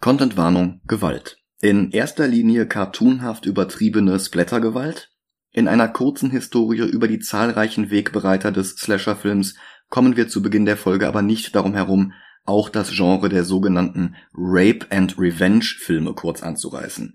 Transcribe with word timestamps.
Contentwarnung 0.00 0.80
Gewalt. 0.86 1.36
In 1.60 1.90
erster 1.90 2.26
Linie 2.26 2.66
cartoonhaft 2.66 3.44
übertriebene 3.44 4.18
Splattergewalt. 4.18 5.10
In 5.52 5.68
einer 5.68 5.88
kurzen 5.88 6.30
Historie 6.30 6.88
über 6.88 7.06
die 7.06 7.18
zahlreichen 7.18 7.90
Wegbereiter 7.90 8.50
des 8.50 8.76
Slasher-Films 8.76 9.56
kommen 9.90 10.16
wir 10.16 10.26
zu 10.28 10.40
Beginn 10.40 10.64
der 10.64 10.78
Folge 10.78 11.06
aber 11.06 11.20
nicht 11.20 11.54
darum 11.54 11.74
herum, 11.74 12.14
auch 12.44 12.70
das 12.70 12.92
Genre 12.92 13.28
der 13.28 13.44
sogenannten 13.44 14.14
Rape 14.32 14.86
and 14.88 15.18
Revenge 15.18 15.64
Filme 15.64 16.14
kurz 16.14 16.42
anzureißen. 16.42 17.14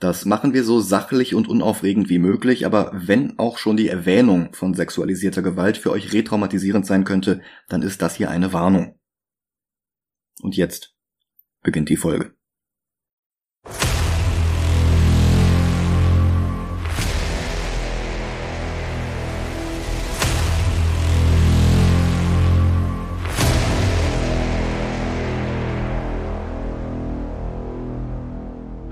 Das 0.00 0.24
machen 0.24 0.52
wir 0.54 0.64
so 0.64 0.80
sachlich 0.80 1.36
und 1.36 1.46
unaufregend 1.46 2.08
wie 2.08 2.18
möglich, 2.18 2.66
aber 2.66 2.90
wenn 2.94 3.38
auch 3.38 3.58
schon 3.58 3.76
die 3.76 3.88
Erwähnung 3.88 4.52
von 4.54 4.74
sexualisierter 4.74 5.42
Gewalt 5.42 5.76
für 5.76 5.92
euch 5.92 6.12
retraumatisierend 6.12 6.84
sein 6.84 7.04
könnte, 7.04 7.42
dann 7.68 7.82
ist 7.82 8.02
das 8.02 8.16
hier 8.16 8.28
eine 8.28 8.52
Warnung. 8.52 8.98
Und 10.42 10.56
jetzt 10.56 10.93
beginnt 11.64 11.88
die 11.88 11.96
Folge. 11.96 12.30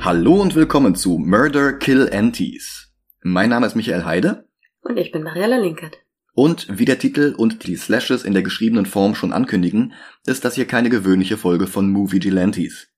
Hallo 0.00 0.42
und 0.42 0.56
willkommen 0.56 0.96
zu 0.96 1.16
Murder 1.16 1.74
Kill 1.74 2.10
Antis. 2.12 2.92
Mein 3.22 3.50
Name 3.50 3.66
ist 3.66 3.76
Michael 3.76 4.04
Heide. 4.04 4.48
Und 4.82 4.96
ich 4.96 5.12
bin 5.12 5.22
Mariella 5.22 5.58
Linkert. 5.58 6.01
Und 6.34 6.66
wie 6.70 6.86
der 6.86 6.98
Titel 6.98 7.34
und 7.36 7.66
die 7.66 7.76
Slashes 7.76 8.24
in 8.24 8.32
der 8.32 8.42
geschriebenen 8.42 8.86
Form 8.86 9.14
schon 9.14 9.32
ankündigen, 9.32 9.92
ist 10.24 10.44
das 10.44 10.54
hier 10.54 10.66
keine 10.66 10.88
gewöhnliche 10.88 11.36
Folge 11.36 11.66
von 11.66 11.90
Movie 11.90 12.20
Gelantes. 12.20 12.88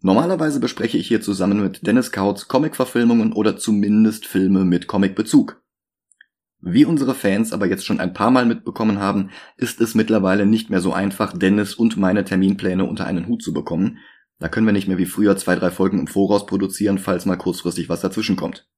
Normalerweise 0.00 0.60
bespreche 0.60 0.98
ich 0.98 1.08
hier 1.08 1.22
zusammen 1.22 1.62
mit 1.62 1.86
Dennis 1.86 2.12
Kautz 2.12 2.46
Comic-Verfilmungen 2.46 3.32
oder 3.32 3.56
zumindest 3.56 4.26
Filme 4.26 4.66
mit 4.66 4.86
Comic-Bezug. 4.86 5.62
Wie 6.60 6.84
unsere 6.84 7.14
Fans 7.14 7.52
aber 7.54 7.66
jetzt 7.66 7.86
schon 7.86 8.00
ein 8.00 8.12
paar 8.12 8.30
Mal 8.30 8.44
mitbekommen 8.44 8.98
haben, 8.98 9.30
ist 9.56 9.80
es 9.80 9.94
mittlerweile 9.94 10.44
nicht 10.44 10.68
mehr 10.68 10.80
so 10.80 10.92
einfach, 10.92 11.36
Dennis 11.36 11.74
und 11.74 11.96
meine 11.96 12.24
Terminpläne 12.24 12.84
unter 12.84 13.06
einen 13.06 13.26
Hut 13.28 13.42
zu 13.42 13.54
bekommen, 13.54 13.98
da 14.38 14.48
können 14.48 14.66
wir 14.66 14.72
nicht 14.72 14.88
mehr 14.88 14.98
wie 14.98 15.06
früher 15.06 15.36
zwei, 15.36 15.56
drei 15.56 15.70
Folgen 15.70 15.98
im 16.00 16.06
Voraus 16.06 16.46
produzieren, 16.46 16.98
falls 16.98 17.24
mal 17.24 17.36
kurzfristig 17.36 17.88
was 17.88 18.00
dazwischen 18.00 18.36
kommt. 18.36 18.68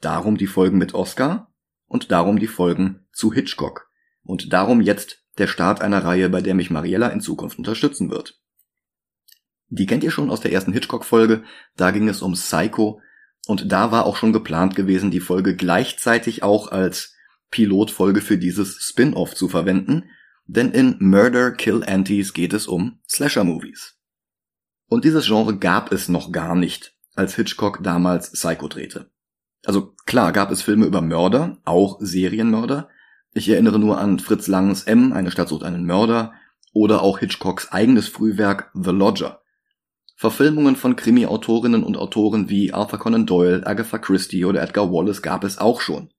Darum 0.00 0.36
die 0.36 0.46
Folgen 0.46 0.78
mit 0.78 0.94
Oscar 0.94 1.51
und 1.92 2.10
darum 2.10 2.38
die 2.38 2.46
Folgen 2.46 3.06
zu 3.12 3.34
Hitchcock. 3.34 3.90
Und 4.24 4.54
darum 4.54 4.80
jetzt 4.80 5.22
der 5.36 5.46
Start 5.46 5.82
einer 5.82 6.02
Reihe, 6.02 6.30
bei 6.30 6.40
der 6.40 6.54
mich 6.54 6.70
Mariella 6.70 7.08
in 7.08 7.20
Zukunft 7.20 7.58
unterstützen 7.58 8.10
wird. 8.10 8.40
Die 9.68 9.84
kennt 9.84 10.02
ihr 10.02 10.10
schon 10.10 10.30
aus 10.30 10.40
der 10.40 10.52
ersten 10.52 10.72
Hitchcock-Folge, 10.72 11.44
da 11.76 11.90
ging 11.90 12.08
es 12.08 12.22
um 12.22 12.32
Psycho, 12.32 13.00
und 13.46 13.70
da 13.70 13.90
war 13.92 14.06
auch 14.06 14.16
schon 14.16 14.32
geplant 14.32 14.74
gewesen, 14.74 15.10
die 15.10 15.20
Folge 15.20 15.54
gleichzeitig 15.54 16.42
auch 16.42 16.72
als 16.72 17.14
Pilotfolge 17.50 18.22
für 18.22 18.38
dieses 18.38 18.82
Spin-off 18.82 19.34
zu 19.34 19.48
verwenden, 19.48 20.04
denn 20.46 20.72
in 20.72 20.96
Murder 20.98 21.50
Kill 21.50 21.84
Antis 21.84 22.32
geht 22.32 22.54
es 22.54 22.66
um 22.66 23.00
Slasher-Movies. 23.06 23.98
Und 24.86 25.04
dieses 25.04 25.26
Genre 25.26 25.58
gab 25.58 25.92
es 25.92 26.08
noch 26.08 26.32
gar 26.32 26.54
nicht, 26.54 26.94
als 27.14 27.34
Hitchcock 27.34 27.82
damals 27.82 28.32
Psycho 28.32 28.68
drehte. 28.68 29.10
Also 29.64 29.94
klar 30.06 30.32
gab 30.32 30.50
es 30.50 30.62
Filme 30.62 30.86
über 30.86 31.00
Mörder, 31.00 31.58
auch 31.64 31.98
Serienmörder. 32.00 32.88
Ich 33.32 33.48
erinnere 33.48 33.78
nur 33.78 33.98
an 33.98 34.18
Fritz 34.18 34.48
Langs 34.48 34.84
M, 34.84 35.12
eine 35.12 35.30
Stadt 35.30 35.48
sucht 35.48 35.62
einen 35.62 35.86
Mörder, 35.86 36.32
oder 36.72 37.02
auch 37.02 37.18
Hitchcocks 37.18 37.70
eigenes 37.70 38.08
Frühwerk 38.08 38.70
The 38.74 38.90
Lodger. 38.90 39.42
Verfilmungen 40.16 40.76
von 40.76 40.96
Krimi-Autorinnen 40.96 41.82
und 41.82 41.96
Autoren 41.96 42.48
wie 42.48 42.72
Arthur 42.72 42.98
Conan 42.98 43.26
Doyle, 43.26 43.66
Agatha 43.66 43.98
Christie 43.98 44.44
oder 44.44 44.62
Edgar 44.62 44.92
Wallace 44.92 45.22
gab 45.22 45.44
es 45.44 45.58
auch 45.58 45.80
schon. 45.80 46.10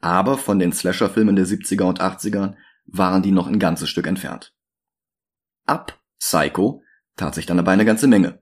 Aber 0.00 0.38
von 0.38 0.58
den 0.58 0.72
Slasher-Filmen 0.72 1.36
der 1.36 1.46
70er 1.46 1.84
und 1.84 2.00
80er 2.00 2.54
waren 2.86 3.22
die 3.22 3.32
noch 3.32 3.46
ein 3.46 3.58
ganzes 3.58 3.88
Stück 3.88 4.06
entfernt. 4.06 4.54
Ab 5.66 5.98
Psycho 6.18 6.82
tat 7.16 7.34
sich 7.34 7.46
dann 7.46 7.58
aber 7.58 7.70
eine 7.70 7.84
ganze 7.84 8.06
Menge. 8.06 8.40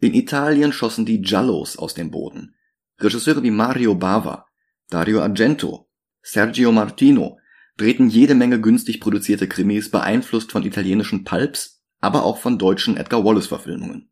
In 0.00 0.14
Italien 0.14 0.72
schossen 0.72 1.06
die 1.06 1.20
Giallos 1.20 1.78
aus 1.78 1.94
dem 1.94 2.10
Boden. 2.10 2.55
Regisseure 2.98 3.42
wie 3.42 3.50
Mario 3.50 3.94
Bava, 3.94 4.46
Dario 4.88 5.20
Argento, 5.20 5.88
Sergio 6.22 6.72
Martino 6.72 7.38
drehten 7.76 8.08
jede 8.08 8.34
Menge 8.34 8.60
günstig 8.60 9.00
produzierte 9.00 9.48
Krimis, 9.48 9.90
beeinflusst 9.90 10.50
von 10.50 10.64
italienischen 10.64 11.24
Pulps, 11.24 11.82
aber 12.00 12.24
auch 12.24 12.38
von 12.38 12.58
deutschen 12.58 12.96
Edgar 12.96 13.24
Wallace 13.24 13.48
Verfilmungen. 13.48 14.10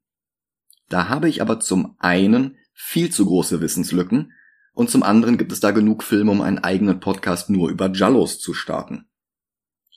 Da 0.88 1.08
habe 1.08 1.28
ich 1.28 1.40
aber 1.40 1.60
zum 1.60 1.96
einen 1.98 2.56
viel 2.72 3.10
zu 3.10 3.24
große 3.24 3.60
Wissenslücken 3.60 4.32
und 4.74 4.90
zum 4.90 5.02
anderen 5.02 5.38
gibt 5.38 5.52
es 5.52 5.60
da 5.60 5.70
genug 5.70 6.02
Filme, 6.02 6.30
um 6.30 6.40
einen 6.40 6.58
eigenen 6.58 7.00
Podcast 7.00 7.48
nur 7.48 7.70
über 7.70 7.88
Giallos 7.88 8.38
zu 8.38 8.52
starten. 8.52 9.06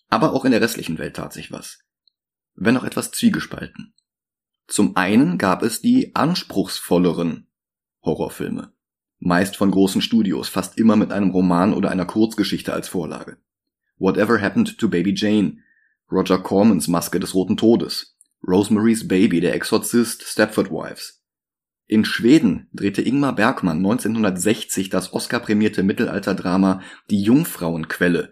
Aber 0.10 0.34
auch 0.34 0.46
in 0.46 0.52
der 0.52 0.62
restlichen 0.62 0.98
Welt 0.98 1.18
tat 1.18 1.34
sich 1.34 1.52
was. 1.52 1.80
Wenn 2.56 2.78
auch 2.78 2.84
etwas 2.84 3.12
zwiegespalten. 3.12 3.94
Zum 4.68 4.96
einen 4.96 5.38
gab 5.38 5.62
es 5.64 5.82
die 5.82 6.16
anspruchsvolleren 6.16 7.48
Horrorfilme. 8.04 8.74
Meist 9.28 9.58
von 9.58 9.70
großen 9.70 10.02
Studios, 10.02 10.48
fast 10.48 10.78
immer 10.78 10.96
mit 10.96 11.12
einem 11.12 11.32
Roman 11.32 11.74
oder 11.74 11.92
einer 11.92 12.06
Kurzgeschichte 12.06 12.72
als 12.72 12.88
Vorlage. 12.88 13.36
Whatever 14.00 14.42
Happened 14.42 14.78
to 14.78 14.88
Baby 14.88 15.14
Jane, 15.16 15.58
Roger 16.10 16.40
Cormans 16.40 16.88
Maske 16.88 17.20
des 17.20 17.36
Roten 17.36 17.58
Todes, 17.58 18.16
Rosemary's 18.48 19.06
Baby, 19.06 19.42
der 19.42 19.54
Exorzist, 19.54 20.24
Stepford 20.24 20.72
Wives. 20.72 21.22
In 21.88 22.06
Schweden 22.06 22.70
drehte 22.72 23.02
Ingmar 23.02 23.36
Bergmann 23.36 23.78
1960 23.78 24.90
das 24.90 25.12
Oscar-prämierte 25.12 25.84
Mittelalterdrama 25.84 26.82
Die 27.10 27.22
Jungfrauenquelle 27.22 28.32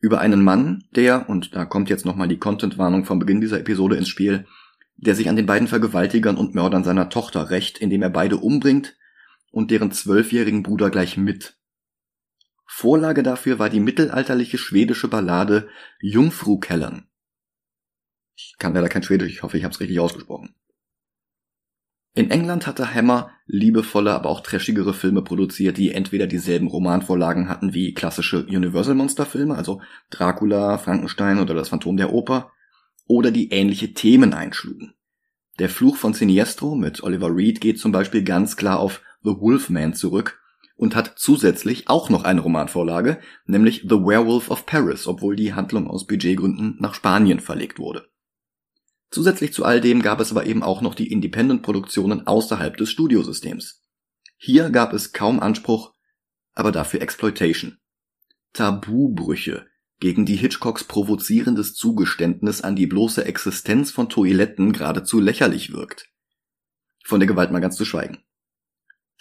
über 0.00 0.20
einen 0.20 0.44
Mann, 0.44 0.84
der, 0.94 1.30
und 1.30 1.54
da 1.54 1.64
kommt 1.64 1.88
jetzt 1.88 2.04
nochmal 2.04 2.28
die 2.28 2.36
Content-Warnung 2.36 3.06
vom 3.06 3.18
Beginn 3.18 3.40
dieser 3.40 3.60
Episode 3.60 3.96
ins 3.96 4.08
Spiel, 4.08 4.46
der 4.98 5.14
sich 5.14 5.30
an 5.30 5.36
den 5.36 5.46
beiden 5.46 5.68
Vergewaltigern 5.68 6.36
und 6.36 6.54
Mördern 6.54 6.84
seiner 6.84 7.08
Tochter 7.08 7.48
rächt, 7.48 7.78
indem 7.78 8.02
er 8.02 8.10
beide 8.10 8.36
umbringt 8.36 8.94
und 9.54 9.70
deren 9.70 9.92
zwölfjährigen 9.92 10.64
Bruder 10.64 10.90
gleich 10.90 11.16
mit. 11.16 11.56
Vorlage 12.66 13.22
dafür 13.22 13.60
war 13.60 13.70
die 13.70 13.78
mittelalterliche 13.78 14.58
schwedische 14.58 15.06
Ballade 15.06 15.68
Jungfru 16.00 16.58
Kellern. 16.58 17.06
Ich 18.36 18.56
kann 18.58 18.74
leider 18.74 18.88
kein 18.88 19.04
Schwedisch, 19.04 19.32
ich 19.32 19.42
hoffe, 19.44 19.56
ich 19.56 19.62
habe 19.62 19.72
es 19.72 19.78
richtig 19.78 20.00
ausgesprochen. 20.00 20.56
In 22.14 22.32
England 22.32 22.66
hatte 22.66 22.92
Hammer 22.92 23.30
liebevolle, 23.46 24.12
aber 24.12 24.28
auch 24.28 24.40
trashigere 24.40 24.92
Filme 24.92 25.22
produziert, 25.22 25.76
die 25.76 25.92
entweder 25.92 26.26
dieselben 26.26 26.66
Romanvorlagen 26.66 27.48
hatten 27.48 27.74
wie 27.74 27.94
klassische 27.94 28.44
Universal 28.46 28.96
Monster 28.96 29.24
Filme, 29.26 29.54
also 29.54 29.82
Dracula, 30.10 30.78
Frankenstein 30.78 31.38
oder 31.38 31.54
das 31.54 31.68
Phantom 31.68 31.96
der 31.96 32.12
Oper, 32.12 32.52
oder 33.06 33.30
die 33.30 33.50
ähnliche 33.50 33.94
Themen 33.94 34.34
einschlugen. 34.34 34.94
Der 35.60 35.68
Fluch 35.68 35.96
von 35.96 36.12
Siniestro 36.12 36.74
mit 36.74 37.04
Oliver 37.04 37.34
Reed 37.34 37.60
geht 37.60 37.78
zum 37.78 37.92
Beispiel 37.92 38.24
ganz 38.24 38.56
klar 38.56 38.80
auf 38.80 39.00
The 39.24 39.40
Wolfman 39.40 39.94
zurück 39.94 40.40
und 40.76 40.94
hat 40.94 41.14
zusätzlich 41.16 41.88
auch 41.88 42.10
noch 42.10 42.24
eine 42.24 42.40
Romanvorlage, 42.40 43.20
nämlich 43.46 43.82
The 43.82 43.96
Werewolf 43.96 44.50
of 44.50 44.66
Paris, 44.66 45.06
obwohl 45.06 45.36
die 45.36 45.54
Handlung 45.54 45.88
aus 45.88 46.06
Budgetgründen 46.06 46.76
nach 46.78 46.94
Spanien 46.94 47.40
verlegt 47.40 47.78
wurde. 47.78 48.08
Zusätzlich 49.10 49.52
zu 49.52 49.64
all 49.64 49.80
dem 49.80 50.02
gab 50.02 50.20
es 50.20 50.30
aber 50.30 50.46
eben 50.46 50.62
auch 50.62 50.80
noch 50.80 50.94
die 50.94 51.10
Independent-Produktionen 51.10 52.26
außerhalb 52.26 52.76
des 52.76 52.90
Studiosystems. 52.90 53.82
Hier 54.36 54.70
gab 54.70 54.92
es 54.92 55.12
kaum 55.12 55.40
Anspruch, 55.40 55.94
aber 56.52 56.72
dafür 56.72 57.00
Exploitation. 57.00 57.78
Tabubrüche, 58.52 59.66
gegen 60.00 60.26
die 60.26 60.36
Hitchcocks 60.36 60.84
provozierendes 60.84 61.74
Zugeständnis 61.74 62.60
an 62.60 62.76
die 62.76 62.86
bloße 62.86 63.24
Existenz 63.24 63.90
von 63.90 64.08
Toiletten 64.08 64.72
geradezu 64.72 65.20
lächerlich 65.20 65.72
wirkt. 65.72 66.10
Von 67.04 67.20
der 67.20 67.26
Gewalt 67.26 67.52
mal 67.52 67.60
ganz 67.60 67.76
zu 67.76 67.84
schweigen. 67.84 68.18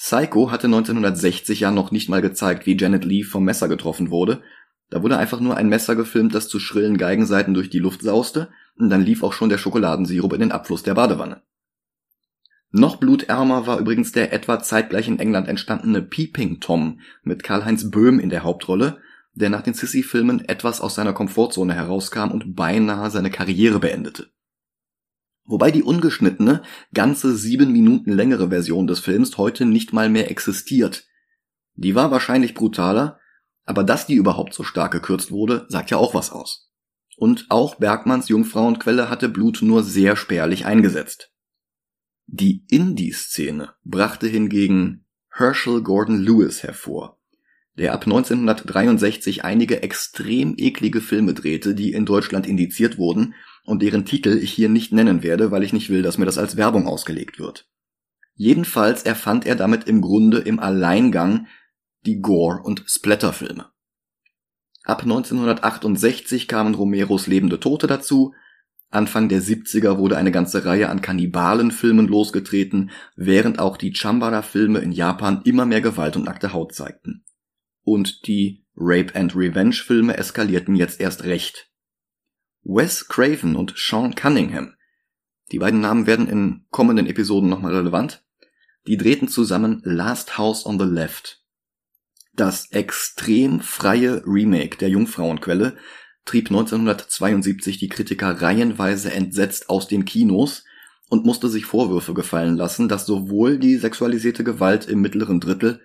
Psycho 0.04 0.52
hatte 0.52 0.68
1960 0.68 1.62
ja 1.62 1.72
noch 1.72 1.92
nicht 1.92 2.10
mal 2.10 2.22
gezeigt, 2.22 2.66
wie 2.66 2.76
Janet 2.76 3.06
Lee 3.06 3.24
vom 3.24 3.46
Messer 3.46 3.70
getroffen 3.70 4.10
wurde. 4.12 4.42
Da 4.90 5.02
wurde 5.02 5.18
einfach 5.18 5.40
nur 5.40 5.56
ein 5.56 5.70
Messer 5.70 5.96
gefilmt, 5.96 6.36
das 6.36 6.50
zu 6.50 6.60
schrillen 6.60 6.98
Geigenseiten 6.98 7.54
durch 7.54 7.70
die 7.70 7.80
Luft 7.80 8.02
sauste, 8.02 8.50
und 8.76 8.90
dann 8.90 9.06
lief 9.06 9.24
auch 9.24 9.32
schon 9.32 9.48
der 9.48 9.58
Schokoladensirup 9.58 10.34
in 10.34 10.42
den 10.42 10.52
Abfluss 10.52 10.84
der 10.84 10.96
Badewanne. 10.96 11.42
Noch 12.70 12.98
blutärmer 12.98 13.66
war 13.66 13.80
übrigens 13.80 14.12
der 14.12 14.34
etwa 14.34 14.60
zeitgleich 14.60 15.08
in 15.08 15.20
England 15.20 15.48
entstandene 15.48 16.02
Peeping 16.02 16.60
Tom 16.60 17.00
mit 17.22 17.42
Karl-Heinz 17.42 17.90
Böhm 17.90 18.20
in 18.20 18.30
der 18.30 18.44
Hauptrolle, 18.44 18.98
der 19.36 19.50
nach 19.50 19.62
den 19.62 19.74
Sissy-Filmen 19.74 20.44
etwas 20.50 20.82
aus 20.82 20.96
seiner 20.96 21.14
Komfortzone 21.14 21.76
herauskam 21.76 22.30
und 22.32 22.58
beinahe 22.58 23.10
seine 23.10 23.32
Karriere 23.32 23.80
beendete. 23.80 24.28
Wobei 25.46 25.72
die 25.72 25.84
ungeschnittene, 25.84 26.64
ganze 26.94 27.36
sieben 27.36 27.72
Minuten 27.72 28.12
längere 28.12 28.50
Version 28.50 28.88
des 28.88 29.00
Films 29.00 29.38
heute 29.38 29.66
nicht 29.66 29.92
mal 29.92 30.10
mehr 30.10 30.32
existiert. 30.32 31.06
Die 31.76 31.96
war 31.96 32.12
wahrscheinlich 32.12 32.54
brutaler, 32.54 33.20
aber 33.66 33.84
dass 33.84 34.06
die 34.06 34.16
überhaupt 34.16 34.54
so 34.54 34.64
stark 34.64 34.92
gekürzt 34.94 35.32
wurde, 35.32 35.66
sagt 35.70 35.92
ja 35.92 35.98
auch 35.98 36.14
was 36.14 36.32
aus. 36.32 36.70
Und 37.18 37.46
auch 37.50 37.76
Bergmanns 37.76 38.30
Jungfrauenquelle 38.30 39.10
hatte 39.10 39.30
Blut 39.30 39.60
nur 39.62 39.84
sehr 39.84 40.16
spärlich 40.16 40.66
eingesetzt. 40.66 41.32
Die 42.26 42.66
Indie-Szene 42.70 43.74
brachte 43.84 44.28
hingegen 44.28 45.06
Herschel 45.30 45.84
Gordon 45.84 46.22
Lewis 46.22 46.64
hervor, 46.64 47.20
der 47.78 47.94
ab 47.94 48.04
1963 48.04 49.44
einige 49.44 49.84
extrem 49.84 50.56
eklige 50.58 51.02
Filme 51.02 51.34
drehte, 51.34 51.76
die 51.76 51.92
in 51.92 52.06
Deutschland 52.06 52.48
indiziert 52.48 52.98
wurden 52.98 53.36
und 53.66 53.82
deren 53.82 54.06
Titel 54.06 54.38
ich 54.42 54.52
hier 54.52 54.70
nicht 54.70 54.92
nennen 54.92 55.24
werde, 55.24 55.52
weil 55.52 55.64
ich 55.64 55.74
nicht 55.74 55.90
will, 55.90 56.02
dass 56.02 56.18
mir 56.18 56.26
das 56.26 56.38
als 56.38 56.58
Werbung 56.58 56.88
ausgelegt 56.88 57.40
wird. 57.40 57.68
Jedenfalls 58.36 59.04
erfand 59.04 59.46
er 59.46 59.56
damit 59.56 59.86
im 59.86 60.02
Grunde 60.02 60.40
im 60.40 60.60
Alleingang 60.60 61.48
die 62.06 62.20
Gore- 62.20 62.64
und 62.64 62.84
Splatterfilme. 62.88 63.68
Ab 64.84 65.04
1968 65.04 66.48
kamen 66.48 66.76
Romeros 66.76 67.28
Lebende 67.28 67.60
Tote 67.60 67.88
dazu, 67.88 68.34
Anfang 68.94 69.28
der 69.28 69.42
70er 69.42 69.98
wurde 69.98 70.18
eine 70.18 70.32
ganze 70.32 70.66
Reihe 70.66 70.90
an 70.90 71.02
Kannibalenfilmen 71.02 72.08
losgetreten, 72.08 72.92
während 73.16 73.58
auch 73.58 73.78
die 73.78 73.96
Chambara-Filme 73.96 74.80
in 74.80 74.92
Japan 74.92 75.42
immer 75.46 75.66
mehr 75.66 75.82
Gewalt 75.82 76.16
und 76.16 76.26
nackte 76.26 76.54
Haut 76.54 76.76
zeigten. 76.76 77.26
Und 77.82 78.28
die 78.28 78.66
Rape 78.76 79.16
and 79.16 79.36
Revenge-Filme 79.36 80.16
eskalierten 80.16 80.76
jetzt 80.76 81.02
erst 81.02 81.24
recht. 81.24 81.73
Wes 82.64 83.08
Craven 83.08 83.56
und 83.56 83.74
Sean 83.76 84.16
Cunningham, 84.16 84.76
die 85.52 85.60
beiden 85.60 85.82
Namen 85.82 86.08
werden 86.08 86.28
in 86.28 86.66
kommenden 86.72 87.08
Episoden 87.08 87.50
nochmal 87.50 87.76
relevant, 87.76 88.24
die 88.88 88.98
drehten 88.98 89.28
zusammen 89.28 89.82
Last 89.84 90.38
House 90.38 90.66
on 90.66 90.80
the 90.80 90.86
Left. 90.86 91.44
Das 92.34 92.72
extrem 92.72 93.60
freie 93.60 94.24
Remake 94.26 94.78
der 94.78 94.90
Jungfrauenquelle 94.90 95.78
trieb 96.26 96.48
1972 96.48 97.78
die 97.78 97.90
Kritiker 97.90 98.42
reihenweise 98.42 99.12
entsetzt 99.12 99.70
aus 99.70 99.88
den 99.88 100.06
Kinos 100.06 100.64
und 101.10 101.26
musste 101.26 101.50
sich 101.50 101.66
Vorwürfe 101.66 102.14
gefallen 102.14 102.56
lassen, 102.56 102.88
dass 102.88 103.06
sowohl 103.06 103.60
die 103.60 103.76
sexualisierte 103.76 104.44
Gewalt 104.44 104.88
im 104.88 105.02
mittleren 105.02 105.40
Drittel 105.40 105.82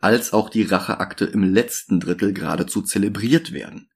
als 0.00 0.32
auch 0.32 0.50
die 0.50 0.62
Racheakte 0.62 1.24
im 1.24 1.42
letzten 1.42 1.98
Drittel 2.00 2.32
geradezu 2.32 2.82
zelebriert 2.82 3.52
werden. 3.52 3.88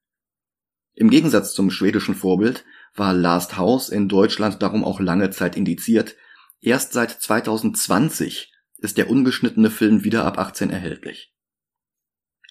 Im 0.95 1.09
Gegensatz 1.09 1.53
zum 1.53 1.71
schwedischen 1.71 2.15
Vorbild 2.15 2.63
war 2.95 3.13
Last 3.13 3.57
House 3.57 3.89
in 3.89 4.07
Deutschland 4.07 4.61
darum 4.61 4.83
auch 4.83 4.99
lange 4.99 5.31
Zeit 5.31 5.57
indiziert. 5.57 6.15
Erst 6.61 6.93
seit 6.93 7.11
2020 7.11 8.53
ist 8.77 8.97
der 8.97 9.09
ungeschnittene 9.09 9.71
Film 9.71 10.03
wieder 10.03 10.25
ab 10.25 10.37
18 10.37 10.69
erhältlich. 10.69 11.33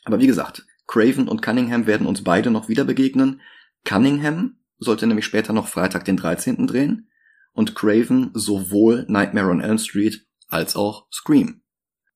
Aber 0.04 0.18
wie 0.18 0.26
gesagt, 0.26 0.66
Craven 0.86 1.28
und 1.28 1.42
Cunningham 1.42 1.86
werden 1.86 2.06
uns 2.06 2.24
beide 2.24 2.50
noch 2.50 2.68
wieder 2.68 2.84
begegnen. 2.84 3.40
Cunningham 3.84 4.58
sollte 4.78 5.06
nämlich 5.06 5.24
später 5.24 5.52
noch 5.52 5.68
Freitag 5.68 6.04
den 6.04 6.16
13. 6.16 6.66
drehen 6.66 7.08
und 7.52 7.74
Craven 7.74 8.30
sowohl 8.34 9.04
Nightmare 9.08 9.50
on 9.50 9.60
Elm 9.60 9.78
Street 9.78 10.26
als 10.48 10.74
auch 10.74 11.06
Scream. 11.12 11.62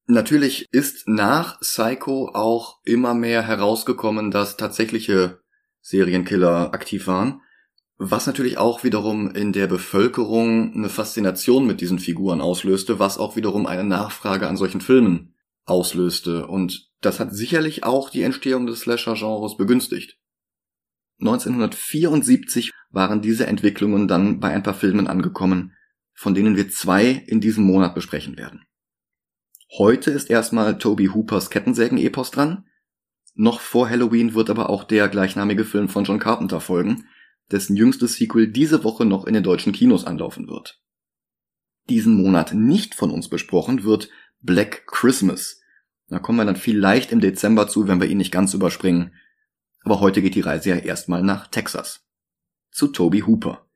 Natürlich 0.06 0.66
ist 0.72 1.08
nach 1.08 1.60
Psycho 1.60 2.30
auch 2.32 2.80
immer 2.84 3.14
mehr 3.14 3.42
herausgekommen, 3.42 4.30
dass 4.30 4.56
tatsächliche 4.56 5.40
Serienkiller 5.86 6.74
aktiv 6.74 7.06
waren, 7.06 7.42
was 7.96 8.26
natürlich 8.26 8.58
auch 8.58 8.82
wiederum 8.82 9.30
in 9.30 9.52
der 9.52 9.68
Bevölkerung 9.68 10.74
eine 10.74 10.88
Faszination 10.88 11.64
mit 11.64 11.80
diesen 11.80 12.00
Figuren 12.00 12.40
auslöste, 12.40 12.98
was 12.98 13.18
auch 13.18 13.36
wiederum 13.36 13.66
eine 13.66 13.84
Nachfrage 13.84 14.48
an 14.48 14.56
solchen 14.56 14.80
Filmen 14.80 15.36
auslöste. 15.64 16.48
Und 16.48 16.90
das 17.02 17.20
hat 17.20 17.32
sicherlich 17.32 17.84
auch 17.84 18.10
die 18.10 18.22
Entstehung 18.22 18.66
des 18.66 18.80
Slasher-Genres 18.80 19.56
begünstigt. 19.56 20.18
1974 21.20 22.72
waren 22.90 23.22
diese 23.22 23.46
Entwicklungen 23.46 24.08
dann 24.08 24.40
bei 24.40 24.50
ein 24.50 24.64
paar 24.64 24.74
Filmen 24.74 25.06
angekommen, 25.06 25.72
von 26.14 26.34
denen 26.34 26.56
wir 26.56 26.68
zwei 26.68 27.10
in 27.10 27.40
diesem 27.40 27.62
Monat 27.62 27.94
besprechen 27.94 28.36
werden. 28.36 28.64
Heute 29.78 30.10
ist 30.10 30.30
erstmal 30.30 30.78
Toby 30.78 31.06
Hoopers 31.06 31.48
Kettensägen-Epos 31.50 32.32
dran. 32.32 32.64
Noch 33.38 33.60
vor 33.60 33.90
Halloween 33.90 34.32
wird 34.32 34.48
aber 34.48 34.70
auch 34.70 34.82
der 34.82 35.08
gleichnamige 35.08 35.66
Film 35.66 35.90
von 35.90 36.04
John 36.04 36.18
Carpenter 36.18 36.58
folgen, 36.58 37.04
dessen 37.50 37.76
jüngstes 37.76 38.14
Sequel 38.14 38.48
diese 38.48 38.82
Woche 38.82 39.04
noch 39.04 39.26
in 39.26 39.34
den 39.34 39.42
deutschen 39.42 39.74
Kinos 39.74 40.06
anlaufen 40.06 40.48
wird. 40.48 40.80
Diesen 41.90 42.16
Monat 42.16 42.54
nicht 42.54 42.94
von 42.94 43.10
uns 43.10 43.28
besprochen 43.28 43.84
wird 43.84 44.08
Black 44.40 44.86
Christmas. 44.86 45.60
Da 46.08 46.18
kommen 46.18 46.38
wir 46.38 46.46
dann 46.46 46.56
vielleicht 46.56 47.12
im 47.12 47.20
Dezember 47.20 47.68
zu, 47.68 47.86
wenn 47.86 48.00
wir 48.00 48.08
ihn 48.08 48.16
nicht 48.16 48.32
ganz 48.32 48.54
überspringen. 48.54 49.14
Aber 49.82 50.00
heute 50.00 50.22
geht 50.22 50.34
die 50.34 50.40
Reise 50.40 50.70
ja 50.70 50.76
erstmal 50.76 51.22
nach 51.22 51.48
Texas. 51.48 52.06
Zu 52.70 52.88
Toby 52.88 53.20
Hooper. 53.20 53.66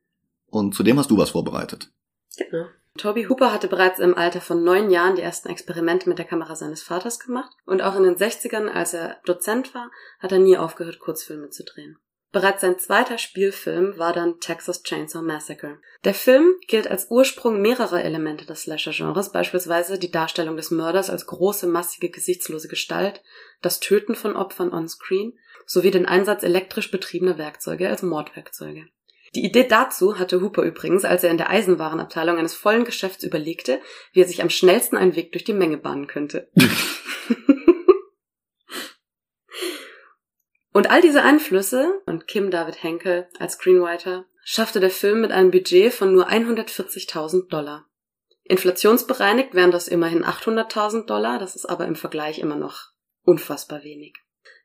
Und 0.47 0.73
zu 0.73 0.81
dem 0.81 0.97
hast 0.97 1.11
du 1.11 1.17
was 1.17 1.29
vorbereitet. 1.29 1.93
Genau. 2.35 2.65
Toby 2.97 3.23
Hooper 3.25 3.53
hatte 3.53 3.67
bereits 3.67 3.99
im 3.99 4.15
Alter 4.17 4.41
von 4.41 4.63
neun 4.63 4.89
Jahren 4.89 5.15
die 5.15 5.21
ersten 5.21 5.49
Experimente 5.49 6.09
mit 6.09 6.17
der 6.17 6.25
Kamera 6.25 6.55
seines 6.55 6.83
Vaters 6.83 7.19
gemacht 7.19 7.51
und 7.65 7.81
auch 7.81 7.95
in 7.95 8.03
den 8.03 8.15
60ern, 8.15 8.67
als 8.67 8.93
er 8.93 9.21
Dozent 9.25 9.73
war, 9.73 9.89
hat 10.19 10.31
er 10.31 10.39
nie 10.39 10.57
aufgehört, 10.57 10.99
Kurzfilme 10.99 11.49
zu 11.49 11.63
drehen. 11.63 11.97
Bereits 12.31 12.61
sein 12.61 12.79
zweiter 12.79 13.17
Spielfilm 13.17 13.97
war 13.97 14.13
dann 14.13 14.39
Texas 14.39 14.83
Chainsaw 14.83 15.21
Massacre. 15.21 15.79
Der 16.05 16.13
Film 16.13 16.55
gilt 16.67 16.87
als 16.87 17.11
Ursprung 17.11 17.61
mehrerer 17.61 18.03
Elemente 18.03 18.45
des 18.45 18.61
Slasher-Genres, 18.61 19.33
beispielsweise 19.33 19.99
die 19.99 20.11
Darstellung 20.11 20.55
des 20.55 20.71
Mörders 20.71 21.09
als 21.09 21.25
große, 21.27 21.67
massige, 21.67 22.09
gesichtslose 22.09 22.69
Gestalt, 22.69 23.21
das 23.61 23.81
Töten 23.81 24.15
von 24.15 24.37
Opfern 24.37 24.73
on-screen 24.73 25.37
sowie 25.65 25.91
den 25.91 26.05
Einsatz 26.05 26.43
elektrisch 26.43 26.89
betriebener 26.89 27.37
Werkzeuge 27.37 27.89
als 27.89 28.01
Mordwerkzeuge. 28.01 28.87
Die 29.33 29.45
Idee 29.45 29.65
dazu 29.65 30.19
hatte 30.19 30.41
Hooper 30.41 30.63
übrigens, 30.63 31.05
als 31.05 31.23
er 31.23 31.31
in 31.31 31.37
der 31.37 31.49
Eisenwarenabteilung 31.49 32.37
eines 32.37 32.53
vollen 32.53 32.83
Geschäfts 32.83 33.23
überlegte, 33.23 33.79
wie 34.11 34.21
er 34.21 34.27
sich 34.27 34.41
am 34.41 34.49
schnellsten 34.49 34.97
einen 34.97 35.15
Weg 35.15 35.31
durch 35.31 35.45
die 35.45 35.53
Menge 35.53 35.77
bahnen 35.77 36.07
könnte. 36.07 36.49
Und 40.73 40.89
all 40.89 41.01
diese 41.01 41.21
Einflüsse 41.21 42.01
und 42.05 42.27
Kim 42.27 42.49
David 42.49 42.81
Henkel 42.81 43.27
als 43.39 43.53
Screenwriter 43.53 44.25
schaffte 44.43 44.79
der 44.79 44.89
Film 44.89 45.21
mit 45.21 45.31
einem 45.31 45.51
Budget 45.51 45.93
von 45.93 46.13
nur 46.13 46.29
140.000 46.29 47.49
Dollar. 47.49 47.87
Inflationsbereinigt 48.43 49.53
wären 49.53 49.71
das 49.71 49.87
immerhin 49.87 50.23
800.000 50.23 51.05
Dollar, 51.05 51.39
das 51.39 51.55
ist 51.55 51.65
aber 51.65 51.85
im 51.87 51.95
Vergleich 51.95 52.39
immer 52.39 52.55
noch 52.55 52.91
unfassbar 53.23 53.83
wenig. 53.83 54.15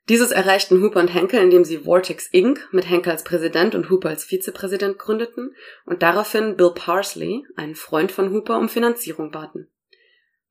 Dieses 0.08 0.30
erreichten 0.30 0.82
Hooper 0.82 1.00
und 1.00 1.08
Henkel, 1.08 1.40
indem 1.40 1.64
sie 1.64 1.78
Vortex 1.78 2.28
Inc. 2.28 2.68
mit 2.70 2.88
Henkel 2.88 3.10
als 3.10 3.24
Präsident 3.24 3.74
und 3.74 3.90
Hooper 3.90 4.10
als 4.10 4.24
Vizepräsident 4.24 4.98
gründeten 4.98 5.56
und 5.84 6.02
daraufhin 6.02 6.56
Bill 6.56 6.72
Parsley, 6.74 7.44
einen 7.56 7.74
Freund 7.74 8.12
von 8.12 8.32
Hooper, 8.32 8.58
um 8.58 8.68
Finanzierung 8.68 9.32
baten. 9.32 9.68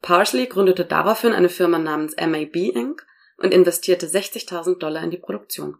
Parsley 0.01 0.47
gründete 0.47 0.83
daraufhin 0.83 1.31
eine 1.31 1.47
Firma 1.47 1.79
namens 1.79 2.15
MAB 2.17 2.55
Inc 2.55 3.05
und 3.37 3.53
investierte 3.53 4.07
60.000 4.07 4.77
Dollar 4.77 5.03
in 5.03 5.11
die 5.11 5.17
Produktion. 5.17 5.77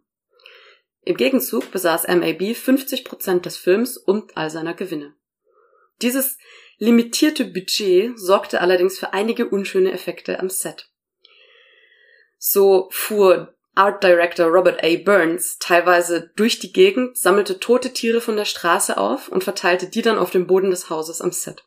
Im 1.02 1.18
Gegenzug 1.18 1.70
besaß 1.72 2.08
MAB 2.08 2.56
50 2.56 3.04
Prozent 3.04 3.46
des 3.46 3.58
Films 3.58 3.98
und 3.98 4.38
all 4.38 4.50
seiner 4.50 4.74
Gewinne. 4.74 5.16
Dieses 6.02 6.38
limitierte 6.78 7.46
Budget 7.46 8.18
sorgte 8.18 8.62
allerdings 8.62 8.98
für 8.98 9.14
einige 9.14 9.50
unschöne 9.50 9.92
Effekte 9.92 10.40
am 10.40 10.50
Set. 10.50 10.90
So 12.38 12.90
fuhr 12.92 13.55
Art 13.76 14.02
Director 14.04 14.48
Robert 14.48 14.84
A. 14.84 14.96
Burns 15.04 15.58
teilweise 15.60 16.32
durch 16.36 16.60
die 16.60 16.72
Gegend, 16.72 17.18
sammelte 17.18 17.60
tote 17.60 17.92
Tiere 17.92 18.22
von 18.22 18.38
der 18.38 18.46
Straße 18.46 18.98
auf 18.98 19.28
und 19.28 19.44
verteilte 19.44 19.88
die 19.88 20.02
dann 20.02 20.18
auf 20.18 20.32
dem 20.32 20.48
Boden 20.48 20.72
des 20.72 20.90
Hauses 20.90 21.22
am 21.22 21.34
Set. 21.34 21.66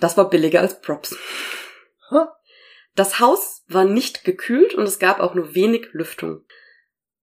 Das 0.00 0.16
war 0.16 0.28
billiger 0.28 0.60
als 0.60 0.80
Props. 0.80 1.16
Das 2.94 3.20
Haus 3.20 3.64
war 3.68 3.84
nicht 3.84 4.24
gekühlt 4.24 4.74
und 4.74 4.84
es 4.84 4.98
gab 4.98 5.20
auch 5.20 5.34
nur 5.34 5.54
wenig 5.54 5.88
Lüftung. 5.92 6.44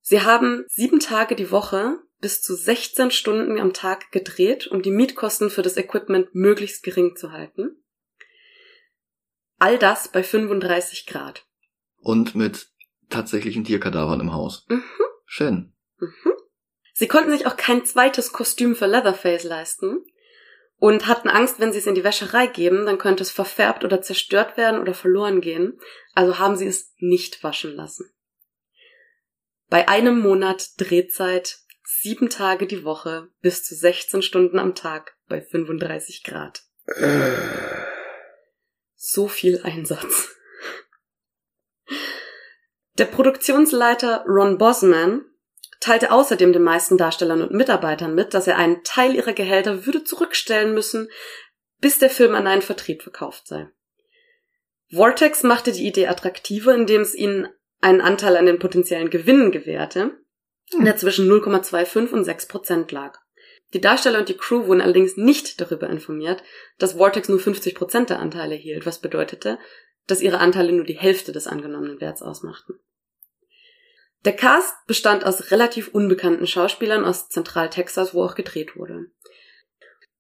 Sie 0.02 0.22
haben 0.22 0.64
sieben 0.68 1.00
Tage 1.00 1.36
die 1.36 1.52
Woche 1.52 2.00
bis 2.22 2.42
zu 2.42 2.56
16 2.56 3.12
Stunden 3.12 3.60
am 3.60 3.74
Tag 3.74 4.12
gedreht, 4.12 4.68
um 4.68 4.82
die 4.82 4.92
Mietkosten 4.92 5.50
für 5.50 5.62
das 5.62 5.78
Equipment 5.78 6.34
möglichst 6.34 6.82
gering 6.84 7.16
zu 7.16 7.32
halten. 7.32 7.84
All 9.60 9.78
das 9.78 10.08
bei 10.08 10.24
35 10.24 11.06
Grad. 11.08 11.46
Und 11.98 12.36
mit 12.36 12.70
tatsächlichen 13.10 13.64
Tierkadavern 13.64 14.20
im 14.20 14.34
Haus. 14.34 14.66
Mhm. 14.70 14.84
Schön. 15.26 15.74
Mhm. 16.00 16.34
Sie 16.94 17.08
konnten 17.08 17.32
sich 17.32 17.46
auch 17.46 17.58
kein 17.58 17.86
zweites 17.86 18.32
Kostüm 18.32 18.76
für 18.76 18.88
Leatherface 18.88 19.44
leisten, 19.44 20.06
und 20.78 21.08
hatten 21.08 21.30
Angst, 21.30 21.60
wenn 21.60 21.72
sie 21.72 21.80
es 21.80 21.88
in 21.88 21.96
die 21.96 22.04
Wäscherei 22.04 22.48
geben, 22.48 22.86
dann 22.86 22.98
könnte 22.98 23.24
es 23.24 23.32
verfärbt 23.32 23.84
oder 23.84 24.02
zerstört 24.02 24.58
werden 24.58 24.80
oder 24.80 24.94
verloren 24.94 25.42
gehen. 25.42 25.80
Also 26.14 26.38
haben 26.38 26.58
sie 26.58 26.68
es 26.68 26.94
nicht 26.98 27.44
waschen 27.44 27.74
lassen. 27.74 28.12
Bei 29.70 29.88
einem 29.88 30.20
Monat 30.20 30.80
Drehzeit, 30.80 31.60
sieben 31.84 32.30
Tage 32.30 32.68
die 32.68 32.84
Woche, 32.84 33.30
bis 33.42 33.64
zu 33.64 33.74
16 33.74 34.22
Stunden 34.22 34.60
am 34.60 34.76
Tag 34.76 35.16
bei 35.28 35.42
35 35.42 36.24
Grad. 36.24 36.64
So 38.96 39.28
viel 39.28 39.62
Einsatz. 39.64 40.36
Der 42.98 43.06
Produktionsleiter 43.06 44.24
Ron 44.26 44.58
Bosman 44.58 45.26
teilte 45.82 46.12
außerdem 46.12 46.54
den 46.54 46.64
meisten 46.64 46.98
Darstellern 46.98 47.42
und 47.42 47.52
Mitarbeitern 47.52 48.16
mit, 48.16 48.34
dass 48.34 48.48
er 48.48 48.58
einen 48.58 48.84
Teil 48.84 49.16
ihrer 49.16 49.34
Gehälter 49.34 49.86
würde 49.86 50.04
zurückstellen 50.04 50.74
müssen, 50.74 51.10
bis 51.82 52.00
der 52.00 52.10
Film 52.10 52.36
an 52.36 52.48
einen 52.48 52.62
Vertrieb 52.62 53.04
verkauft 53.04 53.48
sei. 53.48 53.70
Vortex 54.92 55.44
machte 55.44 55.72
die 55.72 55.86
Idee 55.86 56.08
attraktiver, 56.08 56.74
indem 56.74 57.02
es 57.02 57.14
ihnen 57.14 57.50
einen 57.82 58.02
Anteil 58.02 58.38
an 58.38 58.46
den 58.46 58.60
potenziellen 58.60 59.10
Gewinnen 59.10 59.52
gewährte, 59.52 60.18
der 60.74 60.96
zwischen 60.96 61.30
0,25 61.30 62.14
und 62.14 62.24
6 62.24 62.48
Prozent 62.48 62.92
lag. 62.92 63.20
Die 63.74 63.82
Darsteller 63.82 64.20
und 64.20 64.30
die 64.30 64.38
Crew 64.38 64.68
wurden 64.68 64.82
allerdings 64.82 65.18
nicht 65.18 65.60
darüber 65.60 65.90
informiert, 65.90 66.44
dass 66.78 66.94
Vortex 66.94 67.28
nur 67.28 67.40
50 67.40 67.76
Prozent 67.76 68.10
der 68.10 68.20
Anteile 68.20 68.56
hielt, 68.56 68.86
was 68.86 69.02
bedeutete, 69.02 69.60
dass 70.08 70.22
ihre 70.22 70.40
Anteile 70.40 70.72
nur 70.72 70.86
die 70.86 70.98
Hälfte 70.98 71.32
des 71.32 71.48
angenommenen 71.48 72.02
Werts 72.02 72.22
ausmachten. 72.22 72.80
Der 74.26 74.36
Cast 74.36 74.74
bestand 74.88 75.24
aus 75.24 75.52
relativ 75.52 75.90
unbekannten 75.90 76.48
Schauspielern 76.48 77.06
aus 77.06 77.30
Zentral-Texas, 77.30 78.14
wo 78.14 78.24
auch 78.24 78.36
gedreht 78.36 78.76
wurde. 78.76 79.06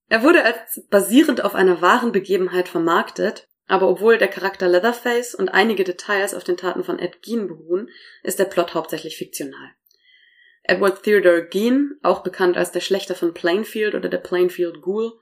Er 0.10 0.22
wurde 0.22 0.44
als 0.44 0.86
basierend 0.89 1.44
auf 1.44 1.56
einer 1.56 1.82
wahren 1.82 2.12
Begebenheit 2.12 2.68
vermarktet, 2.68 3.48
aber 3.68 3.89
obwohl 3.89 4.20
der 4.20 4.27
Charakter 4.27 4.68
Leatherface 4.68 5.34
und 5.34 5.50
einige 5.50 5.84
Details 5.84 6.36
auf 6.36 6.44
den 6.44 6.58
Taten 6.58 6.84
von 6.84 7.00
Ed 7.00 7.24
Gein 7.24 7.48
beruhen, 7.48 7.89
ist 8.22 8.38
der 8.38 8.46
Plot 8.46 8.75
hauptsächlich 8.75 9.18
fiktional. 9.18 9.72
Edward 10.62 11.01
Theodore 11.04 11.48
Gein, 11.48 11.98
auch 12.04 12.22
bekannt 12.22 12.58
als 12.58 12.72
der 12.72 12.82
Schlechter 12.82 13.15
von 13.15 13.34
Plainfield 13.34 13.96
oder 13.96 14.10
der 14.10 14.20
Plainfield 14.20 14.82
Ghoul, 14.82 15.13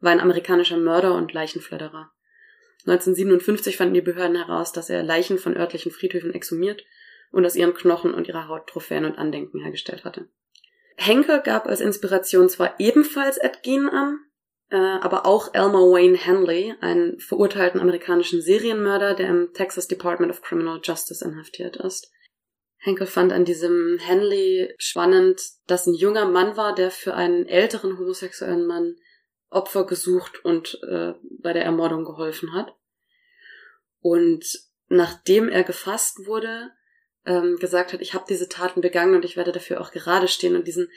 war 0.00 0.12
ein 0.12 0.20
amerikanischer 0.20 0.76
Mörder 0.76 1.14
und 1.14 1.32
Leichenfledderer. 1.32 2.12
1957 2.86 3.76
fanden 3.76 3.94
die 3.94 4.00
Behörden 4.00 4.36
heraus, 4.36 4.72
dass 4.72 4.90
er 4.90 5.02
Leichen 5.02 5.38
von 5.38 5.56
örtlichen 5.56 5.90
Friedhöfen 5.90 6.32
exhumiert 6.32 6.84
und 7.32 7.44
aus 7.44 7.56
ihren 7.56 7.74
Knochen 7.74 8.14
und 8.14 8.28
ihrer 8.28 8.48
Haut 8.48 8.68
Trophäen 8.68 9.04
und 9.04 9.18
Andenken 9.18 9.60
hergestellt 9.60 10.04
hatte. 10.04 10.28
Henke 10.96 11.42
gab 11.44 11.66
als 11.66 11.80
Inspiration 11.80 12.48
zwar 12.48 12.78
ebenfalls 12.78 13.38
Ed 13.38 13.62
Gein 13.64 13.88
an, 13.88 14.20
äh, 14.70 14.76
aber 14.76 15.26
auch 15.26 15.52
Elmer 15.52 15.80
Wayne 15.80 16.16
Henley, 16.16 16.74
einen 16.80 17.18
verurteilten 17.18 17.80
amerikanischen 17.80 18.40
Serienmörder, 18.40 19.14
der 19.14 19.28
im 19.28 19.52
Texas 19.52 19.88
Department 19.88 20.30
of 20.30 20.42
Criminal 20.42 20.80
Justice 20.82 21.24
inhaftiert 21.24 21.76
ist. 21.76 22.10
Henkel 22.78 23.06
fand 23.06 23.32
an 23.32 23.44
diesem 23.44 23.98
Henley 24.00 24.72
spannend, 24.78 25.40
dass 25.66 25.86
ein 25.86 25.94
junger 25.94 26.24
Mann 26.24 26.56
war, 26.56 26.74
der 26.74 26.90
für 26.90 27.14
einen 27.14 27.46
älteren 27.46 27.98
homosexuellen 27.98 28.66
Mann 28.66 28.96
Opfer 29.50 29.86
gesucht 29.86 30.44
und 30.44 30.80
äh, 30.82 31.14
bei 31.40 31.52
der 31.52 31.64
Ermordung 31.64 32.04
geholfen 32.04 32.52
hat. 32.52 32.74
Und 34.00 34.44
nachdem 34.88 35.48
er 35.48 35.64
gefasst 35.64 36.26
wurde, 36.26 36.70
ähm, 37.24 37.56
gesagt 37.58 37.92
hat, 37.92 38.00
ich 38.00 38.14
habe 38.14 38.24
diese 38.28 38.48
Taten 38.48 38.80
begangen 38.80 39.14
und 39.14 39.24
ich 39.24 39.36
werde 39.36 39.52
dafür 39.52 39.80
auch 39.80 39.90
gerade 39.90 40.28
stehen 40.28 40.56
und 40.56 40.66
diesen 40.66 40.88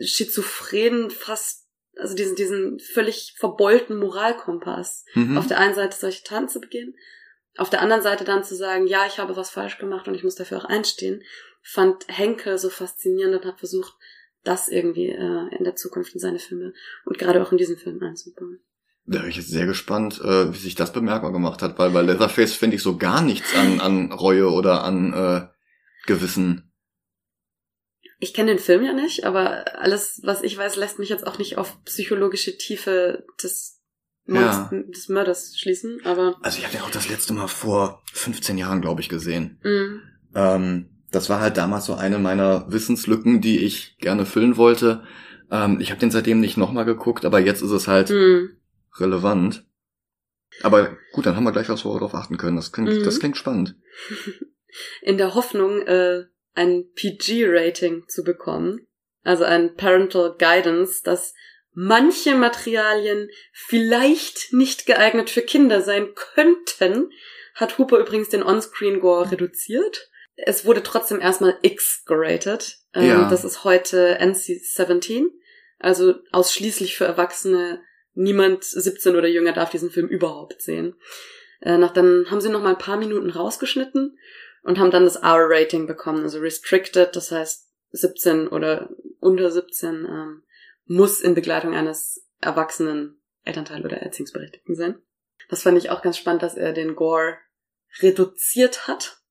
schizophrenen, 0.00 1.10
fast, 1.10 1.68
also 1.96 2.14
diesen, 2.14 2.36
diesen 2.36 2.80
völlig 2.80 3.34
verbeulten 3.38 3.96
Moralkompass. 3.98 5.04
Mhm. 5.14 5.38
Auf 5.38 5.46
der 5.46 5.58
einen 5.58 5.74
Seite 5.74 5.96
solche 5.96 6.24
Taten 6.24 6.48
zu 6.48 6.60
begehen, 6.60 6.96
auf 7.56 7.70
der 7.70 7.82
anderen 7.82 8.02
Seite 8.02 8.24
dann 8.24 8.44
zu 8.44 8.54
sagen, 8.54 8.86
ja, 8.86 9.06
ich 9.06 9.18
habe 9.18 9.36
was 9.36 9.50
falsch 9.50 9.78
gemacht 9.78 10.08
und 10.08 10.14
ich 10.14 10.24
muss 10.24 10.34
dafür 10.34 10.58
auch 10.58 10.64
einstehen, 10.64 11.22
fand 11.62 12.06
Henke 12.08 12.58
so 12.58 12.70
faszinierend 12.70 13.36
und 13.36 13.44
hat 13.44 13.58
versucht, 13.58 13.94
das 14.44 14.68
irgendwie 14.68 15.08
äh, 15.08 15.56
in 15.56 15.64
der 15.64 15.76
Zukunft 15.76 16.14
in 16.14 16.20
seine 16.20 16.38
Filme 16.38 16.72
und 17.04 17.18
gerade 17.18 17.42
auch 17.42 17.52
in 17.52 17.58
diesen 17.58 17.76
Film 17.76 18.02
einzubauen. 18.02 18.60
Da 19.04 19.20
bin 19.20 19.30
ich 19.30 19.36
jetzt 19.36 19.50
sehr 19.50 19.66
gespannt, 19.66 20.20
äh, 20.20 20.52
wie 20.52 20.58
sich 20.58 20.74
das 20.74 20.92
bemerkbar 20.92 21.32
gemacht 21.32 21.62
hat, 21.62 21.78
weil 21.78 21.90
bei 21.90 22.02
Leatherface 22.02 22.54
finde 22.54 22.76
ich 22.76 22.82
so 22.82 22.96
gar 22.96 23.20
nichts 23.20 23.54
an, 23.54 23.80
an 23.80 24.12
Reue 24.12 24.50
oder 24.50 24.84
an 24.84 25.12
äh, 25.12 25.48
Gewissen. 26.06 26.72
Ich 28.20 28.32
kenne 28.32 28.52
den 28.52 28.60
Film 28.60 28.84
ja 28.84 28.92
nicht, 28.92 29.24
aber 29.24 29.80
alles, 29.80 30.20
was 30.22 30.42
ich 30.42 30.56
weiß, 30.56 30.76
lässt 30.76 31.00
mich 31.00 31.08
jetzt 31.08 31.26
auch 31.26 31.38
nicht 31.38 31.58
auf 31.58 31.84
psychologische 31.84 32.56
Tiefe 32.56 33.26
des, 33.42 33.80
ja. 34.26 34.70
des 34.70 35.08
Mörders 35.08 35.58
schließen. 35.58 36.00
Aber 36.04 36.36
also 36.40 36.58
ich 36.58 36.64
habe 36.64 36.76
den 36.76 36.82
auch 36.82 36.90
das 36.90 37.08
letzte 37.08 37.32
Mal 37.32 37.48
vor 37.48 38.04
15 38.12 38.56
Jahren, 38.56 38.80
glaube 38.80 39.00
ich, 39.00 39.08
gesehen. 39.08 39.58
Mhm. 39.64 40.02
Ähm, 40.36 40.91
das 41.12 41.30
war 41.30 41.40
halt 41.40 41.56
damals 41.56 41.86
so 41.86 41.94
eine 41.94 42.18
meiner 42.18 42.70
Wissenslücken, 42.72 43.40
die 43.40 43.64
ich 43.64 43.96
gerne 43.98 44.26
füllen 44.26 44.56
wollte. 44.56 45.04
Ähm, 45.50 45.78
ich 45.80 45.90
habe 45.90 46.00
den 46.00 46.10
seitdem 46.10 46.40
nicht 46.40 46.56
nochmal 46.56 46.84
geguckt, 46.84 47.24
aber 47.24 47.38
jetzt 47.38 47.62
ist 47.62 47.70
es 47.70 47.86
halt 47.86 48.10
mhm 48.10 48.56
relevant. 49.00 49.64
Aber 50.62 50.96
gut, 51.12 51.26
dann 51.26 51.36
haben 51.36 51.44
wir 51.44 51.52
gleich 51.52 51.68
was, 51.68 51.84
wo 51.84 51.90
wir 51.90 52.00
darauf 52.00 52.14
achten 52.14 52.36
können. 52.36 52.56
Das 52.56 52.72
klingt, 52.72 52.90
mhm. 52.90 53.04
das 53.04 53.20
klingt 53.20 53.36
spannend. 53.36 53.74
In 55.02 55.18
der 55.18 55.34
Hoffnung, 55.34 55.82
äh, 55.82 56.24
ein 56.54 56.84
PG-Rating 56.94 58.08
zu 58.08 58.22
bekommen, 58.22 58.86
also 59.22 59.44
ein 59.44 59.74
Parental 59.76 60.36
Guidance, 60.38 61.02
dass 61.02 61.34
manche 61.72 62.34
Materialien 62.34 63.28
vielleicht 63.52 64.52
nicht 64.52 64.84
geeignet 64.84 65.30
für 65.30 65.42
Kinder 65.42 65.80
sein 65.80 66.08
könnten, 66.14 67.10
hat 67.54 67.78
Hooper 67.78 67.98
übrigens 67.98 68.28
den 68.28 68.42
On-Screen-Gore 68.42 69.30
reduziert. 69.30 70.10
Es 70.36 70.64
wurde 70.64 70.82
trotzdem 70.82 71.20
erstmal 71.20 71.58
X 71.62 72.04
geratet. 72.06 72.78
Ähm, 72.94 73.08
ja. 73.08 73.28
Das 73.28 73.44
ist 73.44 73.64
heute 73.64 74.18
NC-17, 74.20 75.26
also 75.78 76.14
ausschließlich 76.30 76.96
für 76.96 77.04
Erwachsene 77.04 77.82
niemand 78.14 78.64
17 78.64 79.16
oder 79.16 79.28
jünger 79.28 79.52
darf 79.52 79.70
diesen 79.70 79.90
Film 79.90 80.08
überhaupt 80.08 80.62
sehen. 80.62 80.96
Äh, 81.60 81.78
nach 81.78 81.92
dann 81.92 82.26
haben 82.30 82.40
sie 82.40 82.50
noch 82.50 82.62
mal 82.62 82.70
ein 82.70 82.78
paar 82.78 82.96
Minuten 82.96 83.30
rausgeschnitten 83.30 84.18
und 84.62 84.78
haben 84.78 84.90
dann 84.90 85.04
das 85.04 85.16
R-Rating 85.16 85.86
bekommen, 85.86 86.22
also 86.22 86.38
restricted, 86.38 87.14
das 87.16 87.30
heißt 87.30 87.68
17 87.92 88.48
oder 88.48 88.90
unter 89.20 89.50
17 89.50 90.04
ähm, 90.04 90.42
muss 90.86 91.20
in 91.20 91.34
Begleitung 91.34 91.74
eines 91.74 92.26
erwachsenen 92.40 93.20
Elternteil 93.44 93.84
oder 93.84 93.98
Erziehungsberechtigten 93.98 94.74
sein. 94.74 95.00
Das 95.48 95.62
fand 95.62 95.78
ich 95.78 95.90
auch 95.90 96.02
ganz 96.02 96.16
spannend, 96.16 96.42
dass 96.42 96.56
er 96.56 96.72
den 96.72 96.96
Gore 96.96 97.36
reduziert 98.00 98.86
hat 98.88 99.21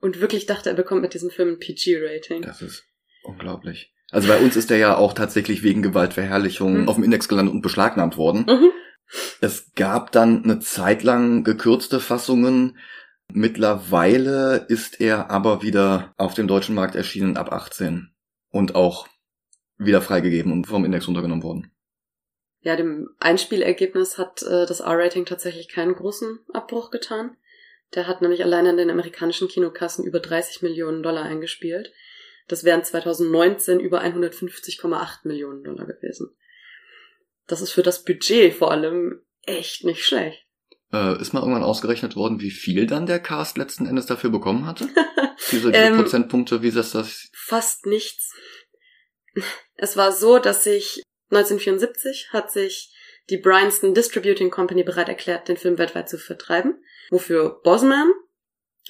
und 0.00 0.20
wirklich 0.20 0.46
dachte, 0.46 0.70
er 0.70 0.76
bekommt 0.76 1.02
mit 1.02 1.14
diesem 1.14 1.30
Film 1.30 1.50
ein 1.50 1.58
PG-Rating. 1.58 2.42
Das 2.42 2.62
ist 2.62 2.84
unglaublich. 3.22 3.92
Also 4.10 4.28
bei 4.28 4.38
uns 4.38 4.56
ist 4.56 4.70
der 4.70 4.78
ja 4.78 4.96
auch 4.96 5.12
tatsächlich 5.12 5.62
wegen 5.62 5.82
Gewaltverherrlichung 5.82 6.82
mhm. 6.82 6.88
auf 6.88 6.94
dem 6.94 7.04
Index 7.04 7.28
gelandet 7.28 7.54
und 7.54 7.62
beschlagnahmt 7.62 8.16
worden. 8.16 8.46
Mhm. 8.48 8.70
Es 9.40 9.72
gab 9.74 10.12
dann 10.12 10.44
eine 10.44 10.60
Zeit 10.60 11.02
lang 11.02 11.44
gekürzte 11.44 12.00
Fassungen. 12.00 12.78
Mittlerweile 13.32 14.66
ist 14.68 15.00
er 15.00 15.30
aber 15.30 15.62
wieder 15.62 16.14
auf 16.16 16.34
dem 16.34 16.48
deutschen 16.48 16.74
Markt 16.74 16.94
erschienen 16.94 17.36
ab 17.36 17.52
18 17.52 18.10
und 18.50 18.74
auch 18.74 19.06
wieder 19.76 20.00
freigegeben 20.00 20.52
und 20.52 20.66
vom 20.66 20.84
Index 20.84 21.06
runtergenommen 21.06 21.42
worden. 21.42 21.70
Ja, 22.60 22.76
dem 22.76 23.08
Einspielergebnis 23.20 24.18
hat 24.18 24.42
äh, 24.42 24.66
das 24.66 24.80
R-Rating 24.80 25.24
tatsächlich 25.24 25.68
keinen 25.68 25.94
großen 25.94 26.40
Abbruch 26.52 26.90
getan. 26.90 27.36
Der 27.94 28.06
hat 28.06 28.20
nämlich 28.20 28.42
alleine 28.42 28.70
in 28.70 28.76
den 28.76 28.90
amerikanischen 28.90 29.48
Kinokassen 29.48 30.04
über 30.04 30.20
30 30.20 30.62
Millionen 30.62 31.02
Dollar 31.02 31.24
eingespielt. 31.24 31.92
Das 32.46 32.64
wären 32.64 32.84
2019 32.84 33.80
über 33.80 34.02
150,8 34.02 35.26
Millionen 35.26 35.64
Dollar 35.64 35.86
gewesen. 35.86 36.34
Das 37.46 37.60
ist 37.60 37.72
für 37.72 37.82
das 37.82 38.04
Budget 38.04 38.54
vor 38.54 38.70
allem 38.70 39.22
echt 39.44 39.84
nicht 39.84 40.04
schlecht. 40.04 40.44
Äh, 40.92 41.20
ist 41.20 41.34
mal 41.34 41.40
irgendwann 41.40 41.64
ausgerechnet 41.64 42.16
worden, 42.16 42.40
wie 42.40 42.50
viel 42.50 42.86
dann 42.86 43.06
der 43.06 43.20
Cast 43.20 43.58
letzten 43.58 43.86
Endes 43.86 44.06
dafür 44.06 44.30
bekommen 44.30 44.66
hatte? 44.66 44.88
diese, 45.50 45.70
diese 45.70 45.84
ähm, 45.84 45.96
Prozentpunkte, 45.96 46.62
wie 46.62 46.68
ist 46.68 46.76
das 46.76 46.92
das? 46.92 47.30
Fast 47.34 47.86
nichts. 47.86 48.34
Es 49.76 49.96
war 49.96 50.12
so, 50.12 50.38
dass 50.38 50.64
sich 50.64 51.02
1974 51.30 52.30
hat 52.32 52.50
sich 52.50 52.94
die 53.30 53.38
Bryanston 53.38 53.94
Distributing 53.94 54.50
Company 54.50 54.82
bereit 54.82 55.08
erklärt, 55.08 55.48
den 55.48 55.56
Film 55.56 55.78
weltweit 55.78 56.08
zu 56.08 56.18
vertreiben, 56.18 56.82
wofür 57.10 57.60
Bosman 57.62 58.12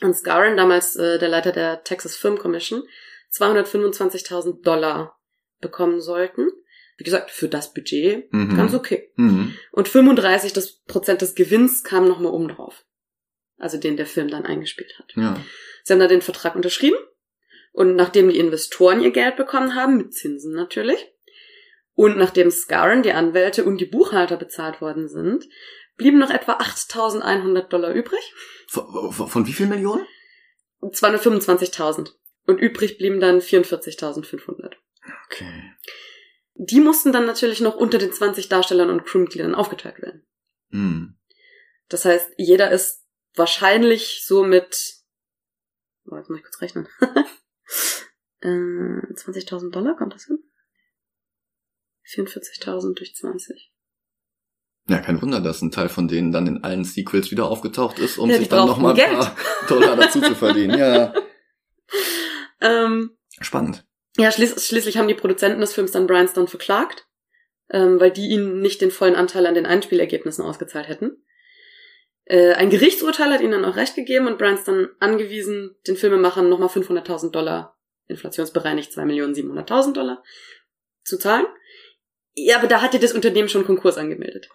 und 0.01 0.15
Scarron, 0.15 0.57
damals 0.57 0.97
äh, 0.97 1.19
der 1.19 1.29
Leiter 1.29 1.53
der 1.53 1.83
Texas 1.83 2.17
Film 2.17 2.39
Commission, 2.39 2.83
225.000 3.33 4.63
Dollar 4.63 5.19
bekommen 5.61 6.01
sollten. 6.01 6.49
Wie 6.97 7.05
gesagt, 7.05 7.31
für 7.31 7.49
das 7.49 7.73
Budget 7.73 8.33
mhm. 8.33 8.57
ganz 8.57 8.75
okay. 8.75 9.13
Mhm. 9.17 9.55
Und 9.73 9.89
35 9.89 10.53
das 10.53 10.81
Prozent 10.83 11.23
des 11.23 11.35
Gewinns 11.35 11.85
kam 11.85 12.09
nochmal 12.09 12.33
oben 12.33 12.49
drauf. 12.49 12.85
Also 13.57 13.79
den 13.79 13.97
der 13.97 14.07
Film 14.07 14.29
dann 14.29 14.47
eingespielt 14.47 14.99
hat. 14.99 15.13
Ja. 15.17 15.37
Sie 15.85 15.93
haben 15.93 16.01
da 16.01 16.07
den 16.07 16.23
Vertrag 16.23 16.55
unterschrieben. 16.55 16.99
Und 17.73 17.95
nachdem 17.95 18.29
die 18.29 18.39
Investoren 18.39 19.01
ihr 19.01 19.13
Geld 19.13 19.37
bekommen 19.37 19.75
haben, 19.75 19.97
mit 19.97 20.13
Zinsen 20.13 20.55
natürlich, 20.55 21.13
und 21.99 22.17
nachdem 22.17 22.49
Scarron, 22.53 23.03
die 23.03 23.11
Anwälte 23.11 23.65
und 23.65 23.79
die 23.79 23.85
Buchhalter 23.85 24.37
bezahlt 24.37 24.81
worden 24.81 25.09
sind, 25.09 25.49
blieben 25.97 26.21
noch 26.21 26.31
etwa 26.31 26.53
8.100 26.59 27.63
Dollar 27.63 27.93
übrig. 27.93 28.21
Von, 28.69 29.11
von 29.13 29.47
wie 29.49 29.53
viel 29.53 29.67
Millionen? 29.67 30.07
225.000. 30.81 32.13
Und 32.47 32.59
übrig 32.59 32.99
blieben 32.99 33.19
dann 33.19 33.41
44.500. 33.41 34.75
Okay. 35.27 35.75
Die 36.55 36.79
mussten 36.79 37.13
dann 37.13 37.27
natürlich 37.27 37.61
noch 37.61 37.75
unter 37.75 37.99
den 37.99 38.13
20 38.13 38.49
Darstellern 38.49 38.91
und 38.91 39.05
Crewmitgliedern 39.05 39.57
aufgeteilt 39.57 40.01
werden. 40.01 40.25
Hm. 40.71 41.19
Das 41.89 42.05
heißt, 42.05 42.31
jeder 42.37 42.71
ist 42.71 43.05
wahrscheinlich 43.35 44.25
so 44.25 44.45
mit, 44.45 45.03
oh, 46.07 46.15
jetzt 46.15 46.31
muss 46.31 46.39
ich 46.39 46.45
kurz 46.45 46.61
rechnen. 46.61 46.87
äh, 48.41 48.47
20.000 48.47 49.73
Dollar 49.73 49.97
kommt 49.97 50.15
das 50.15 50.27
hin? 50.27 50.39
44.000 52.15 52.95
durch 52.95 53.15
20. 53.15 53.73
Ja, 54.89 54.99
kein 55.01 55.21
Wunder, 55.21 55.41
dass 55.41 55.61
ein 55.61 55.71
Teil 55.71 55.89
von 55.91 56.09
denen 56.09 56.33
dann 56.33 56.47
in 56.47 56.65
allen 56.65 56.85
Sequels 56.85 57.31
wieder 57.31 57.47
aufgetaucht 57.49 57.99
ist, 57.99 58.17
um 58.19 58.31
Ja, 58.31 58.39
sich 58.39 58.49
dann 58.49 58.67
nochmal 58.67 58.99
ein 58.99 59.19
paar 59.19 59.37
Dollar 59.69 59.97
dazu 59.97 60.21
zu 60.21 60.35
verdienen. 60.35 60.79
Ja, 60.79 61.13
Ähm, 62.61 63.17
spannend. 63.41 63.85
ja, 64.17 64.33
schließ 64.33 64.67
schließlich 64.67 64.97
haben 64.99 65.09
die 65.09 65.15
Produzenten 65.15 65.61
des 65.61 65.73
Films 65.75 65.93
dann 65.93 66.07
Bryanston 66.07 66.49
verklagt, 66.49 67.07
ähm, 67.71 68.01
weil 68.01 68.11
die 68.11 68.29
ihnen 68.29 68.61
nicht 68.61 68.81
den 68.81 68.91
vollen 68.91 69.15
Anteil 69.15 69.47
an 69.47 69.55
den 69.55 69.65
Einspielergebnissen 69.67 70.45
ausgezahlt 70.45 70.89
hätten. 70.89 71.23
Äh, 72.25 72.55
ein 72.55 72.69
Gerichtsurteil 72.71 73.33
hat 73.33 73.41
ihnen 73.41 73.53
dann 73.53 73.65
auch 73.65 73.77
recht 73.77 73.95
gegeben 73.95 74.27
und 74.27 74.39
Bryanston 74.39 74.89
angewiesen, 74.99 75.77
den 75.87 75.97
Filmemachern 75.97 76.49
nochmal 76.49 76.69
500.000 76.69 77.31
Dollar, 77.31 77.79
inflationsbereinigt 78.09 78.93
2.700.000 78.93 79.93
Dollar, 79.93 80.23
zu 81.05 81.17
zahlen. 81.17 81.47
Ja, 82.47 82.59
aber 82.59 82.67
da 82.67 82.83
hatte 82.83 82.99
das 82.99 83.13
Unternehmen 83.13 83.49
schon 83.49 83.67
Konkurs 83.67 83.97
angemeldet. 83.97 84.49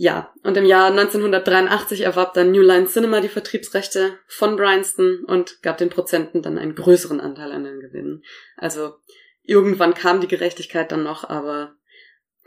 Ja, 0.00 0.32
und 0.44 0.56
im 0.56 0.64
Jahr 0.64 0.86
1983 0.92 2.02
erwarb 2.02 2.32
dann 2.34 2.52
New 2.52 2.62
Line 2.62 2.86
Cinema 2.86 3.20
die 3.20 3.28
Vertriebsrechte 3.28 4.18
von 4.28 4.54
Bryanston 4.54 5.24
und 5.26 5.60
gab 5.62 5.76
den 5.78 5.90
Prozenten 5.90 6.40
dann 6.40 6.56
einen 6.56 6.76
größeren 6.76 7.20
Anteil 7.20 7.50
an 7.50 7.64
den 7.64 7.80
Gewinnen. 7.80 8.22
Also 8.56 8.94
irgendwann 9.42 9.94
kam 9.94 10.20
die 10.20 10.28
Gerechtigkeit 10.28 10.92
dann 10.92 11.02
noch, 11.02 11.28
aber 11.28 11.74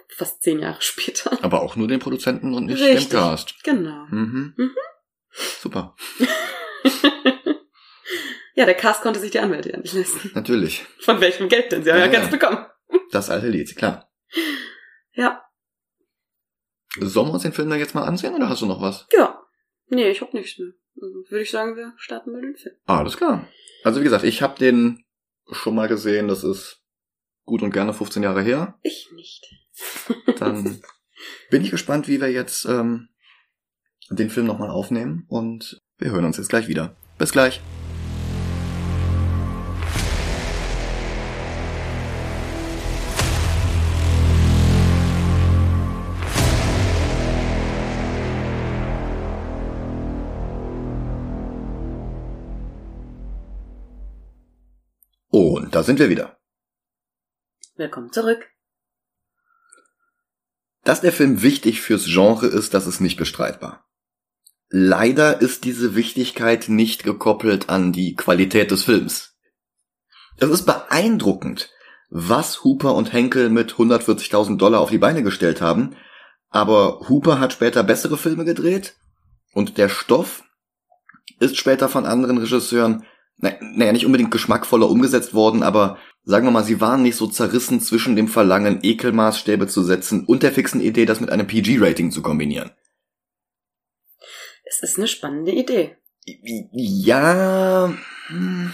fast 0.07 0.41
zehn 0.43 0.59
Jahre 0.59 0.77
später. 0.81 1.37
Aber 1.41 1.61
auch 1.61 1.75
nur 1.75 1.89
den 1.89 1.99
Produzenten 1.99 2.53
und 2.53 2.67
nicht 2.67 2.81
Richtig. 2.81 3.09
dem 3.09 3.19
Cast. 3.19 3.61
Genau. 3.65 4.05
Mhm. 4.09 4.53
Mhm. 4.55 4.75
Super, 5.33 5.95
ja, 8.55 8.65
der 8.65 8.75
Cast 8.75 9.01
konnte 9.01 9.19
sich 9.19 9.31
die 9.31 9.39
Anwälte 9.39 9.71
ja 9.71 9.77
nicht 9.77 9.93
leisten. 9.93 10.31
natürlich. 10.35 10.85
Von 10.99 11.21
welchem 11.21 11.49
Geld 11.49 11.71
denn? 11.71 11.83
Sie 11.83 11.91
haben 11.91 11.99
ja, 11.99 12.05
Ja, 12.05 12.11
ganz 12.11 12.29
bekommen. 12.29 12.65
Das 13.11 13.29
alte 13.29 13.47
Lied, 13.47 13.75
klar. 13.75 14.09
Ja, 15.13 15.43
Sollen 16.99 17.27
wir 17.29 17.33
uns 17.35 17.43
den 17.43 17.53
Film 17.53 17.69
da 17.69 17.77
jetzt 17.77 17.95
mal 17.95 18.03
ansehen 18.03 18.33
oder 18.35 18.49
hast 18.49 18.61
du 18.61 18.65
noch 18.65 18.81
was? 18.81 19.07
ja. 19.15 19.37
Nee, 19.87 20.09
ich 20.09 20.21
hab 20.21 20.33
nichts 20.33 20.57
mehr. 20.57 20.71
Also 21.01 21.15
würde 21.29 21.43
ich 21.43 21.51
sagen, 21.51 21.75
wir 21.75 21.93
starten 21.97 22.31
mal 22.31 22.41
den 22.41 22.55
Film. 22.55 22.75
Alles 22.85 23.17
klar. 23.17 23.45
Also 23.83 23.99
wie 23.99 24.05
gesagt, 24.05 24.23
ich 24.23 24.41
habe 24.41 24.57
den 24.57 25.03
schon 25.51 25.75
mal 25.75 25.89
gesehen, 25.89 26.29
das 26.29 26.45
ist 26.45 26.81
gut 27.43 27.61
und 27.61 27.71
gerne 27.71 27.93
15 27.93 28.23
Jahre 28.23 28.41
her. 28.41 28.79
Ich 28.83 29.09
nicht. 29.13 29.45
Dann 30.39 30.81
bin 31.49 31.61
ich 31.61 31.71
gespannt, 31.71 32.07
wie 32.07 32.21
wir 32.21 32.31
jetzt 32.31 32.63
ähm, 32.65 33.09
den 34.09 34.29
Film 34.29 34.45
nochmal 34.47 34.69
aufnehmen 34.69 35.25
und 35.27 35.77
wir 35.97 36.11
hören 36.11 36.23
uns 36.25 36.37
jetzt 36.37 36.49
gleich 36.49 36.69
wieder. 36.69 36.95
Bis 37.17 37.33
gleich. 37.33 37.59
Da 55.81 55.85
sind 55.85 55.97
wir 55.97 56.09
wieder. 56.09 56.37
Willkommen 57.75 58.11
zurück. 58.11 58.47
Dass 60.83 61.01
der 61.01 61.11
Film 61.11 61.41
wichtig 61.41 61.81
fürs 61.81 62.05
Genre 62.05 62.45
ist, 62.45 62.75
das 62.75 62.85
ist 62.85 62.99
nicht 62.99 63.17
bestreitbar. 63.17 63.83
Leider 64.69 65.41
ist 65.41 65.63
diese 65.63 65.95
Wichtigkeit 65.95 66.69
nicht 66.69 67.03
gekoppelt 67.03 67.69
an 67.69 67.93
die 67.93 68.13
Qualität 68.13 68.69
des 68.69 68.83
Films. 68.83 69.39
Es 70.37 70.51
ist 70.51 70.67
beeindruckend, 70.67 71.71
was 72.11 72.63
Hooper 72.63 72.93
und 72.93 73.11
Henkel 73.11 73.49
mit 73.49 73.73
140.000 73.73 74.57
Dollar 74.57 74.81
auf 74.81 74.91
die 74.91 74.99
Beine 74.99 75.23
gestellt 75.23 75.61
haben, 75.61 75.95
aber 76.49 77.09
Hooper 77.09 77.39
hat 77.39 77.53
später 77.53 77.81
bessere 77.83 78.17
Filme 78.17 78.45
gedreht 78.45 78.97
und 79.53 79.79
der 79.79 79.89
Stoff 79.89 80.43
ist 81.39 81.57
später 81.57 81.89
von 81.89 82.05
anderen 82.05 82.37
Regisseuren, 82.37 83.03
naja, 83.41 83.91
nicht 83.91 84.05
unbedingt 84.05 84.31
geschmackvoller 84.31 84.89
umgesetzt 84.89 85.33
worden, 85.33 85.63
aber 85.63 85.97
sagen 86.23 86.45
wir 86.45 86.51
mal, 86.51 86.63
sie 86.63 86.79
waren 86.79 87.01
nicht 87.01 87.15
so 87.15 87.27
zerrissen 87.27 87.81
zwischen 87.81 88.15
dem 88.15 88.27
Verlangen, 88.27 88.79
Ekelmaßstäbe 88.83 89.67
zu 89.67 89.83
setzen 89.83 90.25
und 90.25 90.43
der 90.43 90.51
fixen 90.51 90.81
Idee, 90.81 91.05
das 91.05 91.19
mit 91.19 91.31
einem 91.31 91.47
PG-Rating 91.47 92.11
zu 92.11 92.21
kombinieren. 92.21 92.71
Es 94.63 94.81
ist 94.83 94.97
eine 94.97 95.07
spannende 95.07 95.51
Idee. 95.51 95.97
Ja, 96.71 97.93
hm, 98.27 98.73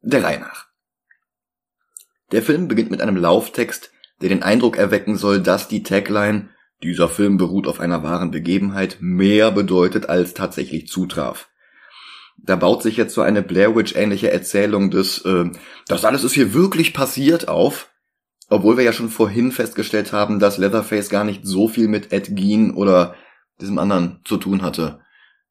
der 0.00 0.22
Reihe 0.22 0.40
nach. 0.40 0.68
Der 2.32 2.42
Film 2.42 2.68
beginnt 2.68 2.90
mit 2.90 3.02
einem 3.02 3.16
Lauftext, 3.16 3.92
der 4.22 4.28
den 4.28 4.42
Eindruck 4.42 4.76
erwecken 4.76 5.16
soll, 5.16 5.40
dass 5.40 5.68
die 5.68 5.82
Tagline 5.82 6.50
dieser 6.82 7.08
Film 7.08 7.36
beruht 7.36 7.66
auf 7.66 7.80
einer 7.80 8.02
wahren 8.02 8.30
Begebenheit 8.30 8.98
mehr 9.00 9.50
bedeutet, 9.50 10.08
als 10.08 10.34
tatsächlich 10.34 10.86
zutraf. 10.86 11.48
Da 12.36 12.56
baut 12.56 12.82
sich 12.82 12.96
jetzt 12.96 13.14
so 13.14 13.22
eine 13.22 13.42
Blair 13.42 13.74
Witch 13.74 13.94
ähnliche 13.94 14.30
Erzählung 14.30 14.90
des, 14.90 15.24
äh, 15.24 15.50
das 15.88 16.04
alles 16.04 16.24
ist 16.24 16.34
hier 16.34 16.52
wirklich 16.52 16.92
passiert 16.92 17.48
auf, 17.48 17.90
obwohl 18.48 18.76
wir 18.76 18.84
ja 18.84 18.92
schon 18.92 19.08
vorhin 19.08 19.52
festgestellt 19.52 20.12
haben, 20.12 20.38
dass 20.38 20.58
Leatherface 20.58 21.08
gar 21.08 21.24
nicht 21.24 21.46
so 21.46 21.68
viel 21.68 21.88
mit 21.88 22.12
Ed 22.12 22.36
Gein 22.36 22.74
oder 22.74 23.14
diesem 23.60 23.78
anderen 23.78 24.20
zu 24.24 24.36
tun 24.36 24.62
hatte, 24.62 25.00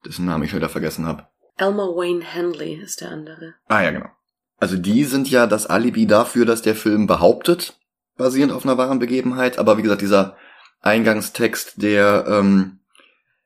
dessen 0.06 0.26
Namen 0.26 0.44
ich 0.44 0.52
schon 0.52 0.60
wieder 0.60 0.70
vergessen 0.70 1.06
habe. 1.06 1.28
Elmer 1.58 1.88
Wayne 1.96 2.24
Hanley 2.34 2.76
ist 2.76 3.02
der 3.02 3.12
andere. 3.12 3.56
Ah 3.68 3.82
ja, 3.82 3.92
genau. 3.92 4.10
Also 4.58 4.78
die 4.78 5.04
sind 5.04 5.30
ja 5.30 5.48
das 5.48 5.68
Alibi 5.68 6.08
dafür, 6.08 6.46
dass 6.46 6.62
der 6.62 6.76
Film 6.76 7.08
behauptet, 7.08 7.78
basierend 8.18 8.54
auf 8.54 8.64
einer 8.64 8.78
wahren 8.78 9.00
Begebenheit. 9.00 9.58
Aber 9.60 9.78
wie 9.78 9.82
gesagt, 9.82 10.02
dieser 10.02 10.38
Eingangstext, 10.82 11.82
der 11.82 12.26
ähm, 12.28 12.80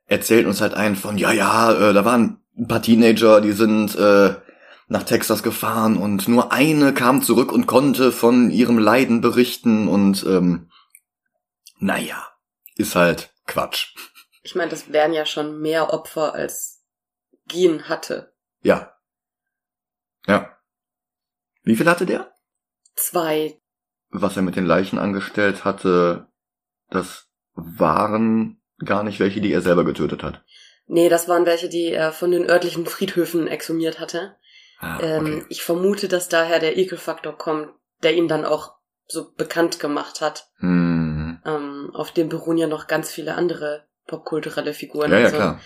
erzählt 0.05 0.45
uns 0.45 0.61
halt 0.61 0.73
einen 0.73 0.95
von, 0.95 1.17
ja, 1.17 1.31
ja, 1.31 1.71
äh, 1.71 1.93
da 1.93 2.05
waren 2.05 2.41
ein 2.57 2.67
paar 2.67 2.81
Teenager, 2.81 3.41
die 3.41 3.51
sind 3.51 3.95
äh, 3.95 4.35
nach 4.87 5.03
Texas 5.03 5.43
gefahren 5.43 5.97
und 5.97 6.27
nur 6.27 6.51
eine 6.51 6.93
kam 6.93 7.21
zurück 7.21 7.51
und 7.51 7.67
konnte 7.67 8.11
von 8.11 8.49
ihrem 8.51 8.79
Leiden 8.79 9.21
berichten 9.21 9.87
und 9.87 10.25
ähm, 10.25 10.71
naja, 11.79 12.27
ist 12.75 12.95
halt 12.95 13.33
Quatsch. 13.45 13.93
Ich 14.43 14.55
meine, 14.55 14.71
das 14.71 14.91
wären 14.91 15.13
ja 15.13 15.25
schon 15.25 15.59
mehr 15.59 15.93
Opfer 15.93 16.33
als 16.33 16.83
Gien 17.47 17.89
hatte. 17.89 18.33
Ja. 18.61 18.93
Ja. 20.25 20.57
Wie 21.63 21.75
viel 21.75 21.89
hatte 21.89 22.05
der? 22.05 22.33
Zwei. 22.95 23.59
was 24.09 24.35
er 24.35 24.41
mit 24.41 24.55
den 24.55 24.65
Leichen 24.65 24.97
angestellt 24.97 25.65
hatte, 25.65 26.27
das 26.89 27.27
waren 27.53 28.61
gar 28.79 29.03
nicht 29.03 29.19
welche, 29.19 29.41
die 29.41 29.51
er 29.51 29.61
selber 29.61 29.83
getötet 29.83 30.23
hat. 30.23 30.43
Nee, 30.87 31.09
das 31.09 31.27
waren 31.27 31.45
welche, 31.45 31.69
die 31.69 31.91
er 31.91 32.11
von 32.11 32.31
den 32.31 32.49
örtlichen 32.49 32.85
Friedhöfen 32.85 33.47
exhumiert 33.47 33.99
hatte. 33.99 34.35
Ah, 34.79 34.99
Ähm, 35.01 35.45
ich 35.49 35.63
vermute, 35.63 36.07
dass 36.07 36.29
daher 36.29 36.59
der 36.59 36.77
Ekelfaktor 36.77 37.37
kommt, 37.37 37.69
der 38.03 38.13
ihn 38.15 38.27
dann 38.27 38.45
auch 38.45 38.73
so 39.07 39.31
bekannt 39.35 39.79
gemacht 39.79 40.21
hat. 40.21 40.47
Hm. 40.59 41.39
Ähm, 41.45 41.91
auf 41.93 42.11
dem 42.11 42.29
beruhen 42.29 42.57
ja 42.57 42.67
noch 42.67 42.87
ganz 42.87 43.11
viele 43.11 43.35
andere 43.35 43.85
popkulturelle 44.07 44.73
Figuren. 44.73 45.11
Ja, 45.11 45.17
ja, 45.19 45.25
Also, 45.25 45.35
klar. 45.37 45.61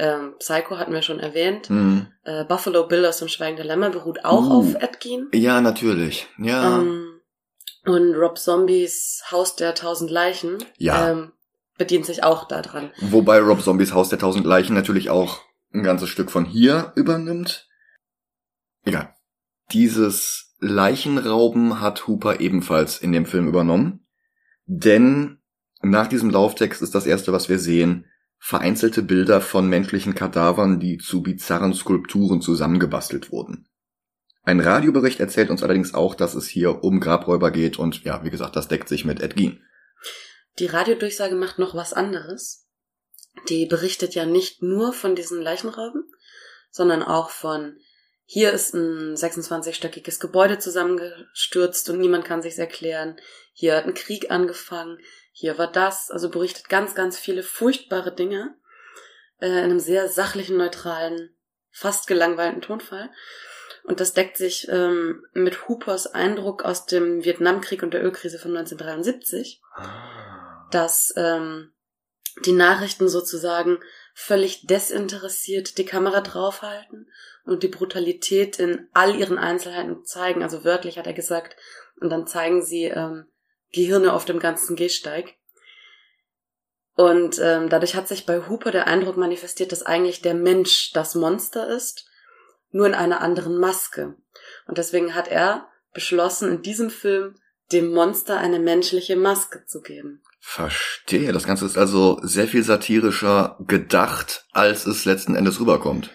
Ähm, 0.00 0.34
Psycho 0.38 0.78
hatten 0.78 0.92
wir 0.92 1.02
schon 1.02 1.18
erwähnt. 1.18 1.68
Hm. 1.68 2.06
Äh, 2.24 2.44
Buffalo 2.44 2.86
Bill 2.86 3.04
aus 3.06 3.18
dem 3.18 3.28
Schweigen 3.28 3.56
der 3.56 3.64
Lämmer 3.66 3.90
beruht 3.90 4.24
auch 4.24 4.46
Uh. 4.46 4.58
auf 4.60 4.74
Ed 4.82 5.00
Gein. 5.00 5.28
Ja, 5.32 5.60
natürlich. 5.60 6.28
Ja. 6.38 6.78
Ähm, 6.78 7.20
und 7.84 8.14
Rob 8.14 8.38
Zombies 8.38 9.22
Haus 9.30 9.56
der 9.56 9.74
tausend 9.74 10.10
Leichen 10.10 10.58
Ja. 10.76 11.10
ähm, 11.10 11.32
bedient 11.78 12.04
sich 12.04 12.22
auch 12.22 12.46
daran. 12.46 12.90
Wobei 13.00 13.38
Rob 13.38 13.62
Zombies 13.62 13.94
Haus 13.94 14.08
der 14.08 14.18
tausend 14.18 14.44
Leichen 14.44 14.74
natürlich 14.74 15.10
auch 15.10 15.42
ein 15.72 15.82
ganzes 15.82 16.08
Stück 16.08 16.30
von 16.30 16.44
hier 16.44 16.92
übernimmt. 16.96 17.68
Egal. 18.84 19.14
Dieses 19.72 20.56
Leichenrauben 20.60 21.80
hat 21.80 22.06
Hooper 22.06 22.40
ebenfalls 22.40 22.98
in 22.98 23.12
dem 23.12 23.26
Film 23.26 23.48
übernommen. 23.48 24.06
Denn 24.66 25.38
nach 25.80 26.08
diesem 26.08 26.30
Lauftext 26.30 26.82
ist 26.82 26.94
das 26.94 27.06
erste, 27.06 27.32
was 27.32 27.48
wir 27.48 27.58
sehen, 27.58 28.06
vereinzelte 28.38 29.02
Bilder 29.02 29.40
von 29.40 29.68
menschlichen 29.68 30.14
Kadavern, 30.14 30.80
die 30.80 30.98
zu 30.98 31.22
bizarren 31.22 31.74
Skulpturen 31.74 32.40
zusammengebastelt 32.40 33.32
wurden. 33.32 33.68
Ein 34.42 34.60
Radiobericht 34.60 35.20
erzählt 35.20 35.50
uns 35.50 35.62
allerdings 35.62 35.94
auch, 35.94 36.14
dass 36.14 36.34
es 36.34 36.46
hier 36.46 36.82
um 36.82 37.00
Grabräuber 37.00 37.50
geht 37.50 37.78
und 37.78 38.04
ja, 38.04 38.24
wie 38.24 38.30
gesagt, 38.30 38.56
das 38.56 38.68
deckt 38.68 38.88
sich 38.88 39.04
mit 39.04 39.20
Ed 39.20 39.36
Gein. 39.36 39.60
Die 40.58 40.66
Radiodurchsage 40.66 41.34
macht 41.34 41.58
noch 41.58 41.74
was 41.74 41.92
anderes. 41.92 42.66
Die 43.48 43.66
berichtet 43.66 44.14
ja 44.14 44.26
nicht 44.26 44.62
nur 44.62 44.92
von 44.92 45.14
diesen 45.14 45.40
Leichenrauben, 45.40 46.12
sondern 46.70 47.02
auch 47.02 47.30
von 47.30 47.78
hier 48.30 48.52
ist 48.52 48.74
ein 48.74 49.14
26-stöckiges 49.16 50.20
Gebäude 50.20 50.58
zusammengestürzt 50.58 51.88
und 51.88 51.98
niemand 51.98 52.26
kann 52.26 52.42
sich's 52.42 52.58
erklären. 52.58 53.18
Hier 53.54 53.74
hat 53.74 53.86
ein 53.86 53.94
Krieg 53.94 54.30
angefangen. 54.30 54.98
Hier 55.32 55.56
war 55.56 55.72
das. 55.72 56.10
Also 56.10 56.28
berichtet 56.28 56.68
ganz, 56.68 56.94
ganz 56.94 57.18
viele 57.18 57.42
furchtbare 57.42 58.14
Dinge 58.14 58.54
äh, 59.40 59.46
in 59.46 59.54
einem 59.54 59.80
sehr 59.80 60.08
sachlichen, 60.08 60.58
neutralen, 60.58 61.34
fast 61.70 62.06
gelangweilten 62.06 62.60
Tonfall. 62.60 63.08
Und 63.84 64.00
das 64.00 64.12
deckt 64.12 64.36
sich 64.36 64.68
ähm, 64.68 65.24
mit 65.32 65.66
Hoopers 65.66 66.08
Eindruck 66.08 66.66
aus 66.66 66.84
dem 66.84 67.24
Vietnamkrieg 67.24 67.82
und 67.82 67.94
der 67.94 68.04
Ölkrise 68.04 68.38
von 68.38 68.54
1973, 68.54 69.62
dass 70.70 71.12
ähm, 71.16 71.72
die 72.44 72.52
Nachrichten 72.52 73.08
sozusagen 73.08 73.78
völlig 74.14 74.66
desinteressiert 74.66 75.78
die 75.78 75.84
Kamera 75.84 76.20
draufhalten 76.20 77.10
und 77.44 77.62
die 77.62 77.68
Brutalität 77.68 78.58
in 78.58 78.88
all 78.92 79.14
ihren 79.16 79.38
Einzelheiten 79.38 80.04
zeigen. 80.04 80.42
Also 80.42 80.64
wörtlich 80.64 80.98
hat 80.98 81.06
er 81.06 81.12
gesagt. 81.12 81.56
Und 82.00 82.10
dann 82.10 82.26
zeigen 82.26 82.62
sie 82.62 82.84
ähm, 82.84 83.26
Gehirne 83.72 84.12
auf 84.12 84.24
dem 84.24 84.38
ganzen 84.38 84.76
Gehsteig. 84.76 85.34
Und 86.94 87.38
ähm, 87.40 87.68
dadurch 87.68 87.94
hat 87.94 88.08
sich 88.08 88.26
bei 88.26 88.48
Hooper 88.48 88.72
der 88.72 88.88
Eindruck 88.88 89.16
manifestiert, 89.16 89.70
dass 89.70 89.84
eigentlich 89.84 90.20
der 90.20 90.34
Mensch 90.34 90.92
das 90.92 91.14
Monster 91.14 91.68
ist, 91.68 92.08
nur 92.70 92.86
in 92.86 92.94
einer 92.94 93.20
anderen 93.20 93.56
Maske. 93.56 94.16
Und 94.66 94.78
deswegen 94.78 95.14
hat 95.14 95.28
er 95.28 95.68
beschlossen, 95.94 96.50
in 96.50 96.62
diesem 96.62 96.90
Film 96.90 97.36
dem 97.72 97.92
Monster 97.92 98.38
eine 98.38 98.58
menschliche 98.58 99.16
Maske 99.16 99.64
zu 99.64 99.80
geben. 99.80 100.22
Verstehe. 100.40 101.32
Das 101.32 101.44
Ganze 101.44 101.66
ist 101.66 101.76
also 101.76 102.18
sehr 102.22 102.48
viel 102.48 102.62
satirischer 102.62 103.56
gedacht, 103.66 104.46
als 104.52 104.86
es 104.86 105.04
letzten 105.04 105.34
Endes 105.34 105.60
rüberkommt. 105.60 106.10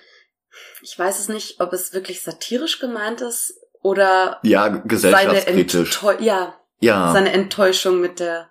Ich 0.81 0.97
weiß 0.97 1.19
es 1.19 1.29
nicht, 1.29 1.59
ob 1.61 1.71
es 1.73 1.93
wirklich 1.93 2.21
satirisch 2.21 2.79
gemeint 2.79 3.21
ist 3.21 3.53
oder 3.81 4.39
Ja, 4.43 4.63
seine, 4.65 4.83
gesellschaftskritisch. 4.83 5.95
Enttäu 5.95 6.15
ja, 6.23 6.59
Ja. 6.79 7.13
seine 7.13 7.31
Enttäuschung 7.31 7.99
mit 8.01 8.19
der 8.19 8.49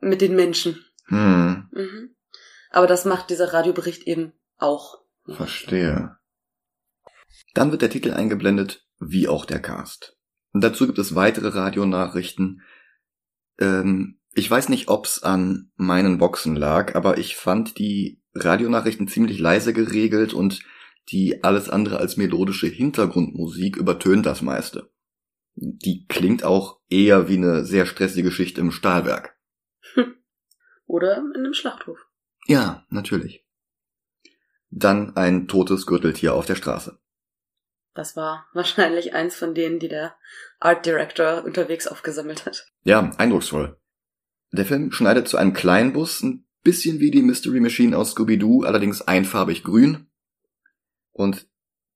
mit 0.00 0.20
den 0.20 0.34
Menschen. 0.34 0.84
Hm, 1.06 1.68
Mhm. 1.72 2.16
Aber 2.70 2.86
das 2.86 3.04
macht 3.04 3.30
dieser 3.30 3.52
Radiobericht 3.52 4.04
eben 4.06 4.32
auch. 4.58 4.98
verstehe. 5.26 6.16
Dann 7.54 7.70
wird 7.72 7.82
der 7.82 7.90
Titel 7.90 8.12
eingeblendet, 8.12 8.86
wie 9.00 9.26
auch 9.28 9.44
der 9.44 9.60
Cast. 9.60 10.16
Und 10.52 10.62
dazu 10.62 10.86
gibt 10.86 10.98
es 10.98 11.14
weitere 11.14 11.48
Radionachrichten. 11.48 12.62
Ähm, 13.58 14.19
ich 14.32 14.50
weiß 14.50 14.68
nicht, 14.68 14.88
ob's 14.88 15.22
an 15.22 15.70
meinen 15.76 16.18
Boxen 16.18 16.56
lag, 16.56 16.94
aber 16.94 17.18
ich 17.18 17.36
fand 17.36 17.78
die 17.78 18.22
Radionachrichten 18.34 19.08
ziemlich 19.08 19.38
leise 19.38 19.72
geregelt 19.72 20.32
und 20.32 20.60
die 21.08 21.42
alles 21.42 21.68
andere 21.68 21.98
als 21.98 22.16
melodische 22.16 22.68
Hintergrundmusik 22.68 23.76
übertönt 23.76 24.26
das 24.26 24.42
meiste. 24.42 24.92
Die 25.54 26.06
klingt 26.06 26.44
auch 26.44 26.78
eher 26.88 27.28
wie 27.28 27.36
eine 27.36 27.64
sehr 27.64 27.86
stressige 27.86 28.28
Geschichte 28.28 28.60
im 28.60 28.70
Stahlwerk. 28.70 29.36
Oder 30.86 31.18
in 31.18 31.32
einem 31.36 31.54
Schlachthof. 31.54 31.98
Ja, 32.46 32.86
natürlich. 32.88 33.44
Dann 34.70 35.16
ein 35.16 35.48
totes 35.48 35.86
Gürteltier 35.86 36.34
auf 36.34 36.46
der 36.46 36.54
Straße. 36.54 36.98
Das 37.94 38.16
war 38.16 38.46
wahrscheinlich 38.54 39.12
eins 39.14 39.34
von 39.34 39.54
denen, 39.54 39.80
die 39.80 39.88
der 39.88 40.14
Art 40.60 40.86
Director 40.86 41.44
unterwegs 41.44 41.88
aufgesammelt 41.88 42.46
hat. 42.46 42.66
Ja, 42.84 43.10
eindrucksvoll. 43.18 43.79
Der 44.52 44.66
Film 44.66 44.90
schneidet 44.92 45.28
zu 45.28 45.36
einem 45.36 45.52
kleinen 45.52 45.92
Bus, 45.92 46.22
ein 46.22 46.46
bisschen 46.62 47.00
wie 47.00 47.10
die 47.10 47.22
Mystery 47.22 47.60
Machine 47.60 47.96
aus 47.96 48.12
Scooby-Doo, 48.12 48.64
allerdings 48.64 49.02
einfarbig 49.02 49.62
grün. 49.62 50.08
Und 51.12 51.48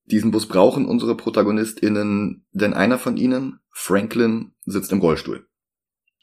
diesen 0.05 0.31
Bus 0.31 0.47
brauchen 0.47 0.87
unsere 0.87 1.17
ProtagonistInnen, 1.17 2.47
denn 2.53 2.75
einer 2.75 2.99
von 2.99 3.17
ihnen, 3.17 3.61
Franklin, 3.71 4.53
sitzt 4.65 4.93
im 4.93 5.01
Rollstuhl. 5.01 5.49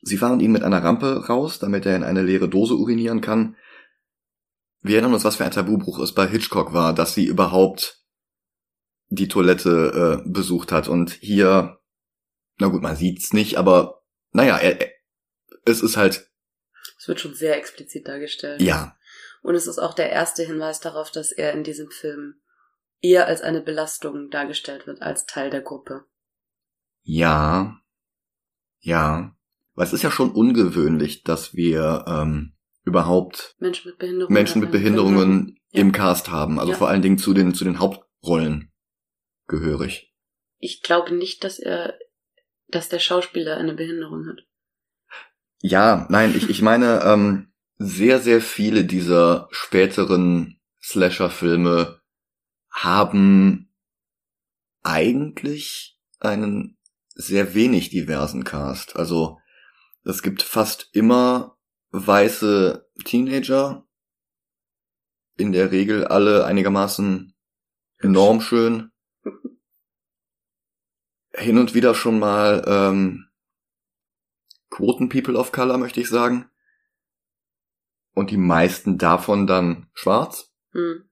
Sie 0.02 0.17
fahren 0.17 0.39
ihn 0.39 0.52
mit 0.52 0.63
einer 0.63 0.84
Rampe 0.84 1.28
raus, 1.28 1.60
damit 1.60 1.86
er 1.86 1.96
in 1.96 2.04
eine 2.04 2.24
leere 2.24 2.50
Dose 2.50 2.76
urinieren 2.76 3.22
kann. 3.22 3.56
Wir 4.82 4.96
erinnern 4.96 5.13
uns, 5.13 5.24
was 5.24 5.36
für 5.36 5.46
ein 5.46 5.52
Tabubruch 5.52 6.00
es 6.00 6.13
bei 6.13 6.28
Hitchcock 6.28 6.74
war, 6.74 6.94
dass 6.94 7.13
sie 7.13 7.26
überhaupt 7.26 8.04
die 9.10 9.28
Toilette 9.28 10.24
äh, 10.26 10.30
besucht 10.30 10.72
hat. 10.72 10.88
Und 10.88 11.12
hier, 11.12 11.80
na 12.58 12.67
gut, 12.67 12.82
man 12.82 12.96
sieht's 12.96 13.34
nicht, 13.34 13.58
aber 13.58 14.02
naja, 14.32 14.58
er, 14.58 14.89
es 15.65 15.82
ist 15.82 15.97
halt, 15.97 16.30
Es 16.97 17.08
wird 17.08 17.19
schon 17.19 17.34
sehr 17.34 17.58
explizit 17.58 18.08
dargestellt. 18.08 18.62
ja, 18.62 18.95
Und 19.41 19.56
es 19.56 19.67
ist 19.67 19.80
auch 19.80 19.93
der 19.93 20.10
erste 20.12 20.43
Hinweis 20.43 20.80
darauf, 20.80 21.12
dass 21.12 21.32
er 21.32 21.54
in 21.54 21.63
diesem 21.63 21.89
Film 21.91 22.36
eher 23.02 23.28
als 23.28 23.41
eine 23.41 23.62
Belastung 23.62 24.30
dargestellt 24.30 24.86
wird, 24.88 25.02
als 25.02 25.26
Teil 25.26 25.50
der 25.50 25.62
Gruppe. 25.62 26.06
ja, 27.04 27.78
ja. 28.80 29.36
Weil 29.74 29.86
es 29.88 29.93
ist 29.93 30.02
ja 30.04 30.12
schon 30.12 30.32
ungewöhnlich, 30.32 31.24
dass 31.24 31.54
wir 31.56 32.04
ähm, 32.08 32.56
überhaupt 32.84 33.56
Menschen 33.60 33.89
mit 33.89 34.00
Behinderungen. 34.00 34.34
Menschen 34.34 34.62
mit 34.62 34.71
Behinderungen. 34.71 35.58
Ja. 35.71 35.80
im 35.82 35.91
Cast 35.93 36.30
haben. 36.30 36.60
Also 36.60 36.74
Ja. 36.74 36.78
vor 36.78 36.89
allen 36.89 37.02
Dingen 37.02 37.17
zu 37.17 37.34
den, 37.34 37.54
zu 37.54 37.63
den 37.63 37.80
Hauptrollen 37.80 38.74
gehörig. 39.47 40.13
Ich 40.58 40.82
glaube 40.82 41.15
nicht, 41.15 41.43
dass 41.45 41.60
er, 41.60 41.97
dass 42.67 42.89
der 42.89 43.00
Schauspieler 43.00 43.56
eine 43.56 43.74
Behinderung 43.74 44.28
hat. 44.28 44.45
Ja, 45.62 46.08
nein, 46.10 46.34
ich, 46.36 46.50
ich 46.50 46.62
meine, 46.62 47.02
ähm, 47.04 47.54
sehr, 47.78 48.19
sehr 48.19 48.41
viele 48.41 48.84
dieser 48.84 49.47
späteren 49.52 50.60
Slasher-Filme 50.82 52.02
haben 52.71 53.71
eigentlich 54.84 56.00
einen 56.19 56.78
sehr 57.13 57.54
wenig 57.54 57.89
diversen 57.89 58.43
Cast. 58.43 58.95
Also 58.95 59.39
es 60.04 60.24
gibt 60.24 60.41
fast 60.41 60.89
immer 60.93 61.58
weiße 61.91 62.88
Teenager, 63.04 63.86
in 65.38 65.52
der 65.52 65.71
Regel 65.71 66.06
alle 66.06 66.45
einigermaßen 66.45 67.36
enorm 68.00 68.41
schön. 68.41 68.91
Hin 71.34 71.58
und 71.58 71.74
wieder 71.74 71.95
schon 71.95 72.19
mal 72.19 72.63
ähm, 72.67 73.31
Quoten 74.72 75.10
People 75.10 75.38
of 75.38 75.52
Color, 75.52 75.78
möchte 75.78 76.02
ich 76.02 76.10
sagen. 76.10 76.50
Und 78.14 78.32
die 78.32 78.38
meisten 78.38 78.98
davon 78.98 79.46
dann 79.46 79.88
schwarz. 79.94 80.52
Hm. 80.72 81.04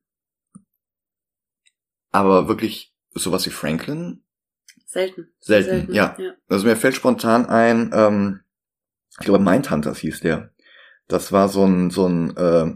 Aber 2.12 2.48
wirklich 2.48 2.95
sowas 3.12 3.45
wie 3.45 3.52
Franklin? 3.52 4.24
Selten. 4.86 5.32
Selten, 5.39 5.93
ja. 5.93 6.15
ja. 6.17 6.34
Also 6.48 6.65
mir 6.65 6.76
fällt 6.76 6.95
spontan 6.95 7.45
ein, 7.45 7.91
ähm, 7.93 8.39
ich 9.19 9.26
glaube 9.26 9.43
Mindhunters 9.43 10.00
hieß 10.00 10.22
der. 10.22 10.52
Das 11.08 11.32
war 11.32 11.48
so 11.48 11.63
ein, 11.63 11.91
so 11.91 12.08
ein, 12.08 12.36
äh, 12.38 12.76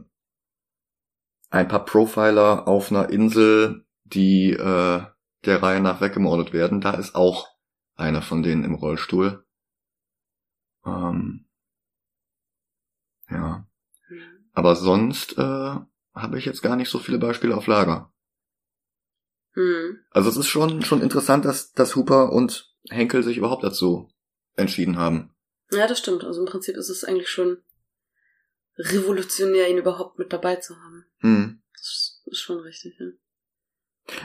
ein 1.50 1.68
paar 1.68 1.86
Profiler 1.86 2.68
auf 2.68 2.92
einer 2.92 3.10
Insel, 3.10 3.86
die 4.04 4.52
äh, 4.52 5.02
der 5.46 5.64
Reihe 5.64 5.82
nach 5.82 6.02
weggemordet 6.02 6.54
werden. 6.54 6.82
Da 6.82 6.92
ist 6.92 7.16
auch 7.16 7.48
einer 7.96 8.22
von 8.22 8.44
denen 8.44 8.64
im 8.64 8.76
Rollstuhl. 8.76 9.44
Ähm, 10.86 11.46
ja. 13.30 13.68
Hm. 14.08 14.22
Aber 14.54 14.76
sonst 14.76 15.38
äh, 15.38 15.42
habe 15.42 16.38
ich 16.38 16.46
jetzt 16.46 16.62
gar 16.62 16.76
nicht 16.76 16.90
so 16.90 17.00
viele 17.00 17.18
Beispiele 17.18 17.56
auf 17.56 17.68
Lager. 17.68 18.12
Hm. 19.54 20.00
Also 20.12 20.30
es 20.30 20.38
ist 20.38 20.48
schon, 20.48 20.84
schon 20.84 21.02
interessant, 21.02 21.46
dass, 21.46 21.72
dass 21.72 21.96
Hooper 21.96 22.32
und 22.32 22.74
Henkel 22.90 23.24
sich 23.24 23.38
überhaupt 23.38 23.64
dazu 23.64 24.10
entschieden 24.56 24.98
haben. 24.98 25.34
Ja, 25.72 25.88
das 25.88 26.00
stimmt. 26.00 26.24
Also 26.24 26.42
im 26.42 26.48
Prinzip 26.48 26.76
ist 26.76 26.90
es 26.90 27.04
eigentlich 27.04 27.30
schon 27.30 27.58
revolutionär, 28.78 29.70
ihn 29.70 29.78
überhaupt 29.78 30.20
mit 30.20 30.34
dabei 30.34 30.56
zu 30.58 30.76
haben. 30.76 31.06
Hm. 31.20 31.62
Das 31.74 32.22
ist 32.26 32.40
schon 32.40 32.60
richtig, 32.60 32.96
ja. 33.00 33.08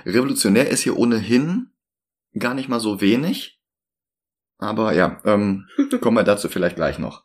Revolutionär 0.05 0.69
ist 0.69 0.81
hier 0.81 0.97
ohnehin 0.97 1.73
gar 2.39 2.55
nicht 2.55 2.69
mal 2.69 2.81
so 2.81 3.01
wenig. 3.01 3.58
Aber 4.59 4.93
ja, 4.93 5.21
ähm, 5.25 5.67
kommen 6.01 6.17
wir 6.17 6.25
dazu 6.25 6.49
vielleicht 6.49 6.77
gleich 6.77 6.99
noch. 6.99 7.25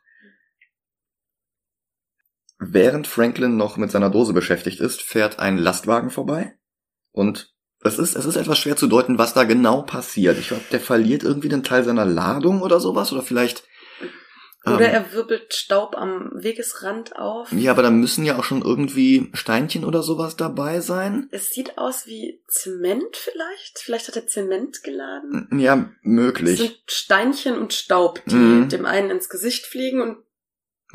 Während 2.60 3.08
Franklin 3.08 3.58
noch 3.58 3.78
mit 3.78 3.92
seiner 3.92 4.10
Dose 4.10 4.34
beschäftigt 4.34 4.80
ist, 4.80 5.02
fährt 5.02 5.40
ein 5.40 5.58
Lastwagen 5.58 6.10
vorbei. 6.10 6.58
Und 7.12 7.54
es 7.82 8.00
ist, 8.00 8.16
es 8.16 8.26
ist 8.26 8.38
etwas 8.38 8.58
schwer 8.58 8.78
zu 8.78 8.88
deuten, 8.88 9.18
was 9.18 9.34
da 9.34 9.44
genau 9.44 9.82
passiert. 9.82 10.38
Ich 10.40 10.48
glaube, 10.48 10.64
der 10.72 10.80
verliert 10.80 11.24
irgendwie 11.24 11.50
den 11.50 11.64
Teil 11.64 11.84
seiner 11.84 12.06
Ladung 12.06 12.62
oder 12.62 12.80
sowas. 12.80 13.12
Oder 13.12 13.22
vielleicht. 13.22 13.64
Oder 14.66 14.80
ähm, 14.88 14.94
er 14.94 15.14
wirbelt 15.14 15.54
Staub 15.54 15.98
am 15.98 16.32
Wegesrand 16.36 17.18
auf. 17.18 17.52
Ja, 17.52 17.72
aber 17.72 17.82
da 17.84 17.92
müssen 17.92 18.24
ja 18.24 18.38
auch 18.38 18.44
schon 18.46 18.62
irgendwie 18.62 19.30
Steinchen 19.34 19.84
oder 19.84 20.04
sowas 20.04 20.38
dabei 20.38 20.80
sein. 20.80 21.28
Es 21.32 21.50
sieht 21.52 21.78
aus 21.78 22.08
wie 22.08 22.42
Zement 22.48 23.18
vielleicht. 23.18 23.80
Vielleicht 23.80 24.08
hat 24.08 24.16
er 24.16 24.26
Zement 24.28 24.82
geladen. 24.84 25.50
Ja, 25.60 25.76
Es 25.76 25.98
möglich. 26.04 26.60
sind 26.60 26.78
Steinchen 26.88 27.58
und 27.58 27.74
Staub, 27.74 28.22
die 28.26 28.36
Mhm. 28.36 28.70
dem 28.70 28.86
einen 28.86 29.10
ins 29.12 29.28
Gesicht 29.30 29.66
fliegen 29.66 30.02
und 30.02 30.18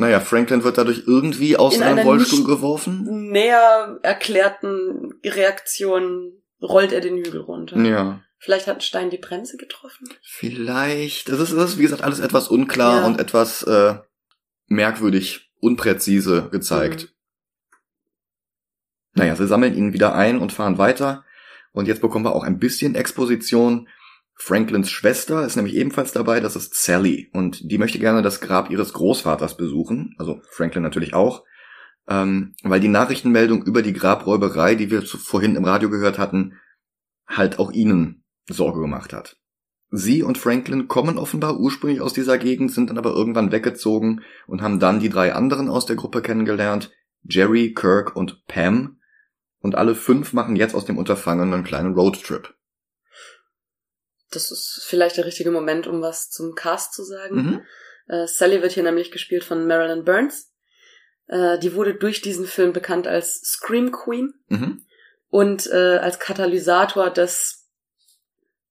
Naja, 0.00 0.20
Franklin 0.20 0.62
wird 0.64 0.78
dadurch 0.78 1.02
irgendwie 1.07 1.57
aus 1.57 1.74
In 1.74 1.81
seinem 1.81 2.07
Rollstuhl 2.07 2.44
geworfen. 2.44 3.31
näher 3.33 3.98
erklärten 4.02 5.14
Reaktion 5.24 6.40
rollt 6.62 6.92
er 6.92 7.00
den 7.00 7.16
Hügel 7.16 7.40
runter. 7.40 7.76
Ja, 7.81 8.20
Vielleicht 8.38 8.66
hat 8.66 8.77
ein 8.77 8.81
Stein 8.81 9.11
die 9.11 9.18
Bremse 9.18 9.57
getroffen. 9.57 10.09
vielleicht. 10.22 11.29
Das 11.29 11.40
ist, 11.40 11.53
das 11.53 11.70
ist, 11.72 11.79
wie 11.79 11.83
gesagt, 11.83 12.03
alles 12.03 12.20
etwas 12.20 12.48
unklar 12.48 13.01
Ja. 13.01 13.07
und 13.07 13.18
etwas 13.20 13.62
äh, 13.64 13.96
merkwürdig, 14.68 15.51
unpräzise 15.61 16.48
gezeigt. 16.51 17.03
Mhm. 17.03 17.09
Naja, 19.14 19.35
sie 19.37 19.46
sammeln 19.48 19.74
ihn 19.74 19.92
wieder 19.92 20.14
ein 20.14 20.38
und 20.38 20.53
fahren 20.53 20.79
weiter. 20.79 21.24
Und 21.72 21.88
jetzt 21.88 22.01
bekommen 22.01 22.24
wir 22.24 22.35
auch 22.35 22.44
ein 22.44 22.59
bisschen 22.59 22.94
Exposition. 22.94 23.88
Franklins 24.37 24.90
Schwester 24.90 25.44
ist 25.44 25.57
nämlich 25.57 25.74
ebenfalls 25.74 26.12
dabei, 26.12 26.38
das 26.38 26.55
ist 26.55 26.74
Sally. 26.74 27.29
Und 27.33 27.70
die 27.72 27.79
möchte 27.79 27.98
gerne 27.98 28.22
das 28.22 28.40
Grab 28.40 28.70
ihres 28.70 28.92
Großvaters 28.92 29.57
besuchen. 29.57 30.14
Also 30.18 30.40
Franklin 30.51 30.85
natürlich 30.85 31.12
auch. 31.14 31.44
Ähm, 32.07 32.55
weil 32.62 32.79
die 32.81 32.88
Nachrichtenmeldung 32.88 33.64
über 33.64 33.83
die 33.83 33.92
Grabräuberei, 33.92 34.77
die 34.77 34.90
wir 34.92 35.03
vorhin 35.03 35.57
im 35.57 35.64
Radio 35.64 35.90
gehört 35.90 36.18
hatten, 36.18 36.55
halt 37.27 37.59
auch 37.59 37.72
ihnen 37.72 38.24
Sorge 38.48 38.80
gemacht 38.80 39.12
hat. 39.12 39.37
Sie 39.90 40.22
und 40.22 40.37
Franklin 40.37 40.87
kommen 40.87 41.16
offenbar 41.16 41.58
ursprünglich 41.58 42.00
aus 42.02 42.12
dieser 42.12 42.37
Gegend, 42.37 42.72
sind 42.72 42.90
dann 42.90 42.98
aber 42.98 43.11
irgendwann 43.11 43.52
weggezogen 43.52 44.22
und 44.46 44.61
haben 44.61 44.80
dann 44.80 45.00
die 45.00 45.08
drei 45.08 45.32
anderen 45.32 45.68
aus 45.68 45.87
der 45.87 45.96
Gruppe 45.96 46.20
kennengelernt, 46.20 46.90
Jerry, 47.22 47.72
Kirk 47.74 48.14
und 48.14 48.46
Pam. 48.46 49.00
Und 49.61 49.74
alle 49.74 49.94
fünf 49.94 50.32
machen 50.34 50.56
jetzt 50.56 50.74
aus 50.74 50.84
dem 50.84 50.98
Unterfangen 50.98 51.52
einen 51.52 51.64
kleinen 51.64 51.94
Roadtrip. 51.94 52.54
Das 54.30 54.50
ist 54.50 54.84
vielleicht 54.87 55.16
der 55.16 55.24
richtige 55.24 55.50
Moment, 55.50 55.87
um 55.87 56.02
was 56.02 56.28
zum 56.28 56.54
Cast 56.54 56.92
zu 56.92 57.02
sagen. 57.02 57.34
Mhm. 57.34 57.61
Äh, 58.08 58.26
Sally 58.26 58.62
wird 58.62 58.72
hier 58.72 58.82
nämlich 58.82 59.11
gespielt 59.11 59.42
von 59.42 59.66
Marilyn 59.66 60.04
Burns. 60.04 60.52
Äh, 61.28 61.58
die 61.58 61.74
wurde 61.74 61.94
durch 61.94 62.20
diesen 62.20 62.46
Film 62.46 62.72
bekannt 62.72 63.06
als 63.06 63.40
Scream 63.42 63.90
Queen 63.90 64.34
Mhm. 64.48 64.82
und 65.28 65.66
äh, 65.66 65.96
als 65.96 66.18
Katalysator 66.18 67.11
des 67.11 67.57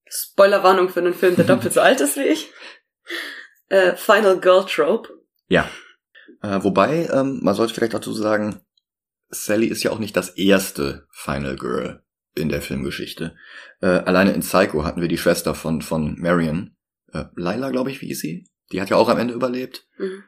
Spoilerwarnung 0.09 0.89
für 0.89 0.99
einen 0.99 1.13
Film, 1.13 1.35
der 1.35 1.45
doppelt 1.45 1.73
so 1.73 1.81
alt 1.81 2.01
ist 2.01 2.17
wie 2.17 2.23
ich. 2.23 2.51
Äh, 3.69 3.95
Final 3.95 4.39
Girl 4.39 4.65
Trope. 4.65 5.09
Ja. 5.47 5.69
Äh, 6.41 6.63
wobei, 6.63 7.09
ähm, 7.11 7.39
man 7.41 7.55
sollte 7.55 7.73
vielleicht 7.73 7.93
dazu 7.93 8.13
sagen, 8.13 8.61
Sally 9.29 9.67
ist 9.67 9.83
ja 9.83 9.91
auch 9.91 9.99
nicht 9.99 10.15
das 10.15 10.29
erste 10.29 11.07
Final 11.11 11.57
Girl 11.57 12.03
in 12.35 12.49
der 12.49 12.61
Filmgeschichte. 12.61 13.35
Äh, 13.81 13.87
alleine 13.87 14.31
in 14.31 14.41
Psycho 14.41 14.83
hatten 14.83 15.01
wir 15.01 15.07
die 15.07 15.17
Schwester 15.17 15.55
von, 15.55 15.81
von 15.81 16.19
Marion. 16.19 16.75
Äh, 17.11 17.25
Lila, 17.35 17.71
glaube 17.71 17.91
ich, 17.91 18.01
wie 18.01 18.07
hieß 18.07 18.19
sie? 18.19 18.47
Die 18.71 18.81
hat 18.81 18.89
ja 18.89 18.97
auch 18.97 19.09
am 19.09 19.17
Ende 19.17 19.33
überlebt. 19.33 19.87
Mhm. 19.97 20.23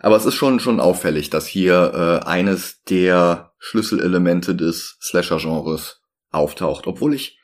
Aber 0.00 0.16
es 0.16 0.26
ist 0.26 0.34
schon, 0.34 0.60
schon 0.60 0.80
auffällig, 0.80 1.30
dass 1.30 1.46
hier 1.46 2.20
äh, 2.24 2.26
eines 2.26 2.82
der 2.82 3.52
Schlüsselelemente 3.58 4.54
des 4.54 4.98
Slasher-Genres 5.00 6.02
auftaucht. 6.30 6.86
Obwohl 6.86 7.14
ich 7.14 7.38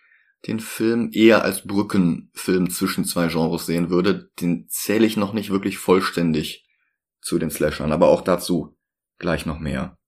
den 0.47 0.61
Film 0.61 1.11
eher 1.13 1.43
als 1.43 1.67
Brückenfilm 1.67 2.71
zwischen 2.71 3.05
zwei 3.05 3.29
Genres 3.29 3.67
sehen 3.67 3.91
würde, 3.91 4.31
den 4.41 4.69
zähle 4.69 5.07
ich 5.07 5.17
noch 5.17 5.33
nicht 5.33 5.51
wirklich 5.51 5.79
vollständig 5.79 6.67
zu 7.21 7.39
den 7.39 7.51
Slashern, 7.51 7.93
aber 7.93 8.09
auch 8.09 8.23
dazu 8.23 8.77
gleich 9.19 9.47
noch 9.47 9.59
mehr. 9.59 9.99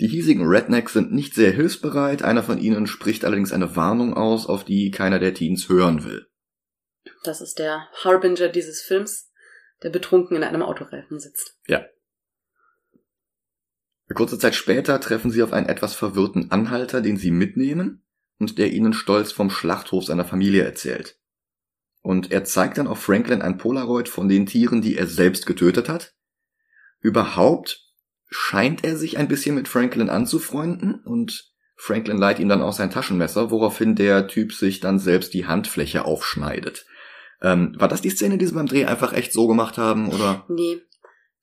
Die 0.00 0.08
hiesigen 0.08 0.46
Rednecks 0.46 0.92
sind 0.92 1.12
nicht 1.12 1.34
sehr 1.34 1.52
hilfsbereit, 1.52 2.22
einer 2.22 2.42
von 2.42 2.58
ihnen 2.58 2.88
spricht 2.88 3.24
allerdings 3.24 3.52
eine 3.52 3.76
Warnung 3.76 4.14
aus, 4.14 4.46
auf 4.46 4.64
die 4.64 4.90
keiner 4.90 5.20
der 5.20 5.34
Teens 5.34 5.68
hören 5.68 6.04
will. 6.04 6.26
Das 7.22 7.40
ist 7.40 7.60
der 7.60 7.88
Harbinger 8.02 8.48
dieses 8.48 8.82
Films, 8.82 9.30
der 9.84 9.90
betrunken 9.90 10.36
in 10.36 10.42
einem 10.42 10.62
Autoreifen 10.62 11.20
sitzt. 11.20 11.56
Kurze 14.14 14.38
Zeit 14.38 14.54
später 14.54 15.00
treffen 15.00 15.30
sie 15.30 15.42
auf 15.42 15.52
einen 15.52 15.68
etwas 15.68 15.94
verwirrten 15.94 16.50
Anhalter, 16.50 17.00
den 17.00 17.16
sie 17.16 17.30
mitnehmen 17.30 18.04
und 18.38 18.58
der 18.58 18.72
ihnen 18.72 18.92
stolz 18.92 19.32
vom 19.32 19.50
Schlachthof 19.50 20.04
seiner 20.04 20.24
Familie 20.24 20.64
erzählt. 20.64 21.18
Und 22.00 22.32
er 22.32 22.44
zeigt 22.44 22.78
dann 22.78 22.88
auf 22.88 23.00
Franklin 23.00 23.42
ein 23.42 23.58
Polaroid 23.58 24.08
von 24.08 24.28
den 24.28 24.46
Tieren, 24.46 24.82
die 24.82 24.96
er 24.96 25.06
selbst 25.06 25.46
getötet 25.46 25.88
hat. 25.88 26.14
Überhaupt 27.00 27.86
scheint 28.28 28.84
er 28.84 28.96
sich 28.96 29.18
ein 29.18 29.28
bisschen 29.28 29.54
mit 29.54 29.68
Franklin 29.68 30.10
anzufreunden 30.10 31.00
und 31.04 31.52
Franklin 31.76 32.18
leiht 32.18 32.38
ihm 32.38 32.48
dann 32.48 32.62
auch 32.62 32.72
sein 32.72 32.90
Taschenmesser, 32.90 33.50
woraufhin 33.50 33.94
der 33.94 34.26
Typ 34.26 34.52
sich 34.52 34.80
dann 34.80 34.98
selbst 34.98 35.34
die 35.34 35.46
Handfläche 35.46 36.04
aufschneidet. 36.04 36.86
Ähm, 37.40 37.74
war 37.78 37.88
das 37.88 38.00
die 38.00 38.10
Szene, 38.10 38.38
die 38.38 38.46
sie 38.46 38.54
beim 38.54 38.66
Dreh 38.66 38.84
einfach 38.84 39.12
echt 39.12 39.32
so 39.32 39.48
gemacht 39.48 39.78
haben, 39.78 40.08
oder? 40.08 40.44
Nee, 40.48 40.80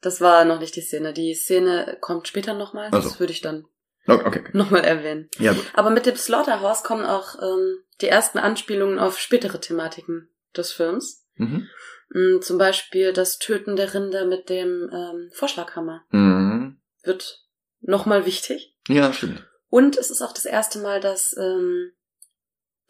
das 0.01 0.21
war 0.21 0.45
noch 0.45 0.59
nicht 0.59 0.75
die 0.75 0.81
Szene. 0.81 1.13
Die 1.13 1.33
Szene 1.33 1.97
kommt 2.01 2.27
später 2.27 2.53
nochmal. 2.53 2.89
Also. 2.91 3.09
Das 3.09 3.19
würde 3.19 3.33
ich 3.33 3.41
dann 3.41 3.65
Okay, 4.07 4.25
okay. 4.25 4.43
nochmal 4.53 4.83
erwähnen. 4.83 5.29
Ja, 5.37 5.53
gut. 5.53 5.65
Aber 5.73 5.89
mit 5.91 6.05
dem 6.05 6.15
Slaughterhouse 6.15 6.83
kommen 6.83 7.05
auch 7.05 7.35
ähm, 7.41 7.77
die 8.01 8.07
ersten 8.07 8.39
Anspielungen 8.39 8.97
auf 8.97 9.19
spätere 9.19 9.59
Thematiken 9.59 10.29
des 10.55 10.71
Films. 10.71 11.25
Mhm. 11.35 11.67
Mm, 12.09 12.41
Zum 12.41 12.57
Beispiel 12.57 13.13
das 13.13 13.37
Töten 13.37 13.75
der 13.75 13.93
Rinder 13.93 14.25
mit 14.25 14.49
dem 14.49 14.89
ähm, 14.91 15.29
Vorschlaghammer 15.33 16.05
Mhm. 16.09 16.79
wird 17.03 17.45
nochmal 17.81 18.25
wichtig. 18.25 18.75
Ja, 18.87 19.13
stimmt. 19.13 19.45
Und 19.69 19.97
es 19.97 20.09
ist 20.09 20.21
auch 20.23 20.33
das 20.33 20.45
erste 20.45 20.79
Mal, 20.79 20.99
dass 20.99 21.35
ähm, 21.37 21.91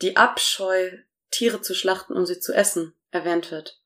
die 0.02 0.16
Abscheu, 0.16 0.92
Tiere 1.32 1.62
zu 1.62 1.74
schlachten, 1.76 2.14
um 2.14 2.26
sie 2.26 2.40
zu 2.40 2.54
essen, 2.54 2.94
erwähnt 3.12 3.52
wird. 3.52 3.79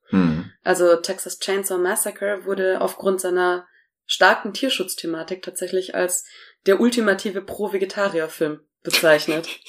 Also 0.63 0.95
Texas 0.95 1.39
Chainsaw 1.39 1.77
Massacre 1.77 2.45
wurde 2.45 2.81
aufgrund 2.81 3.19
seiner 3.21 3.67
starken 4.05 4.53
Tierschutzthematik 4.53 5.41
tatsächlich 5.41 5.95
als 5.95 6.25
der 6.65 6.79
ultimative 6.79 7.41
Pro-Vegetarier-Film 7.41 8.61
bezeichnet. 8.83 9.47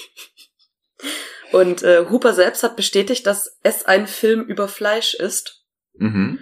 Und 1.52 1.83
äh, 1.83 2.07
Hooper 2.11 2.33
selbst 2.33 2.62
hat 2.62 2.74
bestätigt, 2.76 3.26
dass 3.26 3.59
es 3.62 3.85
ein 3.85 4.09
Film 4.09 4.42
über 4.42 4.66
Fleisch 4.66 5.14
ist. 5.14 5.64
Mhm. 5.94 6.40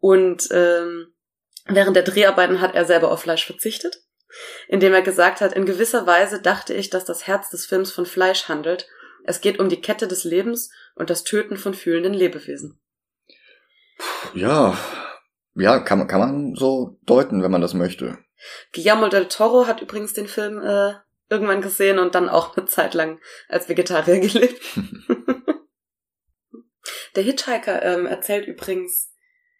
Und 0.00 0.48
ähm, 0.52 1.12
während 1.66 1.96
der 1.96 2.02
Dreharbeiten 2.02 2.60
hat 2.60 2.74
er 2.74 2.86
selber 2.86 3.10
auf 3.10 3.22
Fleisch 3.22 3.44
verzichtet, 3.44 4.02
indem 4.68 4.94
er 4.94 5.02
gesagt 5.02 5.40
hat, 5.40 5.52
in 5.52 5.66
gewisser 5.66 6.06
Weise 6.06 6.40
dachte 6.40 6.72
ich, 6.72 6.88
dass 6.88 7.04
das 7.04 7.26
Herz 7.26 7.50
des 7.50 7.66
Films 7.66 7.92
von 7.92 8.06
Fleisch 8.06 8.48
handelt. 8.48 8.88
Es 9.24 9.40
geht 9.40 9.58
um 9.58 9.68
die 9.68 9.80
Kette 9.80 10.08
des 10.08 10.24
Lebens 10.24 10.70
und 10.94 11.10
das 11.10 11.24
Töten 11.24 11.56
von 11.56 11.74
fühlenden 11.74 12.14
Lebewesen. 12.14 12.80
Ja, 14.34 14.76
ja, 15.54 15.78
kann, 15.80 15.98
man- 16.00 16.08
kann 16.08 16.20
man 16.20 16.54
so 16.54 16.98
deuten, 17.02 17.42
wenn 17.42 17.50
man 17.50 17.60
das 17.60 17.74
möchte. 17.74 18.18
Guillermo 18.72 19.08
del 19.08 19.28
Toro 19.28 19.66
hat 19.66 19.80
übrigens 19.80 20.12
den 20.12 20.26
Film 20.26 20.60
äh, 20.60 20.94
irgendwann 21.30 21.62
gesehen 21.62 21.98
und 21.98 22.14
dann 22.14 22.28
auch 22.28 22.56
eine 22.56 22.66
Zeit 22.66 22.94
lang 22.94 23.20
als 23.48 23.68
Vegetarier 23.68 24.18
gelebt. 24.20 24.60
der 27.16 27.22
Hitchhiker 27.22 27.82
ähm, 27.82 28.06
erzählt 28.06 28.46
übrigens, 28.46 29.12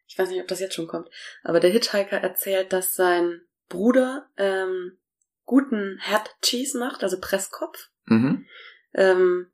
ich 0.07 0.18
weiß 0.18 0.29
nicht, 0.29 0.40
ob 0.40 0.49
das 0.49 0.61
jetzt 0.61 0.75
schon 0.75 0.88
kommt, 0.88 1.09
aber 1.42 1.61
der 1.61 1.70
Hitchhiker 1.70 2.18
erzählt, 2.18 2.73
dass 2.73 2.94
sein 2.94 3.40
Bruder 3.68 4.29
ähm, 4.37 4.99
guten 5.44 5.99
Head 6.03 6.35
Cheese 6.42 6.79
macht, 6.79 7.03
also 7.03 7.18
Presskopf. 7.20 7.90
Mhm. 8.07 8.47
Ähm, 8.94 9.51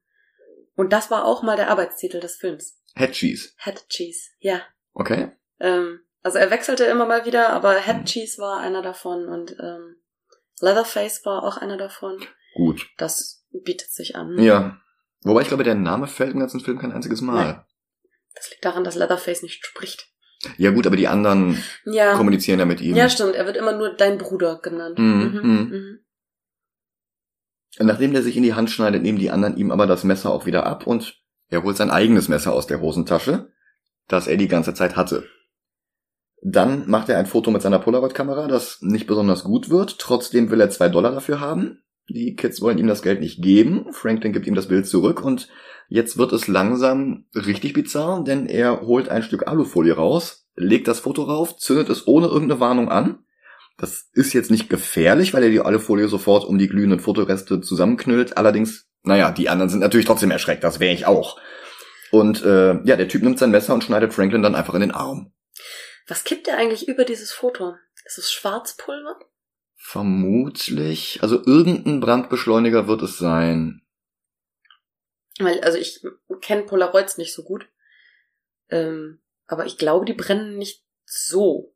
und 0.75 0.93
das 0.93 1.11
war 1.11 1.25
auch 1.25 1.43
mal 1.43 1.57
der 1.57 1.69
Arbeitstitel 1.71 2.21
des 2.21 2.37
Films. 2.37 2.80
Head 2.97 3.13
Cheese. 3.13 3.51
Head 3.59 3.89
Cheese, 3.89 4.31
ja. 4.39 4.63
Okay. 4.93 5.31
Ähm, 5.61 6.01
also 6.23 6.39
er 6.39 6.51
wechselte 6.51 6.85
immer 6.85 7.07
mal 7.07 7.25
wieder, 7.25 7.51
aber 7.51 7.75
Mhm. 7.75 7.85
Head 7.85 8.05
Cheese 8.07 8.39
war 8.41 8.61
einer 8.61 8.83
davon 8.83 9.29
und 9.29 9.53
ähm, 9.59 9.97
Leatherface 10.61 11.25
war 11.25 11.45
auch 11.45 11.57
einer 11.57 11.77
davon. 11.77 12.19
Gut. 12.55 12.89
Das 12.99 13.47
bietet 13.51 13.91
sich 13.91 14.17
an. 14.17 14.39
Ja. 14.39 14.81
Wobei 15.23 15.43
ich 15.43 15.49
glaube, 15.49 15.65
der 15.65 15.75
Name 15.75 16.07
fällt 16.07 16.33
im 16.33 16.41
ganzen 16.41 16.61
Film 16.61 16.79
kein 16.79 16.93
einziges 16.93 17.21
Mal. 17.21 17.45
Nein. 17.45 17.65
Das 18.35 18.51
liegt 18.51 18.65
daran, 18.65 18.85
dass 18.85 18.95
Leatherface 18.95 19.43
nicht 19.43 19.65
spricht. 19.67 20.09
Ja 20.57 20.71
gut, 20.71 20.87
aber 20.87 20.97
die 20.97 21.09
anderen 21.09 21.63
Ja. 21.85 22.15
kommunizieren 22.15 22.59
ja 22.59 22.65
mit 22.65 22.81
ihm. 22.81 22.97
Ja, 22.97 23.11
stimmt. 23.11 23.35
Er 23.35 23.45
wird 23.47 23.57
immer 23.57 23.73
nur 23.73 23.95
dein 23.95 24.17
Bruder 24.19 24.59
genannt. 24.61 24.99
Mhm, 24.99 25.41
mhm. 25.43 25.69
mhm. 25.71 25.99
Nachdem 27.79 28.13
der 28.13 28.23
sich 28.23 28.37
in 28.37 28.43
die 28.43 28.55
Hand 28.55 28.71
schneidet, 28.71 29.03
nehmen 29.03 29.19
die 29.19 29.31
anderen 29.31 29.57
ihm 29.57 29.71
aber 29.71 29.87
das 29.87 30.03
Messer 30.05 30.31
auch 30.31 30.47
wieder 30.47 30.67
ab 30.67 30.87
und 30.87 31.19
er 31.51 31.63
holt 31.63 31.77
sein 31.77 31.91
eigenes 31.91 32.29
Messer 32.29 32.53
aus 32.53 32.67
der 32.67 32.81
Hosentasche, 32.81 33.51
das 34.09 34.27
er 34.27 34.37
die 34.37 34.49
ganze 34.49 34.73
Zeit 34.73 34.97
hatte. 34.97 35.25
Dann 36.43 36.89
macht 36.89 37.09
er 37.11 37.19
ein 37.19 37.27
Foto 37.27 37.51
mit 37.51 37.61
seiner 37.61 37.81
Polaroid-Kamera, 37.81 38.49
das 38.49 38.81
nicht 38.81 39.07
besonders 39.07 39.45
gut 39.45 39.69
wird. 39.69 39.99
Trotzdem 39.99 40.51
will 40.51 40.61
er 40.61 40.71
zwei 40.71 40.89
Dollar 40.89 41.13
dafür 41.13 41.41
haben. 41.41 41.83
Die 42.09 42.35
Kids 42.35 42.61
wollen 42.63 42.79
ihm 42.79 42.87
das 42.87 43.03
Geld 43.03 43.21
nicht 43.21 43.43
geben. 43.43 43.87
Franklin 43.93 44.33
gibt 44.33 44.47
ihm 44.47 44.55
das 44.55 44.69
Bild 44.69 44.87
zurück 44.87 45.23
und 45.23 45.49
jetzt 45.89 46.17
wird 46.17 46.33
es 46.33 46.49
langsam 46.49 47.27
richtig 47.35 47.75
bizarr, 47.75 48.25
denn 48.25 48.47
er 48.47 48.81
holt 48.81 49.11
ein 49.11 49.23
Stück 49.23 49.47
Alufolie 49.47 49.95
raus, 49.95 50.49
legt 50.57 50.89
das 50.89 51.01
Foto 51.01 51.23
rauf, 51.23 51.57
zündet 51.57 51.89
es 51.89 52.07
ohne 52.09 52.27
irgendeine 52.27 52.61
Warnung 52.61 52.89
an. 52.89 53.19
Das 53.77 54.09
ist 54.13 54.33
jetzt 54.33 54.51
nicht 54.51 54.69
gefährlich, 54.69 55.33
weil 55.33 55.43
er 55.45 55.51
die 55.51 55.61
Alufolie 55.61 56.09
sofort 56.09 56.45
um 56.45 56.59
die 56.59 56.69
glühenden 56.69 57.01
Fotoreste 57.01 57.61
zusammenknüllt. 57.61 58.37
Allerdings, 58.37 58.90
naja, 59.03 59.31
die 59.31 59.49
anderen 59.49 59.71
sind 59.71 59.81
natürlich 59.81 60.07
trotzdem 60.07 60.31
erschreckt, 60.31 60.65
das 60.65 60.81
wäre 60.81 60.95
ich 60.95 61.07
auch. 61.07 61.41
Und 62.11 62.43
äh, 62.43 62.81
ja, 62.85 62.97
der 62.97 63.09
Typ 63.09 63.23
nimmt 63.23 63.39
sein 63.39 63.51
Messer 63.51 63.75
und 63.75 63.85
schneidet 63.85 64.13
Franklin 64.13 64.43
dann 64.43 64.55
einfach 64.55 64.75
in 64.75 64.81
den 64.81 64.91
Arm. 64.91 65.33
Was 66.09 66.25
kippt 66.25 66.49
er 66.49 66.57
eigentlich 66.57 66.89
über 66.89 67.05
dieses 67.05 67.33
Foto? 67.33 67.77
Ist 68.05 68.19
es 68.19 68.33
Schwarzpulver? 68.33 69.19
Vermutlich, 69.77 71.21
also 71.23 71.37
irgendein 71.45 72.01
Brandbeschleuniger 72.01 72.89
wird 72.89 73.03
es 73.03 73.19
sein. 73.19 73.83
Weil, 75.39 75.61
also 75.61 75.79
ich 75.79 76.05
kenne 76.41 76.63
Polaroids 76.63 77.17
nicht 77.17 77.33
so 77.33 77.43
gut. 77.43 77.69
Ähm, 78.69 79.21
aber 79.47 79.67
ich 79.67 79.79
glaube, 79.79 80.05
die 80.05 80.13
brennen 80.13 80.59
nicht 80.59 80.85
so. 81.07 81.75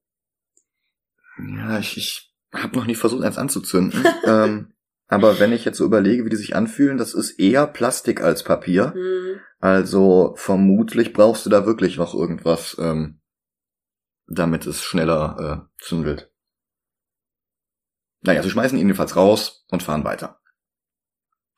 Ja, 1.38 1.78
ich, 1.78 1.96
ich 1.96 2.34
habe 2.52 2.76
noch 2.76 2.86
nie 2.86 2.94
versucht, 2.94 3.24
eins 3.24 3.38
anzuzünden. 3.38 4.04
ähm, 4.26 4.74
Aber 5.06 5.38
wenn 5.38 5.52
ich 5.52 5.64
jetzt 5.64 5.78
so 5.78 5.84
überlege, 5.84 6.24
wie 6.24 6.30
die 6.30 6.36
sich 6.36 6.56
anfühlen, 6.56 6.96
das 6.96 7.14
ist 7.14 7.38
eher 7.38 7.66
Plastik 7.66 8.22
als 8.22 8.42
Papier. 8.42 8.94
Hm. 8.94 9.40
Also 9.58 10.34
vermutlich 10.36 11.12
brauchst 11.12 11.44
du 11.46 11.50
da 11.50 11.66
wirklich 11.66 11.96
noch 11.96 12.14
irgendwas, 12.14 12.76
ähm, 12.78 13.20
damit 14.26 14.66
es 14.66 14.82
schneller 14.82 15.68
äh, 15.78 15.84
zündelt. 15.84 16.30
Naja, 18.22 18.42
sie 18.42 18.50
schmeißen 18.50 18.78
ihn 18.78 18.86
jedenfalls 18.86 19.16
raus 19.16 19.66
und 19.68 19.82
fahren 19.82 20.04
weiter. 20.04 20.40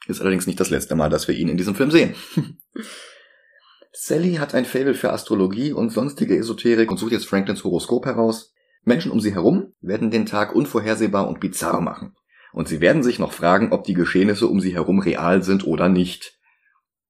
Ist 0.09 0.21
allerdings 0.21 0.47
nicht 0.47 0.61
das 0.61 0.71
letzte 0.71 0.97
Mal, 0.97 1.11
dass 1.11 1.29
wir 1.29 1.35
ihn 1.35 1.49
in 1.49 1.57
diesem 1.57 1.75
Film 1.75 1.91
sehen. 1.91 2.15
Sally 3.93 4.35
hat 4.35 4.55
ein 4.55 4.67
Faible 4.67 4.95
für 4.95 5.13
Astrologie 5.13 5.73
und 5.73 5.91
sonstige 5.91 6.37
Esoterik 6.37 6.91
und 6.91 6.99
sucht 6.99 7.13
jetzt 7.13 7.27
Franklins 7.27 7.65
Horoskop 7.65 8.05
heraus. 8.07 8.53
Menschen 8.83 9.11
um 9.11 9.21
sie 9.21 9.35
herum 9.35 9.75
werden 9.81 10.11
den 10.11 10.27
Tag 10.27 10.55
unvorhersehbar 10.55 11.27
und 11.27 11.41
bizarr 11.41 11.81
machen. 11.81 12.15
Und 12.57 12.69
sie 12.69 12.81
werden 12.81 13.03
sich 13.03 13.19
noch 13.19 13.35
fragen, 13.35 13.71
ob 13.71 13.85
die 13.85 13.93
Geschehnisse 13.93 14.47
um 14.47 14.63
sie 14.63 14.73
herum 14.73 14.99
real 14.99 15.43
sind 15.43 15.67
oder 15.67 15.91
nicht. 15.91 16.39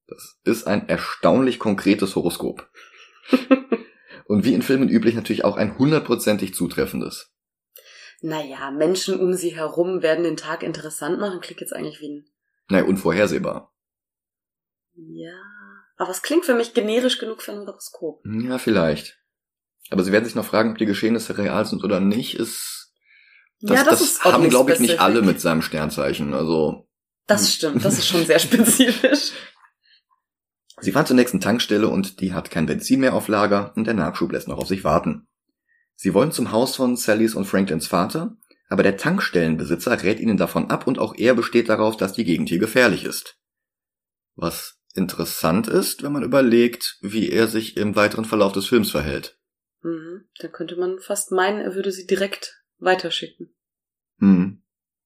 Das 0.08 0.40
ist 0.42 0.66
ein 0.66 0.88
erstaunlich 0.88 1.60
konkretes 1.60 2.16
Horoskop. 2.16 2.68
und 4.26 4.44
wie 4.44 4.54
in 4.54 4.62
Filmen 4.62 4.88
üblich 4.88 5.14
natürlich 5.14 5.44
auch 5.44 5.56
ein 5.56 5.78
hundertprozentig 5.78 6.52
zutreffendes. 6.52 7.32
Naja, 8.22 8.72
Menschen 8.72 9.20
um 9.20 9.34
sie 9.34 9.54
herum 9.54 10.02
werden 10.02 10.24
den 10.24 10.36
Tag 10.36 10.64
interessant 10.64 11.20
machen. 11.20 11.40
Klingt 11.40 11.60
jetzt 11.60 11.72
eigentlich 11.72 12.00
wie 12.00 12.08
ein. 12.08 12.26
Naja, 12.68 12.84
unvorhersehbar. 12.84 13.72
Ja. 14.96 15.40
Aber 15.96 16.10
es 16.10 16.22
klingt 16.22 16.44
für 16.44 16.56
mich 16.56 16.74
generisch 16.74 17.18
genug 17.18 17.40
für 17.40 17.52
ein 17.52 17.68
Horoskop. 17.68 18.20
Ja, 18.26 18.58
vielleicht. 18.58 19.16
Aber 19.90 20.02
sie 20.02 20.10
werden 20.10 20.24
sich 20.24 20.34
noch 20.34 20.44
fragen, 20.44 20.72
ob 20.72 20.78
die 20.78 20.86
Geschehnisse 20.86 21.38
real 21.38 21.64
sind 21.66 21.84
oder 21.84 22.00
nicht, 22.00 22.34
ist. 22.34 22.75
Das, 23.60 23.78
ja, 23.78 23.84
das, 23.84 23.98
das 24.00 24.24
haben, 24.24 24.48
glaube 24.48 24.72
ich, 24.72 24.80
nicht 24.80 25.00
alle 25.00 25.22
mit 25.22 25.40
seinem 25.40 25.62
Sternzeichen. 25.62 26.34
Also. 26.34 26.88
Das 27.26 27.52
stimmt, 27.52 27.84
das 27.84 27.98
ist 27.98 28.06
schon 28.06 28.24
sehr 28.24 28.38
spezifisch. 28.38 29.32
Sie 30.80 30.92
fahren 30.92 31.06
zur 31.06 31.16
nächsten 31.16 31.40
Tankstelle 31.40 31.88
und 31.88 32.20
die 32.20 32.34
hat 32.34 32.50
kein 32.50 32.66
Benzin 32.66 33.00
mehr 33.00 33.14
auf 33.14 33.28
Lager 33.28 33.72
und 33.76 33.86
der 33.86 33.94
Nachschub 33.94 34.32
lässt 34.32 34.46
noch 34.46 34.58
auf 34.58 34.68
sich 34.68 34.84
warten. 34.84 35.26
Sie 35.94 36.12
wollen 36.12 36.32
zum 36.32 36.52
Haus 36.52 36.76
von 36.76 36.96
Sallys 36.96 37.34
und 37.34 37.46
Franklins 37.46 37.86
Vater, 37.86 38.36
aber 38.68 38.82
der 38.82 38.98
Tankstellenbesitzer 38.98 40.02
rät 40.02 40.20
ihnen 40.20 40.36
davon 40.36 40.70
ab 40.70 40.86
und 40.86 40.98
auch 40.98 41.14
er 41.16 41.34
besteht 41.34 41.70
darauf, 41.70 41.96
dass 41.96 42.12
die 42.12 42.24
Gegend 42.24 42.50
hier 42.50 42.58
gefährlich 42.58 43.04
ist. 43.04 43.38
Was 44.34 44.78
interessant 44.94 45.68
ist, 45.68 46.02
wenn 46.02 46.12
man 46.12 46.22
überlegt, 46.22 46.98
wie 47.00 47.30
er 47.30 47.48
sich 47.48 47.76
im 47.78 47.96
weiteren 47.96 48.26
Verlauf 48.26 48.52
des 48.52 48.66
Films 48.66 48.90
verhält. 48.90 49.38
Mhm. 49.82 50.28
Da 50.40 50.48
könnte 50.48 50.76
man 50.76 50.98
fast 50.98 51.32
meinen, 51.32 51.60
er 51.60 51.74
würde 51.74 51.92
sie 51.92 52.06
direkt 52.06 52.62
weiterschicken. 52.78 53.54
Hm. 54.18 54.62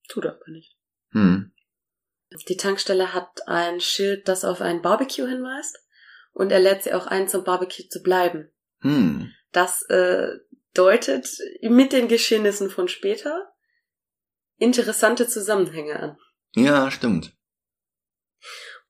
Tut 0.09 0.25
er 0.25 0.33
aber 0.33 0.51
nicht. 0.51 0.77
Hm. 1.11 1.53
Die 2.49 2.57
Tankstelle 2.57 3.13
hat 3.13 3.49
ein 3.49 3.81
Schild, 3.81 4.29
das 4.29 4.45
auf 4.45 4.61
ein 4.61 4.83
Barbecue 4.83 5.27
hinweist. 5.27 5.79
Und 6.33 6.53
er 6.53 6.61
lädt 6.61 6.85
sie 6.85 6.93
auch 6.93 7.07
ein, 7.07 7.29
zum 7.29 7.45
Barbecue 7.45 7.89
zu 7.89 8.03
bleiben. 8.03 8.51
Hm. 8.81 9.33
Das 9.53 9.83
äh, 9.89 10.29
deutet 10.75 11.39
mit 11.63 11.93
den 11.93 12.09
Geschehnissen 12.09 12.71
von 12.71 12.89
später 12.89 13.53
interessante 14.57 15.27
Zusammenhänge 15.27 15.99
an. 15.99 16.19
Ja, 16.55 16.91
stimmt. 16.91 17.33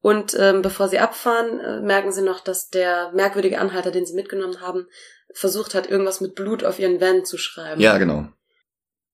Und 0.03 0.35
ähm, 0.39 0.63
bevor 0.63 0.89
sie 0.89 0.99
abfahren, 0.99 1.61
äh, 1.61 1.81
merken 1.81 2.13
sie 2.13 2.23
noch, 2.23 2.41
dass 2.41 2.69
der 2.69 3.13
merkwürdige 3.13 3.61
Anhalter, 3.61 3.91
den 3.91 4.07
sie 4.07 4.15
mitgenommen 4.15 4.61
haben, 4.61 4.87
versucht 5.35 5.75
hat, 5.75 5.89
irgendwas 5.89 6.21
mit 6.21 6.35
Blut 6.35 6.65
auf 6.65 6.79
ihren 6.79 7.01
Van 7.01 7.25
zu 7.25 7.37
schreiben. 7.37 7.81
Ja, 7.81 7.99
genau. 7.99 8.29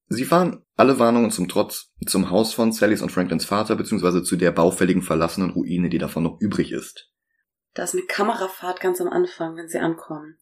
Sie 0.09 0.25
fahren 0.25 0.65
alle 0.77 0.99
Warnungen 0.99 1.31
zum 1.31 1.49
Trotz 1.49 1.93
zum 2.07 2.31
Haus 2.31 2.55
von 2.55 2.71
Sallys 2.73 3.03
und 3.03 3.11
Franklins 3.11 3.45
Vater, 3.45 3.75
beziehungsweise 3.75 4.23
zu 4.23 4.37
der 4.37 4.53
baufälligen 4.53 5.03
verlassenen 5.03 5.51
Ruine, 5.51 5.89
die 5.89 5.99
davon 5.99 6.23
noch 6.23 6.41
übrig 6.41 6.71
ist. 6.71 7.11
Da 7.75 7.85
ist 7.85 7.95
eine 7.95 8.05
Kamerafahrt 8.05 8.81
ganz 8.81 9.01
am 9.01 9.09
Anfang, 9.09 9.57
wenn 9.57 9.69
sie 9.69 9.79
ankommen. 9.79 10.39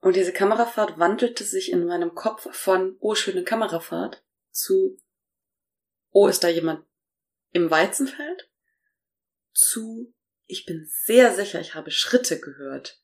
Und 0.00 0.16
diese 0.16 0.32
Kamerafahrt 0.32 0.98
wandelte 0.98 1.44
sich 1.44 1.72
in 1.72 1.86
meinem 1.86 2.14
Kopf 2.14 2.48
von, 2.54 2.96
oh, 3.00 3.14
schöne 3.14 3.44
Kamerafahrt, 3.44 4.22
zu, 4.50 4.98
oh, 6.10 6.28
ist 6.28 6.44
da 6.44 6.48
jemand 6.48 6.84
im 7.52 7.70
Weizenfeld? 7.70 8.50
Zu, 9.52 10.12
ich 10.46 10.66
bin 10.66 10.86
sehr 11.04 11.34
sicher, 11.34 11.60
ich 11.60 11.74
habe 11.74 11.90
Schritte 11.90 12.38
gehört. 12.38 13.00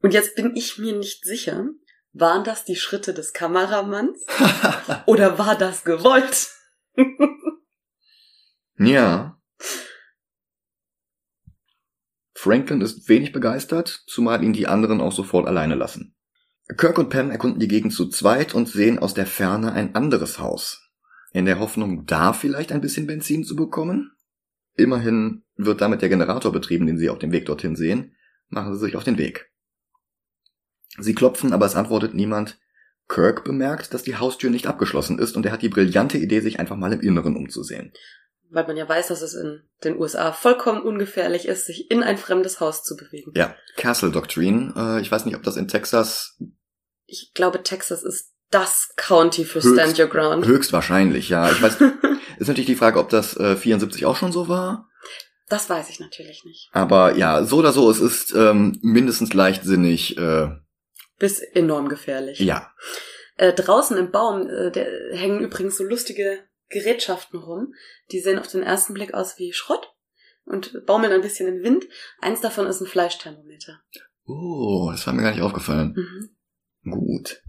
Und 0.00 0.12
jetzt 0.12 0.34
bin 0.34 0.56
ich 0.56 0.78
mir 0.78 0.96
nicht 0.96 1.24
sicher, 1.24 1.68
waren 2.14 2.44
das 2.44 2.64
die 2.64 2.76
Schritte 2.76 3.12
des 3.12 3.32
Kameramanns 3.32 4.24
oder 5.06 5.38
war 5.38 5.58
das 5.58 5.84
gewollt? 5.84 6.50
ja. 8.78 9.38
Franklin 12.32 12.80
ist 12.80 13.08
wenig 13.08 13.32
begeistert, 13.32 14.04
zumal 14.06 14.44
ihn 14.44 14.52
die 14.52 14.66
anderen 14.66 15.00
auch 15.00 15.12
sofort 15.12 15.46
alleine 15.46 15.74
lassen. 15.74 16.14
Kirk 16.76 16.98
und 16.98 17.10
Pam 17.10 17.30
erkunden 17.30 17.60
die 17.60 17.68
Gegend 17.68 17.92
zu 17.92 18.08
zweit 18.08 18.54
und 18.54 18.68
sehen 18.68 18.98
aus 18.98 19.14
der 19.14 19.26
Ferne 19.26 19.72
ein 19.72 19.94
anderes 19.94 20.38
Haus. 20.38 20.90
In 21.32 21.46
der 21.46 21.58
Hoffnung, 21.58 22.06
da 22.06 22.32
vielleicht 22.32 22.70
ein 22.70 22.80
bisschen 22.80 23.06
Benzin 23.06 23.44
zu 23.44 23.56
bekommen? 23.56 24.12
Immerhin 24.76 25.42
wird 25.56 25.80
damit 25.80 26.00
der 26.00 26.08
Generator 26.08 26.52
betrieben, 26.52 26.86
den 26.86 26.98
sie 26.98 27.10
auf 27.10 27.18
dem 27.18 27.32
Weg 27.32 27.46
dorthin 27.46 27.76
sehen. 27.76 28.14
Machen 28.48 28.74
sie 28.74 28.80
sich 28.80 28.96
auf 28.96 29.04
den 29.04 29.18
Weg. 29.18 29.50
Sie 30.98 31.14
klopfen, 31.14 31.52
aber 31.52 31.66
es 31.66 31.76
antwortet 31.76 32.14
niemand. 32.14 32.58
Kirk 33.08 33.44
bemerkt, 33.44 33.92
dass 33.92 34.02
die 34.02 34.16
Haustür 34.16 34.48
nicht 34.50 34.66
abgeschlossen 34.66 35.18
ist 35.18 35.36
und 35.36 35.44
er 35.44 35.52
hat 35.52 35.60
die 35.62 35.68
brillante 35.68 36.16
Idee, 36.16 36.40
sich 36.40 36.58
einfach 36.58 36.76
mal 36.76 36.92
im 36.92 37.00
Inneren 37.00 37.36
umzusehen. 37.36 37.92
Weil 38.50 38.66
man 38.66 38.76
ja 38.76 38.88
weiß, 38.88 39.08
dass 39.08 39.20
es 39.20 39.34
in 39.34 39.62
den 39.82 39.98
USA 39.98 40.32
vollkommen 40.32 40.80
ungefährlich 40.80 41.46
ist, 41.46 41.66
sich 41.66 41.90
in 41.90 42.02
ein 42.02 42.16
fremdes 42.16 42.60
Haus 42.60 42.82
zu 42.82 42.96
bewegen. 42.96 43.32
Ja, 43.34 43.54
Castle 43.76 44.10
Doctrine. 44.10 44.72
Äh, 44.76 45.00
ich 45.02 45.10
weiß 45.10 45.26
nicht, 45.26 45.36
ob 45.36 45.42
das 45.42 45.56
in 45.56 45.68
Texas 45.68 46.38
Ich 47.06 47.32
glaube, 47.34 47.62
Texas 47.62 48.02
ist 48.02 48.32
das 48.50 48.90
County 48.96 49.44
für 49.44 49.60
Höchst- 49.60 49.74
Stand 49.74 49.98
Your 49.98 50.06
Ground. 50.06 50.46
höchstwahrscheinlich, 50.46 51.28
ja. 51.28 51.50
Ich 51.50 51.60
weiß, 51.60 51.76
ist 52.38 52.48
natürlich 52.48 52.66
die 52.66 52.76
Frage, 52.76 53.00
ob 53.00 53.08
das 53.10 53.36
äh, 53.36 53.56
74 53.56 54.06
auch 54.06 54.16
schon 54.16 54.32
so 54.32 54.48
war. 54.48 54.88
Das 55.48 55.68
weiß 55.68 55.90
ich 55.90 56.00
natürlich 56.00 56.42
nicht. 56.46 56.70
Aber 56.72 57.16
ja, 57.16 57.44
so 57.44 57.56
oder 57.58 57.72
so, 57.72 57.90
es 57.90 58.00
ist 58.00 58.32
ähm, 58.34 58.78
mindestens 58.82 59.34
leichtsinnig. 59.34 60.16
Äh, 60.16 60.48
Bis 61.18 61.40
enorm 61.40 61.88
gefährlich. 61.88 62.38
ja, 62.40 62.72
Äh, 63.36 63.52
draußen 63.52 63.96
im 63.96 64.10
Baum 64.10 64.48
äh, 64.48 64.70
der, 64.70 64.86
hängen 65.16 65.40
übrigens 65.40 65.76
so 65.76 65.84
lustige 65.84 66.40
Gerätschaften 66.68 67.38
rum. 67.38 67.74
Die 68.12 68.20
sehen 68.20 68.38
auf 68.38 68.48
den 68.48 68.62
ersten 68.62 68.94
Blick 68.94 69.14
aus 69.14 69.38
wie 69.38 69.52
Schrott 69.52 69.92
und 70.44 70.84
baumeln 70.86 71.12
ein 71.12 71.20
bisschen 71.20 71.48
im 71.48 71.62
Wind. 71.62 71.84
Eins 72.20 72.40
davon 72.40 72.66
ist 72.66 72.80
ein 72.80 72.86
Fleischthermometer. 72.86 73.80
Oh, 74.26 74.88
das 74.90 75.06
war 75.06 75.14
mir 75.14 75.22
gar 75.22 75.32
nicht 75.32 75.42
aufgefallen. 75.42 75.94
Mhm. 76.82 76.90
Gut. 76.90 77.42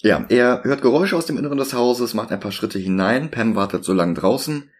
Ja, 0.00 0.26
er 0.28 0.62
hört 0.64 0.82
Geräusche 0.82 1.16
aus 1.16 1.26
dem 1.26 1.38
Inneren 1.38 1.56
des 1.58 1.72
Hauses, 1.72 2.12
macht 2.12 2.30
ein 2.30 2.40
paar 2.40 2.52
Schritte 2.52 2.78
hinein, 2.78 3.30
Pam 3.30 3.56
wartet 3.56 3.84
so 3.84 3.94
lange 3.94 4.14
draußen. 4.14 4.70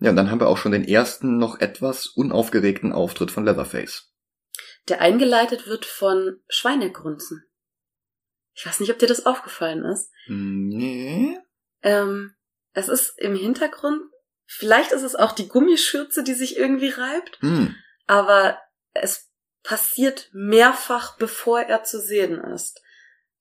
Ja, 0.00 0.10
und 0.10 0.16
dann 0.16 0.30
haben 0.30 0.40
wir 0.40 0.48
auch 0.48 0.58
schon 0.58 0.72
den 0.72 0.84
ersten, 0.84 1.38
noch 1.38 1.60
etwas 1.60 2.06
unaufgeregten 2.08 2.92
Auftritt 2.92 3.30
von 3.30 3.44
Leatherface. 3.44 4.13
Der 4.88 5.00
eingeleitet 5.00 5.66
wird 5.66 5.86
von 5.86 6.40
Schweinegrunzen. 6.48 7.44
Ich 8.54 8.66
weiß 8.66 8.80
nicht, 8.80 8.90
ob 8.90 8.98
dir 8.98 9.08
das 9.08 9.26
aufgefallen 9.26 9.84
ist. 9.84 10.10
Nee. 10.28 11.38
Ähm, 11.82 12.34
es 12.72 12.88
ist 12.88 13.18
im 13.18 13.34
Hintergrund, 13.34 14.02
vielleicht 14.46 14.92
ist 14.92 15.02
es 15.02 15.16
auch 15.16 15.32
die 15.32 15.48
Gummischürze, 15.48 16.22
die 16.22 16.34
sich 16.34 16.56
irgendwie 16.56 16.90
reibt, 16.90 17.40
Hm. 17.40 17.74
aber 18.06 18.58
es 18.92 19.30
passiert 19.62 20.28
mehrfach, 20.32 21.16
bevor 21.16 21.60
er 21.60 21.84
zu 21.84 22.00
sehen 22.00 22.38
ist. 22.38 22.80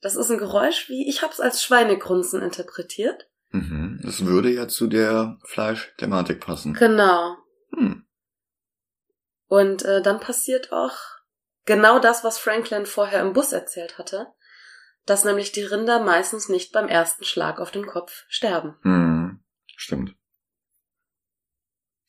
Das 0.01 0.15
ist 0.15 0.29
ein 0.31 0.37
Geräusch, 0.37 0.89
wie 0.89 1.07
ich 1.07 1.21
habe 1.21 1.33
es 1.33 1.39
als 1.39 1.63
Schweinegrunzen 1.63 2.41
interpretiert. 2.41 3.29
Mhm. 3.51 4.01
Das 4.03 4.25
würde 4.25 4.49
ja 4.49 4.67
zu 4.67 4.87
der 4.87 5.37
Fleischthematik 5.45 6.41
passen. 6.41 6.73
Genau. 6.73 7.37
Hm. 7.75 8.05
Und 9.47 9.85
äh, 9.85 10.01
dann 10.01 10.19
passiert 10.19 10.71
auch 10.73 10.97
genau 11.65 11.99
das, 11.99 12.23
was 12.23 12.37
Franklin 12.37 12.85
vorher 12.85 13.21
im 13.21 13.33
Bus 13.33 13.51
erzählt 13.51 13.97
hatte, 13.97 14.27
dass 15.05 15.25
nämlich 15.25 15.51
die 15.51 15.63
Rinder 15.63 16.03
meistens 16.03 16.49
nicht 16.49 16.71
beim 16.71 16.87
ersten 16.87 17.23
Schlag 17.25 17.59
auf 17.59 17.71
den 17.71 17.85
Kopf 17.85 18.25
sterben. 18.27 18.75
Hm. 18.83 19.43
Stimmt. 19.75 20.15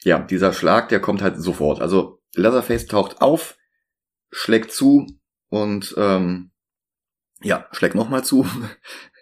Ja, 0.02 0.18
dieser 0.18 0.52
Schlag, 0.52 0.90
der 0.90 1.00
kommt 1.00 1.22
halt 1.22 1.40
sofort. 1.40 1.80
Also 1.80 2.20
Leatherface 2.34 2.86
taucht 2.86 3.20
auf, 3.20 3.56
schlägt 4.30 4.70
zu 4.70 5.06
und 5.48 5.94
ähm, 5.96 6.52
ja, 7.40 7.66
schlägt 7.72 7.94
nochmal 7.94 8.22
zu. 8.22 8.46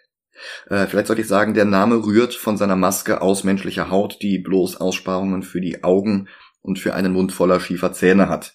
äh, 0.67 0.87
vielleicht 0.87 1.07
sollte 1.07 1.23
ich 1.23 1.29
sagen, 1.29 1.55
der 1.55 1.65
Name 1.65 2.05
rührt 2.05 2.35
von 2.35 2.57
seiner 2.57 2.77
Maske 2.77 3.23
aus 3.23 3.45
menschlicher 3.45 3.91
Haut, 3.91 4.19
die 4.23 4.39
bloß 4.39 4.77
Aussparungen 4.77 5.43
für 5.43 5.61
die 5.61 5.85
Augen 5.85 6.29
und 6.63 6.79
für 6.79 6.95
einen 6.95 7.13
Mund 7.13 7.33
voller 7.33 7.61
schiefer 7.61 7.93
Zähne 7.93 8.29
hat. 8.29 8.55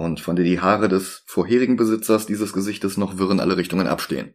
Und 0.00 0.18
von 0.18 0.34
der 0.34 0.46
die 0.46 0.60
Haare 0.60 0.88
des 0.88 1.24
vorherigen 1.26 1.76
Besitzers 1.76 2.24
dieses 2.24 2.54
Gesichtes 2.54 2.96
noch 2.96 3.18
wirr 3.18 3.32
in 3.32 3.38
alle 3.38 3.58
Richtungen 3.58 3.86
abstehen. 3.86 4.32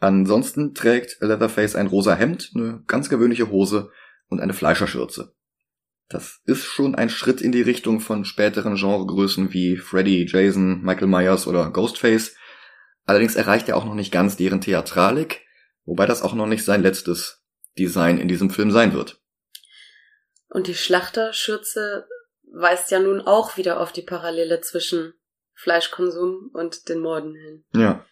Ansonsten 0.00 0.74
trägt 0.74 1.18
Leatherface 1.20 1.76
ein 1.76 1.86
rosa 1.86 2.16
Hemd, 2.16 2.50
eine 2.56 2.82
ganz 2.88 3.08
gewöhnliche 3.08 3.50
Hose 3.50 3.92
und 4.26 4.40
eine 4.40 4.52
Fleischerschürze. 4.52 5.36
Das 6.08 6.40
ist 6.44 6.64
schon 6.64 6.96
ein 6.96 7.08
Schritt 7.08 7.40
in 7.40 7.52
die 7.52 7.62
Richtung 7.62 8.00
von 8.00 8.24
späteren 8.24 8.74
Genregrößen 8.74 9.52
wie 9.52 9.76
Freddy, 9.76 10.26
Jason, 10.28 10.82
Michael 10.82 11.06
Myers 11.06 11.46
oder 11.46 11.70
Ghostface. 11.70 12.34
Allerdings 13.04 13.36
erreicht 13.36 13.68
er 13.68 13.76
auch 13.76 13.84
noch 13.84 13.94
nicht 13.94 14.10
ganz 14.10 14.36
deren 14.36 14.60
Theatralik, 14.60 15.42
wobei 15.84 16.06
das 16.06 16.20
auch 16.20 16.34
noch 16.34 16.48
nicht 16.48 16.64
sein 16.64 16.82
letztes 16.82 17.44
Design 17.78 18.18
in 18.18 18.26
diesem 18.26 18.50
Film 18.50 18.72
sein 18.72 18.92
wird. 18.92 19.22
Und 20.48 20.66
die 20.66 20.74
Schlachterschürze 20.74 22.08
weist 22.52 22.90
ja 22.90 23.00
nun 23.00 23.20
auch 23.20 23.56
wieder 23.56 23.80
auf 23.80 23.92
die 23.92 24.02
Parallele 24.02 24.60
zwischen 24.60 25.14
Fleischkonsum 25.54 26.50
und 26.52 26.88
den 26.88 27.00
Morden 27.00 27.34
hin. 27.34 27.64
Ja. 27.74 28.04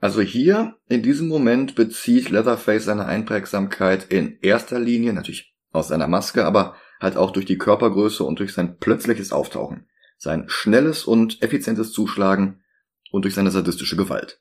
Also 0.00 0.20
hier, 0.20 0.76
in 0.88 1.02
diesem 1.02 1.26
Moment, 1.28 1.74
bezieht 1.74 2.28
Leatherface 2.30 2.84
seine 2.84 3.06
Einprägsamkeit 3.06 4.04
in 4.10 4.38
erster 4.40 4.78
Linie, 4.78 5.12
natürlich 5.12 5.54
aus 5.72 5.88
seiner 5.88 6.06
Maske, 6.06 6.44
aber 6.44 6.76
halt 7.00 7.16
auch 7.16 7.30
durch 7.30 7.46
die 7.46 7.58
Körpergröße 7.58 8.22
und 8.24 8.38
durch 8.38 8.52
sein 8.54 8.78
plötzliches 8.78 9.32
Auftauchen, 9.32 9.88
sein 10.18 10.48
schnelles 10.48 11.04
und 11.04 11.42
effizientes 11.42 11.92
Zuschlagen 11.92 12.62
und 13.10 13.22
durch 13.22 13.34
seine 13.34 13.50
sadistische 13.50 13.96
Gewalt. 13.96 14.40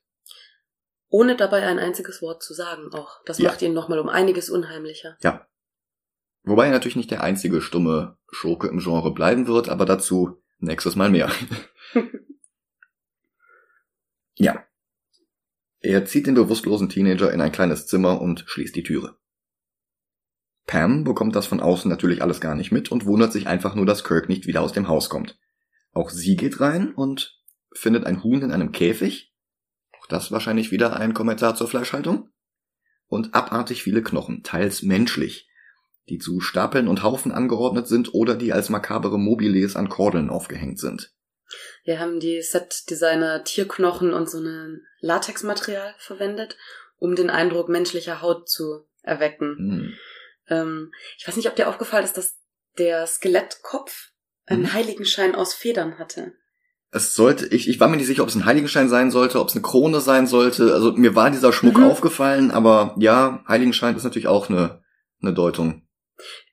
Ohne 1.09 1.35
dabei 1.37 1.65
ein 1.65 1.79
einziges 1.79 2.21
Wort 2.21 2.43
zu 2.43 2.53
sagen 2.53 2.93
auch. 2.93 3.21
Das 3.25 3.37
Ja. 3.39 3.49
macht 3.49 3.61
ihn 3.61 3.73
nochmal 3.73 3.99
um 3.99 4.09
einiges 4.09 4.49
unheimlicher. 4.49 5.17
Ja. 5.21 5.47
Wobei 6.45 6.67
er 6.67 6.71
natürlich 6.71 6.95
nicht 6.95 7.11
der 7.11 7.23
einzige 7.23 7.59
stumme 7.59 8.17
Schurke 8.31 8.67
im 8.67 8.77
Genre 8.77 9.13
bleiben 9.13 9.47
wird, 9.47 9.67
aber 9.67 9.85
dazu 9.85 10.41
nächstes 10.59 10.95
Mal 10.95 11.09
mehr. 11.09 11.31
ja. 14.35 14.63
Er 15.79 16.05
zieht 16.05 16.27
den 16.27 16.35
bewusstlosen 16.35 16.89
Teenager 16.89 17.31
in 17.31 17.41
ein 17.41 17.51
kleines 17.51 17.87
Zimmer 17.87 18.21
und 18.21 18.43
schließt 18.47 18.75
die 18.75 18.83
Türe. 18.83 19.17
Pam 20.67 21.03
bekommt 21.03 21.35
das 21.35 21.45
von 21.47 21.59
außen 21.59 21.89
natürlich 21.89 22.21
alles 22.21 22.41
gar 22.41 22.55
nicht 22.55 22.71
mit 22.71 22.91
und 22.91 23.05
wundert 23.05 23.31
sich 23.31 23.47
einfach 23.47 23.75
nur, 23.75 23.85
dass 23.85 24.03
Kirk 24.03 24.29
nicht 24.29 24.47
wieder 24.47 24.61
aus 24.61 24.73
dem 24.73 24.87
Haus 24.87 25.09
kommt. 25.09 25.37
Auch 25.93 26.09
sie 26.09 26.35
geht 26.35 26.59
rein 26.59 26.93
und 26.93 27.39
findet 27.71 28.05
ein 28.05 28.23
Huhn 28.23 28.41
in 28.41 28.51
einem 28.51 28.71
Käfig. 28.71 29.33
Auch 29.99 30.07
das 30.07 30.31
wahrscheinlich 30.31 30.71
wieder 30.71 30.95
ein 30.95 31.13
Kommentar 31.13 31.55
zur 31.55 31.67
Fleischhaltung. 31.67 32.29
Und 33.07 33.35
abartig 33.35 33.83
viele 33.83 34.01
Knochen, 34.01 34.41
teils 34.41 34.81
menschlich, 34.81 35.44
die 36.09 36.17
zu 36.19 36.39
Stapeln 36.39 36.87
und 36.87 37.03
Haufen 37.03 37.31
angeordnet 37.31 37.87
sind 37.87 38.13
oder 38.13 38.35
die 38.35 38.53
als 38.53 38.69
makabere 38.69 39.17
Mobiles 39.17 39.75
an 39.75 39.89
Kordeln 39.89 40.29
aufgehängt 40.29 40.79
sind. 40.79 41.11
Wir 41.83 41.99
haben 41.99 42.19
die 42.19 42.41
Set-Designer 42.41 43.43
Tierknochen 43.43 44.13
und 44.13 44.29
so 44.29 44.39
ein 44.39 44.81
Latexmaterial 44.99 45.93
verwendet, 45.97 46.57
um 46.97 47.15
den 47.15 47.29
Eindruck 47.29 47.69
menschlicher 47.69 48.21
Haut 48.21 48.49
zu 48.49 48.85
erwecken. 49.03 49.55
Hm. 49.57 49.93
Ähm, 50.47 50.91
ich 51.17 51.27
weiß 51.27 51.35
nicht, 51.35 51.47
ob 51.47 51.55
dir 51.55 51.67
aufgefallen 51.69 52.03
ist, 52.05 52.17
dass 52.17 52.37
der 52.77 53.05
Skelettkopf 53.07 54.09
einen 54.47 54.63
Mhm. 54.63 54.73
Heiligenschein 54.73 55.35
aus 55.35 55.53
Federn 55.53 55.97
hatte. 55.97 56.33
Es 56.91 57.13
sollte, 57.13 57.47
ich, 57.47 57.67
ich 57.67 57.79
war 57.79 57.87
mir 57.87 57.97
nicht 57.97 58.05
sicher, 58.05 58.23
ob 58.23 58.29
es 58.29 58.35
ein 58.35 58.45
Heiligenschein 58.45 58.89
sein 58.89 59.11
sollte, 59.11 59.39
ob 59.39 59.49
es 59.49 59.53
eine 59.55 59.63
Krone 59.63 60.01
sein 60.01 60.27
sollte. 60.27 60.73
Also 60.73 60.93
mir 60.93 61.15
war 61.15 61.29
dieser 61.31 61.51
Schmuck 61.51 61.77
Mhm. 61.77 61.83
aufgefallen, 61.85 62.51
aber 62.51 62.95
ja, 62.99 63.43
Heiligenschein 63.47 63.95
ist 63.95 64.03
natürlich 64.03 64.27
auch 64.27 64.49
eine, 64.49 64.81
eine 65.21 65.33
Deutung. 65.33 65.84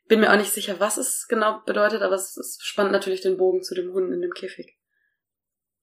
Bin 0.08 0.20
mir 0.20 0.32
auch 0.32 0.36
nicht 0.36 0.52
sicher, 0.52 0.80
was 0.80 0.96
es 0.96 1.26
genau 1.28 1.62
bedeutet, 1.64 2.02
aber 2.02 2.14
es, 2.14 2.36
es 2.36 2.58
spannt 2.62 2.92
natürlich 2.92 3.20
den 3.20 3.36
Bogen 3.36 3.62
zu 3.62 3.74
dem 3.74 3.92
Hund 3.92 4.12
in 4.12 4.20
dem 4.20 4.32
Käfig. 4.32 4.78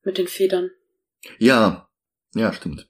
Mit 0.03 0.17
den 0.17 0.27
Federn. 0.27 0.71
Ja, 1.38 1.89
ja, 2.34 2.53
stimmt. 2.53 2.88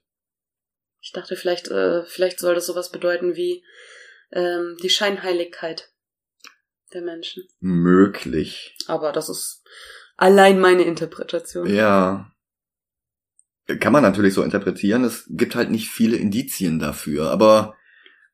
Ich 1.00 1.12
dachte, 1.12 1.36
vielleicht, 1.36 1.68
äh, 1.68 2.04
vielleicht 2.04 2.38
soll 2.38 2.54
das 2.54 2.66
sowas 2.66 2.90
bedeuten 2.90 3.34
wie 3.34 3.64
ähm, 4.32 4.76
die 4.82 4.90
Scheinheiligkeit 4.90 5.90
der 6.92 7.02
Menschen. 7.02 7.44
Möglich. 7.60 8.76
Aber 8.86 9.12
das 9.12 9.28
ist 9.28 9.64
allein 10.16 10.60
meine 10.60 10.82
Interpretation. 10.82 11.66
Ja. 11.72 12.32
Kann 13.78 13.92
man 13.92 14.02
natürlich 14.02 14.34
so 14.34 14.42
interpretieren. 14.42 15.04
Es 15.04 15.24
gibt 15.28 15.54
halt 15.54 15.70
nicht 15.70 15.88
viele 15.88 16.16
Indizien 16.16 16.78
dafür, 16.78 17.30
aber 17.30 17.76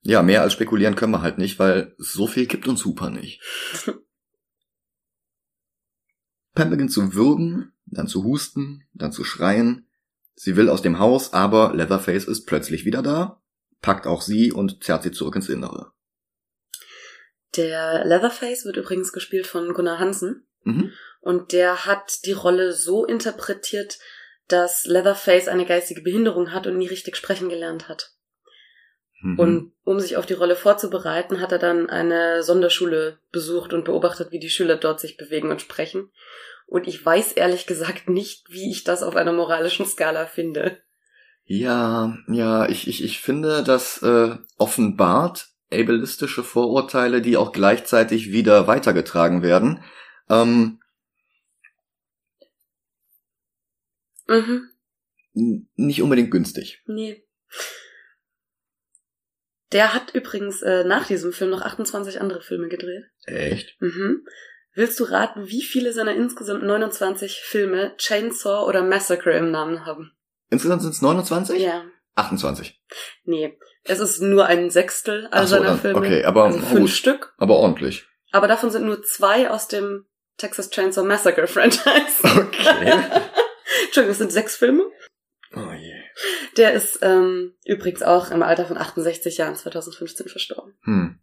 ja, 0.07 0.23
mehr 0.23 0.43
als 0.43 0.53
spekulieren 0.53 0.95
können 0.95 1.13
wir 1.13 1.23
halt 1.23 1.39
nicht, 1.39 1.59
weil 1.59 1.95
so 1.99 2.29
viel 2.29 2.47
gibt 2.47 2.69
uns 2.69 2.85
Hooper 2.85 3.11
nicht. 3.11 3.43
Pam 6.55 6.71
beginnt 6.71 6.93
zu 6.93 7.15
würgen, 7.15 7.73
dann 7.87 8.07
zu 8.07 8.23
husten, 8.23 8.85
dann 8.95 9.11
zu 9.13 9.25
schreien. 9.25 9.89
Sie 10.35 10.57
will 10.57 10.69
aus 10.69 10.81
dem 10.81 10.99
Haus, 11.01 11.33
aber 11.33 11.75
Leatherface 11.75 12.25
ist 12.25 12.47
plötzlich 12.47 12.85
wieder 12.85 13.03
da, 13.03 13.43
packt 13.83 14.07
auch 14.07 14.23
sie 14.23 14.53
und 14.53 14.85
zerrt 14.85 15.03
sie 15.03 15.11
zurück 15.11 15.35
ins 15.37 15.49
Innere. 15.49 15.93
Der 17.57 18.05
Leatherface 18.05 18.65
wird 18.65 18.77
übrigens 18.77 19.13
gespielt 19.13 19.47
von 19.47 19.75
Gunnar 19.75 19.99
Hansen. 19.99 20.47
Mhm. 20.63 20.93
Und 21.21 21.53
der 21.53 21.85
hat 21.85 22.25
die 22.27 22.33
Rolle 22.33 22.73
so 22.73 23.05
interpretiert, 23.05 23.99
dass 24.47 24.85
Leatherface 24.85 25.49
eine 25.49 25.67
geistige 25.67 26.03
Behinderung 26.03 26.53
hat 26.53 26.69
und 26.69 26.79
nie 26.79 26.87
richtig 26.87 27.17
sprechen 27.17 27.49
gelernt 27.49 27.89
hat. 27.89 28.16
Mhm. 29.27 29.39
Und 29.39 29.73
um 29.85 29.99
sich 29.99 30.17
auf 30.17 30.27
die 30.27 30.35
Rolle 30.35 30.57
vorzubereiten, 30.57 31.41
hat 31.41 31.53
er 31.53 31.59
dann 31.59 31.91
eine 31.91 32.43
Sonderschule 32.43 33.19
besucht 33.33 33.73
und 33.73 33.85
beobachtet, 33.85 34.31
wie 34.31 34.39
die 34.39 34.51
Schüler 34.51 34.77
dort 34.77 35.01
sich 35.01 35.17
bewegen 35.17 35.51
und 35.51 35.61
sprechen. 35.61 36.11
Und 36.67 36.87
ich 36.87 37.05
weiß 37.05 37.33
ehrlich 37.33 37.67
gesagt 37.67 38.09
nicht, 38.09 38.51
wie 38.51 38.71
ich 38.71 38.85
das 38.85 39.03
auf 39.03 39.17
einer 39.17 39.33
moralischen 39.33 39.87
Skala 39.87 40.27
finde. 40.27 40.79
Ja, 41.45 42.17
ja, 42.29 42.69
ich, 42.69 42.89
ich, 42.89 43.05
ich 43.05 43.21
finde, 43.21 43.63
das 43.63 44.03
äh, 44.03 44.37
offenbart 44.59 45.49
ableistische 45.73 46.45
Vorurteile, 46.45 47.21
die 47.21 47.37
auch 47.37 47.53
gleichzeitig 47.53 48.31
wieder 48.31 48.67
weitergetragen 48.67 49.43
werden. 49.43 49.83
Ähm, 50.29 50.81
Mhm. 54.29 54.71
nicht 55.77 56.03
unbedingt 56.03 56.33
günstig. 56.33 56.83
Nee. 56.87 57.26
Der 59.73 59.93
hat 59.95 60.15
übrigens 60.15 60.63
äh, 60.63 60.85
nach 60.85 61.07
diesem 61.07 61.33
Film 61.33 61.51
noch 61.51 61.63
28 61.63 62.21
andere 62.21 62.41
Filme 62.41 62.69
gedreht. 62.69 63.05
Echt? 63.25 63.81
Mhm. 63.81 64.25
Willst 64.75 65.01
du 65.01 65.05
raten, 65.05 65.49
wie 65.49 65.63
viele 65.63 65.93
seiner 65.93 66.15
insgesamt 66.15 66.63
29 66.63 67.41
Filme 67.43 67.95
Chainsaw 67.97 68.67
oder 68.69 68.83
Massacre 68.83 69.33
im 69.37 69.51
Namen 69.51 69.87
haben? 69.87 70.13
Insgesamt 70.51 70.83
sind 70.83 70.93
es 70.93 71.03
29? 71.03 71.61
Ja. 71.61 71.85
28. 72.15 72.81
Nee, 73.25 73.59
es 73.85 74.01
ist 74.01 74.21
nur 74.21 74.47
ein 74.47 74.71
Sechstel 74.71 75.29
all 75.31 75.47
so, 75.47 75.57
seiner 75.57 75.67
dann- 75.71 75.81
Filme. 75.81 75.99
okay, 75.99 76.25
aber 76.25 76.45
also 76.45 76.59
fünf 76.61 76.81
gut. 76.81 76.91
Stück. 76.91 77.35
Aber 77.39 77.57
ordentlich. 77.57 78.07
Aber 78.33 78.49
davon 78.49 78.71
sind 78.71 78.85
nur 78.87 79.03
zwei 79.03 79.51
aus 79.51 79.69
dem 79.69 80.07
Texas 80.37 80.71
Chainsaw 80.71 81.05
Massacre 81.07 81.47
Franchise. 81.49 81.83
Okay. 82.23 82.93
Entschuldigung, 83.87 84.13
es 84.13 84.19
sind 84.19 84.33
sechs 84.33 84.57
Filme. 84.57 84.85
Der 86.57 86.73
ist 86.73 87.01
ähm, 87.03 87.55
übrigens 87.65 88.03
auch 88.03 88.31
im 88.31 88.43
Alter 88.43 88.67
von 88.67 88.79
68 88.79 89.37
Jahren 89.37 89.57
2015 89.57 90.29
verstorben. 90.29 90.75
Hm. 90.83 91.19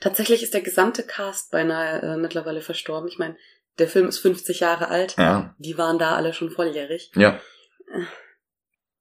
Tatsächlich 0.00 0.42
ist 0.42 0.54
der 0.54 0.62
gesamte 0.62 1.02
Cast 1.02 1.50
beinahe 1.50 2.00
äh, 2.00 2.16
mittlerweile 2.16 2.62
verstorben. 2.62 3.08
Ich 3.08 3.18
meine, 3.18 3.36
der 3.78 3.88
Film 3.88 4.08
ist 4.08 4.18
50 4.18 4.60
Jahre 4.60 4.88
alt. 4.88 5.16
Ja. 5.16 5.54
Die 5.58 5.76
waren 5.76 5.98
da 5.98 6.16
alle 6.16 6.32
schon 6.32 6.50
volljährig. 6.50 7.12
Ja. 7.14 7.40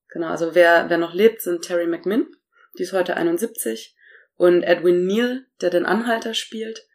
Genau, 0.09 0.27
also 0.27 0.55
wer, 0.55 0.89
wer 0.89 0.97
noch 0.97 1.13
lebt, 1.13 1.41
sind 1.41 1.61
Terry 1.61 1.87
McMinn, 1.87 2.27
die 2.77 2.83
ist 2.83 2.93
heute 2.93 3.15
71, 3.15 3.95
und 4.35 4.63
Edwin 4.63 5.05
Neal, 5.05 5.45
der 5.61 5.69
den 5.69 5.85
Anhalter 5.85 6.33
spielt, 6.33 6.87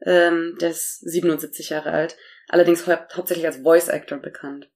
ähm, 0.00 0.56
der 0.60 0.70
ist 0.70 1.00
77 1.00 1.70
Jahre 1.70 1.92
alt, 1.92 2.16
allerdings 2.48 2.86
hau 2.86 2.96
hauptsächlich 3.12 3.46
als 3.46 3.58
Voice 3.58 3.88
Actor 3.88 4.18
bekannt. 4.18 4.70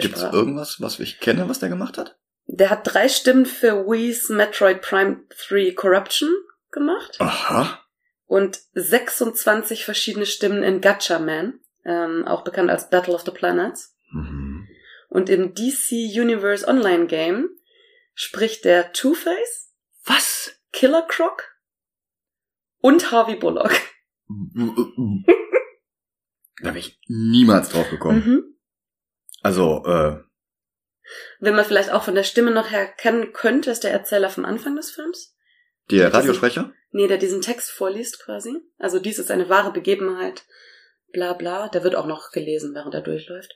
Gibt's 0.00 0.20
sprach- 0.20 0.32
irgendwas, 0.32 0.80
was 0.80 0.98
ich 1.00 1.20
kenne, 1.20 1.48
was 1.48 1.58
der 1.60 1.68
gemacht 1.68 1.98
hat? 1.98 2.18
der 2.46 2.70
hat 2.70 2.80
drei 2.84 3.08
Stimmen 3.08 3.46
für 3.46 3.86
Wii's 3.86 4.28
Metroid 4.28 4.82
Prime 4.82 5.22
3 5.48 5.72
Corruption 5.74 6.28
gemacht 6.72 7.16
Aha. 7.20 7.80
und 8.26 8.60
26 8.74 9.84
verschiedene 9.84 10.26
Stimmen 10.26 10.62
in 10.64 10.80
Gacha 10.80 11.18
Man, 11.20 11.60
ähm, 11.84 12.24
auch 12.26 12.42
bekannt 12.42 12.68
als 12.70 12.90
Battle 12.90 13.14
of 13.14 13.22
the 13.22 13.30
Planets. 13.30 13.96
Mhm. 14.10 14.66
Und 15.08 15.30
im 15.30 15.54
DC 15.54 15.92
Universe 16.20 16.66
Online 16.66 17.06
Game 17.06 17.48
spricht 18.14 18.64
der 18.64 18.92
Two-Face, 18.92 19.72
Was? 20.04 20.50
Killer 20.72 21.02
Croc 21.08 21.44
und 22.80 23.12
Harvey 23.12 23.36
Bullock. 23.36 23.72
Da 26.60 26.68
wäre 26.68 26.78
ich 26.78 27.00
niemals 27.08 27.70
drauf 27.70 27.88
gekommen. 27.90 28.24
Mhm. 28.24 28.51
Also, 29.42 29.84
äh, 29.86 30.16
Wenn 31.40 31.54
man 31.56 31.64
vielleicht 31.64 31.90
auch 31.92 32.04
von 32.04 32.14
der 32.14 32.22
Stimme 32.22 32.50
noch 32.52 32.70
erkennen 32.70 33.32
könnte, 33.32 33.70
ist 33.70 33.84
der 33.84 33.92
Erzähler 33.92 34.30
vom 34.30 34.44
Anfang 34.44 34.76
des 34.76 34.90
Films. 34.90 35.34
der 35.90 36.06
diesen- 36.06 36.12
Radiosprecher? 36.12 36.72
Nee, 36.92 37.08
der 37.08 37.18
diesen 37.18 37.40
Text 37.42 37.70
vorliest 37.72 38.22
quasi. 38.24 38.54
Also 38.78 38.98
dies 38.98 39.18
ist 39.18 39.30
eine 39.30 39.48
wahre 39.48 39.72
Begebenheit. 39.72 40.44
Bla 41.12 41.32
bla. 41.32 41.68
Der 41.68 41.82
wird 41.84 41.96
auch 41.96 42.06
noch 42.06 42.30
gelesen, 42.30 42.74
während 42.74 42.94
er 42.94 43.00
durchläuft. 43.00 43.52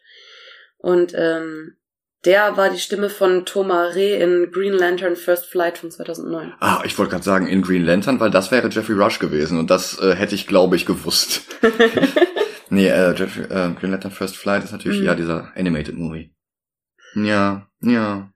Und 0.78 1.12
ähm, 1.14 1.76
Der 2.24 2.56
war 2.56 2.70
die 2.70 2.80
Stimme 2.80 3.08
von 3.08 3.46
Thomas 3.46 3.94
Reh 3.94 4.20
in 4.20 4.50
Green 4.50 4.72
Lantern 4.72 5.14
First 5.14 5.46
Flight 5.46 5.78
von 5.78 5.90
2009. 5.92 6.54
Ah, 6.58 6.82
ich 6.84 6.98
wollte 6.98 7.12
gerade 7.12 7.22
sagen, 7.24 7.46
in 7.46 7.62
Green 7.62 7.84
Lantern, 7.84 8.18
weil 8.18 8.30
das 8.30 8.50
wäre 8.50 8.68
Jeffrey 8.68 8.96
Rush 9.00 9.20
gewesen 9.20 9.58
und 9.60 9.70
das 9.70 10.00
äh, 10.00 10.14
hätte 10.16 10.34
ich, 10.34 10.46
glaube 10.48 10.74
ich, 10.74 10.86
gewusst. 10.86 11.42
nee, 12.70 12.88
äh, 12.88 13.14
Jeffrey, 13.16 13.44
äh, 13.44 13.74
Green 13.74 13.90
Lantern 13.92 14.10
First 14.12 14.36
Flight 14.36 14.64
ist 14.64 14.72
natürlich 14.72 15.00
Mhm. 15.00 15.06
ja 15.06 15.14
dieser 15.14 15.56
Animated 15.56 15.94
Movie. 15.96 16.34
Ja, 17.14 17.70
ja. 17.80 18.32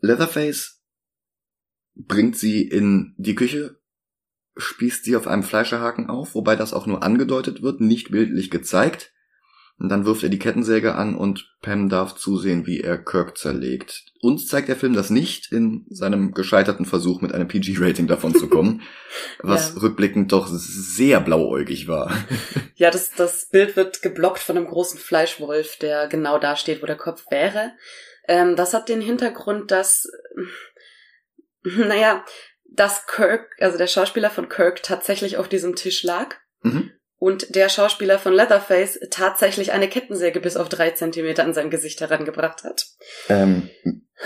Leatherface 0.00 0.82
bringt 1.94 2.36
sie 2.36 2.62
in 2.62 3.14
die 3.16 3.34
Küche, 3.34 3.80
spießt 4.56 5.04
sie 5.04 5.16
auf 5.16 5.26
einem 5.26 5.42
Fleischerhaken 5.42 6.08
auf, 6.08 6.34
wobei 6.34 6.56
das 6.56 6.72
auch 6.72 6.86
nur 6.86 7.02
angedeutet 7.02 7.62
wird, 7.62 7.80
nicht 7.80 8.10
bildlich 8.10 8.50
gezeigt. 8.50 9.12
Und 9.78 9.90
dann 9.90 10.06
wirft 10.06 10.22
er 10.22 10.30
die 10.30 10.38
Kettensäge 10.38 10.94
an 10.94 11.14
und 11.14 11.54
Pam 11.60 11.90
darf 11.90 12.14
zusehen, 12.14 12.66
wie 12.66 12.80
er 12.80 12.96
Kirk 12.96 13.36
zerlegt. 13.36 14.04
Uns 14.22 14.46
zeigt 14.46 14.68
der 14.68 14.76
Film 14.76 14.94
das 14.94 15.10
nicht 15.10 15.52
in 15.52 15.84
seinem 15.90 16.32
gescheiterten 16.32 16.86
Versuch, 16.86 17.20
mit 17.20 17.32
einem 17.34 17.46
PG-Rating 17.46 18.06
davon 18.06 18.34
zu 18.34 18.48
kommen, 18.48 18.80
was 19.42 19.74
Ja. 19.74 19.82
rückblickend 19.82 20.32
doch 20.32 20.46
sehr 20.48 21.20
blauäugig 21.20 21.88
war. 21.88 22.12
Ja, 22.78 22.90
das, 22.90 23.10
das 23.12 23.48
Bild 23.48 23.74
wird 23.74 24.02
geblockt 24.02 24.38
von 24.38 24.58
einem 24.58 24.66
großen 24.66 25.00
Fleischwolf, 25.00 25.76
der 25.78 26.08
genau 26.08 26.38
da 26.38 26.56
steht, 26.56 26.82
wo 26.82 26.86
der 26.86 26.96
Kopf 26.98 27.24
wäre. 27.30 27.72
Ähm, 28.28 28.54
das 28.54 28.74
hat 28.74 28.90
den 28.90 29.00
Hintergrund, 29.00 29.70
dass, 29.70 30.06
naja, 31.64 32.22
dass 32.70 33.06
Kirk, 33.06 33.56
also 33.60 33.78
der 33.78 33.86
Schauspieler 33.86 34.28
von 34.28 34.50
Kirk, 34.50 34.82
tatsächlich 34.82 35.38
auf 35.38 35.48
diesem 35.48 35.74
Tisch 35.74 36.02
lag 36.02 36.34
Mhm. 36.62 36.90
Und 37.18 37.54
der 37.54 37.68
Schauspieler 37.68 38.18
von 38.18 38.32
Leatherface 38.34 38.98
tatsächlich 39.10 39.72
eine 39.72 39.88
Kettensäge 39.88 40.40
bis 40.40 40.56
auf 40.56 40.68
drei 40.68 40.90
Zentimeter 40.90 41.44
an 41.44 41.54
sein 41.54 41.70
Gesicht 41.70 42.00
herangebracht 42.00 42.62
hat. 42.64 42.86
Ähm, 43.28 43.70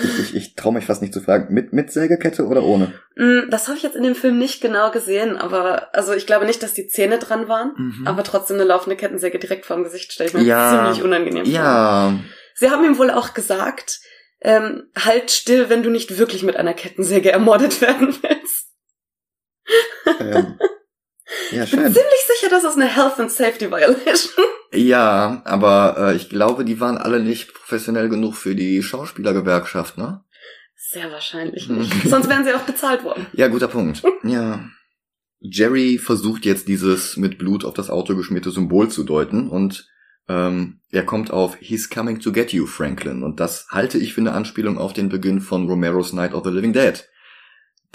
ich 0.02 0.18
ich, 0.20 0.34
ich 0.36 0.54
traue 0.54 0.74
mich 0.74 0.86
fast 0.86 1.00
nicht 1.02 1.14
zu 1.14 1.20
fragen, 1.20 1.52
mit, 1.54 1.72
mit 1.72 1.92
Sägekette 1.92 2.46
oder 2.46 2.62
ohne? 2.64 2.92
Mm, 3.16 3.48
Das 3.50 3.68
habe 3.68 3.76
ich 3.76 3.82
jetzt 3.82 3.96
in 3.96 4.02
dem 4.02 4.14
Film 4.14 4.38
nicht 4.38 4.60
genau 4.60 4.90
gesehen, 4.90 5.36
aber 5.36 5.94
also 5.94 6.12
ich 6.14 6.26
glaube 6.26 6.46
nicht, 6.46 6.62
dass 6.62 6.74
die 6.74 6.86
Zähne 6.88 7.18
dran 7.18 7.48
waren. 7.48 7.72
Mhm. 7.76 8.06
Aber 8.06 8.22
trotzdem 8.24 8.56
eine 8.56 8.64
laufende 8.64 8.96
Kettensäge 8.96 9.38
direkt 9.38 9.66
vor 9.66 9.76
dem 9.76 9.84
Gesicht 9.84 10.12
stelle 10.12 10.28
ich 10.28 10.34
mir 10.34 10.42
Ja. 10.42 10.70
ziemlich 10.92 11.02
unangenehm 11.04 11.44
vor. 11.44 11.52
ja, 11.54 12.18
Sie 12.54 12.70
haben 12.70 12.84
ihm 12.84 12.98
wohl 12.98 13.10
auch 13.10 13.34
gesagt, 13.34 14.00
ähm, 14.42 14.90
halt 14.98 15.30
still, 15.30 15.68
wenn 15.70 15.82
du 15.82 15.90
nicht 15.90 16.18
wirklich 16.18 16.42
mit 16.42 16.56
einer 16.56 16.74
Kettensäge 16.74 17.30
ermordet 17.32 17.80
werden 17.80 18.14
willst. 18.22 18.68
ähm, 20.20 20.58
ja, 21.52 21.64
Ich 21.64 21.70
bin 21.70 21.80
ziemlich 21.82 22.26
sicher, 22.38 22.50
das 22.50 22.64
ist 22.64 22.76
eine 22.76 22.86
Health 22.86 23.18
and 23.18 23.30
Safety 23.30 23.70
Violation. 23.70 24.44
Ja, 24.72 25.42
aber 25.46 25.96
äh, 25.98 26.14
ich 26.16 26.28
glaube, 26.28 26.64
die 26.64 26.78
waren 26.78 26.96
alle 26.96 27.18
nicht 27.18 27.52
professionell 27.54 28.08
genug 28.08 28.36
für 28.36 28.54
die 28.54 28.84
Schauspielergewerkschaft, 28.84 29.98
ne? 29.98 30.22
Sehr 30.76 31.10
wahrscheinlich 31.10 31.68
Hm. 31.68 31.78
nicht. 31.78 32.08
Sonst 32.08 32.28
wären 32.28 32.44
sie 32.44 32.54
auch 32.54 32.60
bezahlt 32.60 33.02
worden. 33.02 33.26
Ja, 33.32 33.48
guter 33.48 33.66
Punkt. 33.66 34.02
Ja. 34.22 34.64
Jerry 35.40 35.98
versucht 35.98 36.44
jetzt 36.44 36.68
dieses 36.68 37.16
mit 37.16 37.36
Blut 37.36 37.64
auf 37.64 37.74
das 37.74 37.90
Auto 37.90 38.14
geschmierte 38.14 38.52
Symbol 38.52 38.88
zu 38.90 39.02
deuten 39.02 39.48
und 39.50 39.88
ähm, 40.28 40.80
er 40.92 41.04
kommt 41.04 41.32
auf 41.32 41.56
He's 41.58 41.90
coming 41.90 42.20
to 42.20 42.30
get 42.30 42.52
you, 42.52 42.66
Franklin. 42.66 43.24
Und 43.24 43.40
das 43.40 43.66
halte 43.70 43.98
ich 43.98 44.14
für 44.14 44.20
eine 44.20 44.32
Anspielung 44.32 44.78
auf 44.78 44.92
den 44.92 45.08
Beginn 45.08 45.40
von 45.40 45.66
Romero's 45.66 46.12
Night 46.12 46.32
of 46.32 46.44
the 46.44 46.50
Living 46.50 46.72
Dead. 46.72 47.08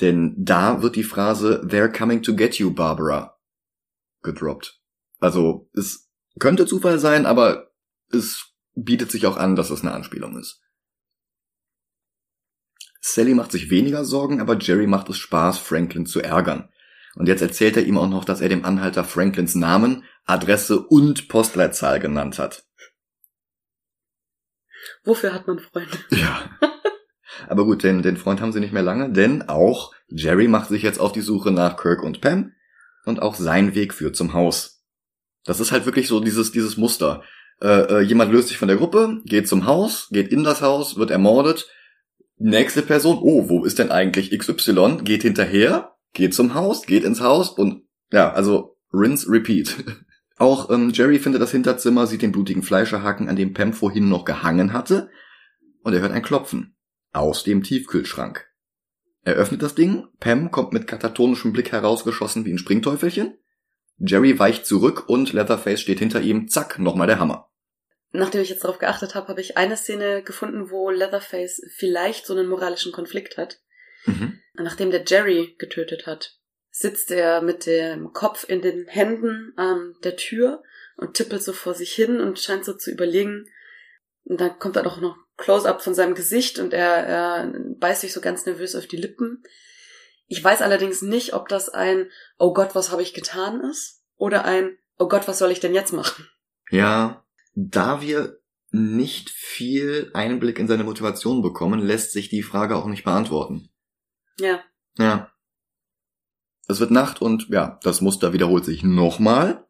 Denn 0.02 0.36
da 0.38 0.82
wird 0.82 0.98
die 0.98 1.04
Phrase 1.04 1.66
They're 1.66 1.88
coming 1.88 2.22
to 2.24 2.36
get 2.36 2.56
you, 2.56 2.74
Barbara 2.74 3.35
gedroppt. 4.26 4.82
Also 5.20 5.70
es 5.74 6.10
könnte 6.40 6.66
Zufall 6.66 7.00
sein, 7.00 7.26
aber 7.26 7.72
es 8.12 8.54
bietet 8.76 9.12
sich 9.12 9.26
auch 9.26 9.38
an, 9.38 9.56
dass 9.56 9.70
es 9.70 9.82
eine 9.82 9.94
Anspielung 9.94 10.38
ist. 10.38 10.62
Sally 13.00 13.34
macht 13.34 13.52
sich 13.52 13.70
weniger 13.70 14.04
Sorgen, 14.04 14.42
aber 14.42 14.58
Jerry 14.58 14.88
macht 14.88 15.10
es 15.10 15.18
Spaß, 15.18 15.60
Franklin 15.60 16.06
zu 16.06 16.22
ärgern. 16.22 16.70
Und 17.16 17.28
jetzt 17.28 17.42
erzählt 17.42 17.78
er 17.78 17.86
ihm 17.86 17.98
auch 17.98 18.10
noch, 18.10 18.26
dass 18.26 18.42
er 18.42 18.50
dem 18.50 18.66
Anhalter 18.66 19.04
Franklins 19.04 19.56
Namen, 19.56 20.04
Adresse 20.26 20.80
und 20.82 21.30
Postleitzahl 21.30 22.00
genannt 22.00 22.40
hat. 22.40 22.66
Wofür 25.04 25.34
hat 25.34 25.48
man 25.48 25.60
Freunde? 25.60 25.98
Ja. 26.10 26.50
Aber 27.48 27.66
gut, 27.66 27.84
den, 27.84 28.02
den 28.02 28.18
Freund 28.18 28.42
haben 28.42 28.54
sie 28.54 28.60
nicht 28.60 28.74
mehr 28.74 28.82
lange, 28.82 29.12
denn 29.12 29.50
auch 29.50 29.94
Jerry 30.08 30.48
macht 30.48 30.70
sich 30.70 30.84
jetzt 30.84 31.00
auf 31.00 31.12
die 31.12 31.22
Suche 31.22 31.52
nach 31.52 31.78
Kirk 31.78 32.02
und 32.02 32.22
Pam 32.22 32.54
und 33.06 33.22
auch 33.22 33.36
sein 33.36 33.76
Weg 33.76 33.94
führt 33.94 34.16
zum 34.16 34.34
Haus. 34.34 34.84
Das 35.44 35.60
ist 35.60 35.72
halt 35.72 35.86
wirklich 35.86 36.08
so 36.08 36.20
dieses, 36.20 36.52
dieses 36.52 36.78
Muster. 36.78 37.24
Äh, 37.62 37.68
äh, 37.68 38.02
jemand 38.02 38.32
löst 38.32 38.50
sich 38.50 38.58
von 38.58 38.68
der 38.68 38.78
Gruppe, 38.78 39.22
geht 39.26 39.48
zum 39.48 39.66
Haus, 39.66 40.10
geht 40.12 40.30
in 40.30 40.44
das 40.44 40.62
Haus, 40.62 40.98
wird 40.98 41.12
ermordet. 41.12 41.68
Nächste 42.38 42.82
Person, 42.82 43.20
oh, 43.22 43.48
wo 43.48 43.64
ist 43.64 43.80
denn 43.80 43.92
eigentlich 43.92 44.38
XY? 44.38 44.98
Geht 45.04 45.22
hinterher, 45.22 45.96
geht 46.14 46.34
zum 46.34 46.54
Haus, 46.54 46.86
geht 46.86 47.04
ins 47.04 47.22
Haus 47.22 47.50
und 47.50 47.84
ja, 48.12 48.32
also 48.34 48.78
rinse, 48.94 49.30
repeat. 49.30 49.76
Auch 50.38 50.70
ähm, 50.70 50.92
Jerry 50.94 51.20
findet 51.20 51.42
das 51.42 51.52
Hinterzimmer, 51.52 52.08
sieht 52.08 52.22
den 52.22 52.34
blutigen 52.34 52.62
Fleischerhaken, 52.62 53.30
an 53.30 53.38
dem 53.38 53.54
Pam 53.54 53.72
vorhin 53.72 54.10
noch 54.10 54.26
gehangen 54.26 54.74
hatte, 54.74 55.10
und 55.82 55.94
er 55.94 56.02
hört 56.02 56.12
ein 56.12 56.24
Klopfen 56.24 56.76
aus 57.14 57.44
dem 57.44 57.64
Tiefkühlschrank. 57.64 58.46
Er 59.26 59.34
öffnet 59.34 59.64
das 59.64 59.74
Ding, 59.74 60.08
Pam 60.20 60.52
kommt 60.52 60.72
mit 60.72 60.86
katatonischem 60.86 61.52
Blick 61.52 61.72
herausgeschossen 61.72 62.46
wie 62.46 62.54
ein 62.54 62.60
Springteufelchen. 62.60 63.38
Jerry 63.98 64.38
weicht 64.38 64.68
zurück 64.68 65.10
und 65.10 65.34
Leatherface 65.34 65.82
steht 65.82 66.00
hinter 66.00 66.22
ihm, 66.22 66.48
zack, 66.48 66.78
nochmal 66.78 67.08
der 67.08 67.20
Hammer. 67.20 67.50
Nachdem 68.12 68.42
ich 68.42 68.50
jetzt 68.50 68.64
darauf 68.64 68.78
geachtet 68.78 69.16
habe, 69.16 69.28
habe 69.30 69.42
ich 69.42 69.58
eine 69.58 69.78
Szene 69.78 70.22
gefunden, 70.22 70.70
wo 70.70 70.92
Leatherface 70.92 71.62
vielleicht 71.76 72.28
so 72.28 72.34
einen 72.34 72.48
moralischen 72.48 72.92
Konflikt 72.92 73.38
hat. 73.38 73.60
Mhm. 74.06 74.40
Nachdem 74.54 74.92
der 74.92 75.04
Jerry 75.06 75.56
getötet 75.58 76.06
hat, 76.06 76.38
sitzt 76.70 77.10
er 77.10 77.42
mit 77.42 77.66
dem 77.66 78.14
Kopf 78.14 78.48
in 78.48 78.62
den 78.62 78.86
Händen 78.88 79.54
an 79.56 79.96
der 80.04 80.18
Tür 80.18 80.62
und 80.98 81.16
tippelt 81.16 81.42
so 81.42 81.52
vor 81.52 81.74
sich 81.74 81.94
hin 81.94 82.22
und 82.22 82.40
scheint 82.40 82.64
so 82.64 82.74
zu 82.74 82.92
überlegen. 82.92 83.50
Und 84.26 84.42
dann 84.42 84.60
kommt 84.60 84.76
dann 84.76 84.88
auch 84.88 85.00
noch 85.00 85.18
Close-up 85.38 85.82
von 85.82 85.94
seinem 85.94 86.16
Gesicht 86.16 86.60
und 86.60 86.74
er, 86.74 86.96
er 87.08 87.54
beißt 87.80 88.02
sich 88.02 88.14
so 88.14 88.22
ganz 88.22 88.46
nervös 88.46 88.76
auf 88.76 88.88
die 88.88 88.98
Lippen. 88.98 89.44
Ich 90.28 90.44
weiß 90.44 90.62
allerdings 90.62 91.02
nicht, 91.02 91.34
ob 91.34 91.48
das 91.50 91.70
ein 91.70 92.10
Oh 92.38 92.54
Gott, 92.54 92.74
was 92.74 92.92
habe 92.92 93.04
ich 93.04 93.14
getan 93.14 93.62
ist 93.62 94.04
oder 94.16 94.46
ein 94.46 94.78
Oh 94.98 95.08
Gott, 95.08 95.28
was 95.28 95.40
soll 95.40 95.52
ich 95.52 95.60
denn 95.60 95.74
jetzt 95.74 95.94
machen? 95.94 96.28
Ja, 96.72 97.26
da 97.54 98.02
wir 98.02 98.40
nicht 98.72 99.30
viel 99.30 100.10
Einblick 100.14 100.58
in 100.58 100.68
seine 100.68 100.84
Motivation 100.84 101.42
bekommen, 101.42 101.80
lässt 101.80 102.12
sich 102.12 102.30
die 102.30 102.44
Frage 102.44 102.76
auch 102.76 102.88
nicht 102.88 103.04
beantworten. 103.04 103.70
Ja, 104.40 104.64
Ja. 104.98 105.32
Es 106.68 106.80
wird 106.80 106.90
Nacht 106.90 107.22
und 107.22 107.48
ja, 107.50 107.80
das 107.84 108.02
Muster 108.02 108.34
wiederholt 108.34 108.66
sich 108.66 108.84
nochmal. 108.84 109.68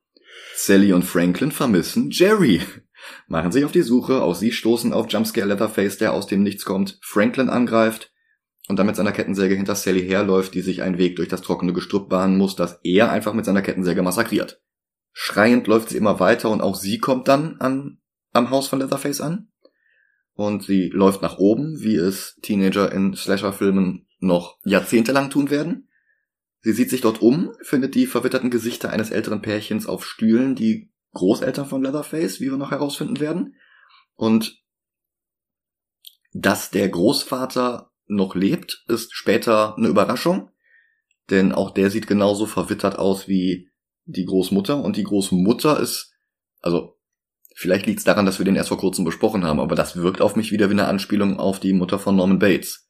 Sally 0.56 0.94
und 0.94 1.04
Franklin 1.04 1.52
vermissen 1.52 2.10
Jerry. 2.10 2.62
Machen 3.28 3.52
sich 3.52 3.66
auf 3.66 3.72
die 3.72 3.82
Suche, 3.82 4.22
auch 4.22 4.36
sie 4.36 4.52
stoßen 4.52 4.94
auf 4.94 5.08
Jumpscare 5.10 5.48
Leatherface, 5.48 5.98
der 5.98 6.14
aus 6.14 6.28
dem 6.28 6.44
Nichts 6.44 6.66
kommt, 6.66 7.00
Franklin 7.02 7.50
angreift 7.50 8.12
und 8.68 8.78
dann 8.78 8.88
mit 8.88 8.96
seiner 8.96 9.12
Kettensäge 9.12 9.56
hinter 9.56 9.76
Sally 9.76 10.02
herläuft, 10.02 10.54
die 10.54 10.62
sich 10.62 10.82
einen 10.82 10.98
Weg 10.98 11.16
durch 11.16 11.30
das 11.30 11.42
trockene 11.42 11.74
Gestrüpp 11.74 12.10
bahnen 12.10 12.38
muss, 12.38 12.56
das 12.56 12.80
er 12.84 13.12
einfach 13.12 13.34
mit 13.34 13.46
seiner 13.46 13.62
Kettensäge 13.62 14.02
massakriert. 14.02 14.62
Schreiend 15.12 15.68
läuft 15.68 15.90
sie 15.90 15.98
immer 15.98 16.20
weiter 16.20 16.50
und 16.50 16.62
auch 16.62 16.76
sie 16.76 16.98
kommt 16.98 17.28
dann 17.28 17.58
an, 17.60 18.00
am 18.34 18.50
Haus 18.50 18.68
von 18.68 18.80
Leatherface 18.80 19.22
an. 19.22 19.50
Und 20.34 20.64
sie 20.64 20.90
läuft 20.90 21.22
nach 21.22 21.38
oben, 21.38 21.80
wie 21.80 21.96
es 21.96 22.38
Teenager 22.42 22.92
in 22.92 23.16
Slasher-Filmen 23.16 24.08
noch 24.20 24.58
jahrzehntelang 24.66 25.30
tun 25.30 25.50
werden. 25.50 25.88
Sie 26.62 26.74
sieht 26.74 26.90
sich 26.90 27.02
dort 27.02 27.22
um, 27.22 27.54
findet 27.62 27.96
die 27.96 28.08
verwitterten 28.08 28.50
Gesichter 28.50 28.90
eines 28.90 29.12
älteren 29.12 29.42
Pärchens 29.42 29.86
auf 29.86 30.06
Stühlen, 30.06 30.56
die 30.56 30.92
Großeltern 31.16 31.66
von 31.66 31.82
Leatherface, 31.82 32.40
wie 32.40 32.52
wir 32.52 32.58
noch 32.58 32.72
herausfinden 32.72 33.20
werden. 33.20 33.56
Und 34.14 34.62
dass 36.34 36.70
der 36.70 36.90
Großvater 36.90 37.92
noch 38.08 38.36
lebt, 38.36 38.84
ist 38.88 39.14
später 39.14 39.76
eine 39.78 39.88
Überraschung, 39.88 40.52
denn 41.30 41.54
auch 41.54 41.72
der 41.72 41.90
sieht 41.90 42.06
genauso 42.06 42.46
verwittert 42.46 43.00
aus 43.00 43.28
wie 43.28 43.72
die 44.04 44.26
Großmutter 44.26 44.78
und 44.78 44.98
die 44.98 45.04
Großmutter 45.04 45.80
ist, 45.80 46.14
also 46.62 47.00
vielleicht 47.56 47.88
liegt 47.88 48.00
es 48.00 48.06
daran, 48.06 48.26
dass 48.26 48.38
wir 48.38 48.46
den 48.46 48.56
erst 48.56 48.70
vor 48.70 48.78
kurzem 48.78 49.06
besprochen 49.06 49.44
haben, 49.44 49.60
aber 49.60 49.76
das 49.76 49.96
wirkt 49.96 50.22
auf 50.22 50.36
mich 50.36 50.52
wieder 50.52 50.70
wie 50.70 50.74
eine 50.74 50.88
Anspielung 50.88 51.40
auf 51.40 51.60
die 51.60 51.74
Mutter 51.74 51.98
von 51.98 52.16
Norman 52.16 52.38
Bates, 52.38 52.88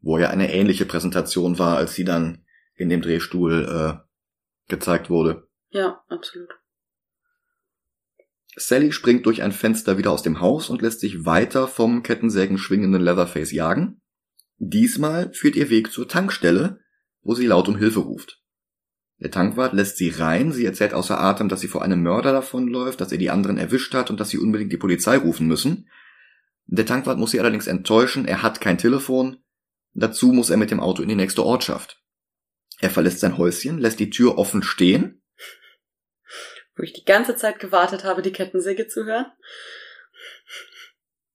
wo 0.00 0.18
ja 0.18 0.30
eine 0.30 0.52
ähnliche 0.52 0.86
Präsentation 0.86 1.58
war, 1.58 1.76
als 1.76 1.94
sie 1.94 2.04
dann 2.04 2.44
in 2.74 2.88
dem 2.88 3.02
Drehstuhl 3.02 3.64
äh, 3.64 4.08
gezeigt 4.68 5.10
wurde. 5.10 5.46
ja, 5.70 6.02
absolut. 6.08 6.57
Sally 8.58 8.92
springt 8.92 9.26
durch 9.26 9.42
ein 9.42 9.52
Fenster 9.52 9.98
wieder 9.98 10.10
aus 10.10 10.22
dem 10.22 10.40
Haus 10.40 10.68
und 10.68 10.82
lässt 10.82 11.00
sich 11.00 11.24
weiter 11.24 11.68
vom 11.68 12.02
Kettensägen 12.02 12.58
schwingenden 12.58 13.02
Leatherface 13.02 13.52
jagen. 13.52 14.00
Diesmal 14.58 15.32
führt 15.32 15.56
ihr 15.56 15.70
Weg 15.70 15.92
zur 15.92 16.08
Tankstelle, 16.08 16.80
wo 17.22 17.34
sie 17.34 17.46
laut 17.46 17.68
um 17.68 17.76
Hilfe 17.76 18.00
ruft. 18.00 18.42
Der 19.20 19.30
Tankwart 19.30 19.72
lässt 19.72 19.96
sie 19.96 20.10
rein, 20.10 20.52
sie 20.52 20.64
erzählt 20.64 20.94
außer 20.94 21.20
Atem, 21.20 21.48
dass 21.48 21.60
sie 21.60 21.68
vor 21.68 21.82
einem 21.82 22.02
Mörder 22.02 22.32
davonläuft, 22.32 23.00
dass 23.00 23.10
er 23.10 23.18
die 23.18 23.30
anderen 23.30 23.58
erwischt 23.58 23.94
hat 23.94 24.10
und 24.10 24.20
dass 24.20 24.30
sie 24.30 24.38
unbedingt 24.38 24.72
die 24.72 24.76
Polizei 24.76 25.16
rufen 25.16 25.46
müssen. 25.46 25.88
Der 26.66 26.86
Tankwart 26.86 27.18
muss 27.18 27.32
sie 27.32 27.40
allerdings 27.40 27.66
enttäuschen, 27.66 28.26
er 28.26 28.42
hat 28.42 28.60
kein 28.60 28.78
Telefon, 28.78 29.38
dazu 29.92 30.32
muss 30.32 30.50
er 30.50 30.56
mit 30.56 30.70
dem 30.70 30.80
Auto 30.80 31.02
in 31.02 31.08
die 31.08 31.16
nächste 31.16 31.44
Ortschaft. 31.44 32.02
Er 32.80 32.90
verlässt 32.90 33.20
sein 33.20 33.38
Häuschen, 33.38 33.78
lässt 33.78 33.98
die 33.98 34.10
Tür 34.10 34.38
offen 34.38 34.62
stehen. 34.62 35.22
Wo 36.78 36.84
ich 36.84 36.92
die 36.92 37.04
ganze 37.04 37.34
Zeit 37.36 37.58
gewartet 37.58 38.04
habe, 38.04 38.22
die 38.22 38.32
Kettensäge 38.32 38.86
zu 38.86 39.04
hören. 39.04 39.26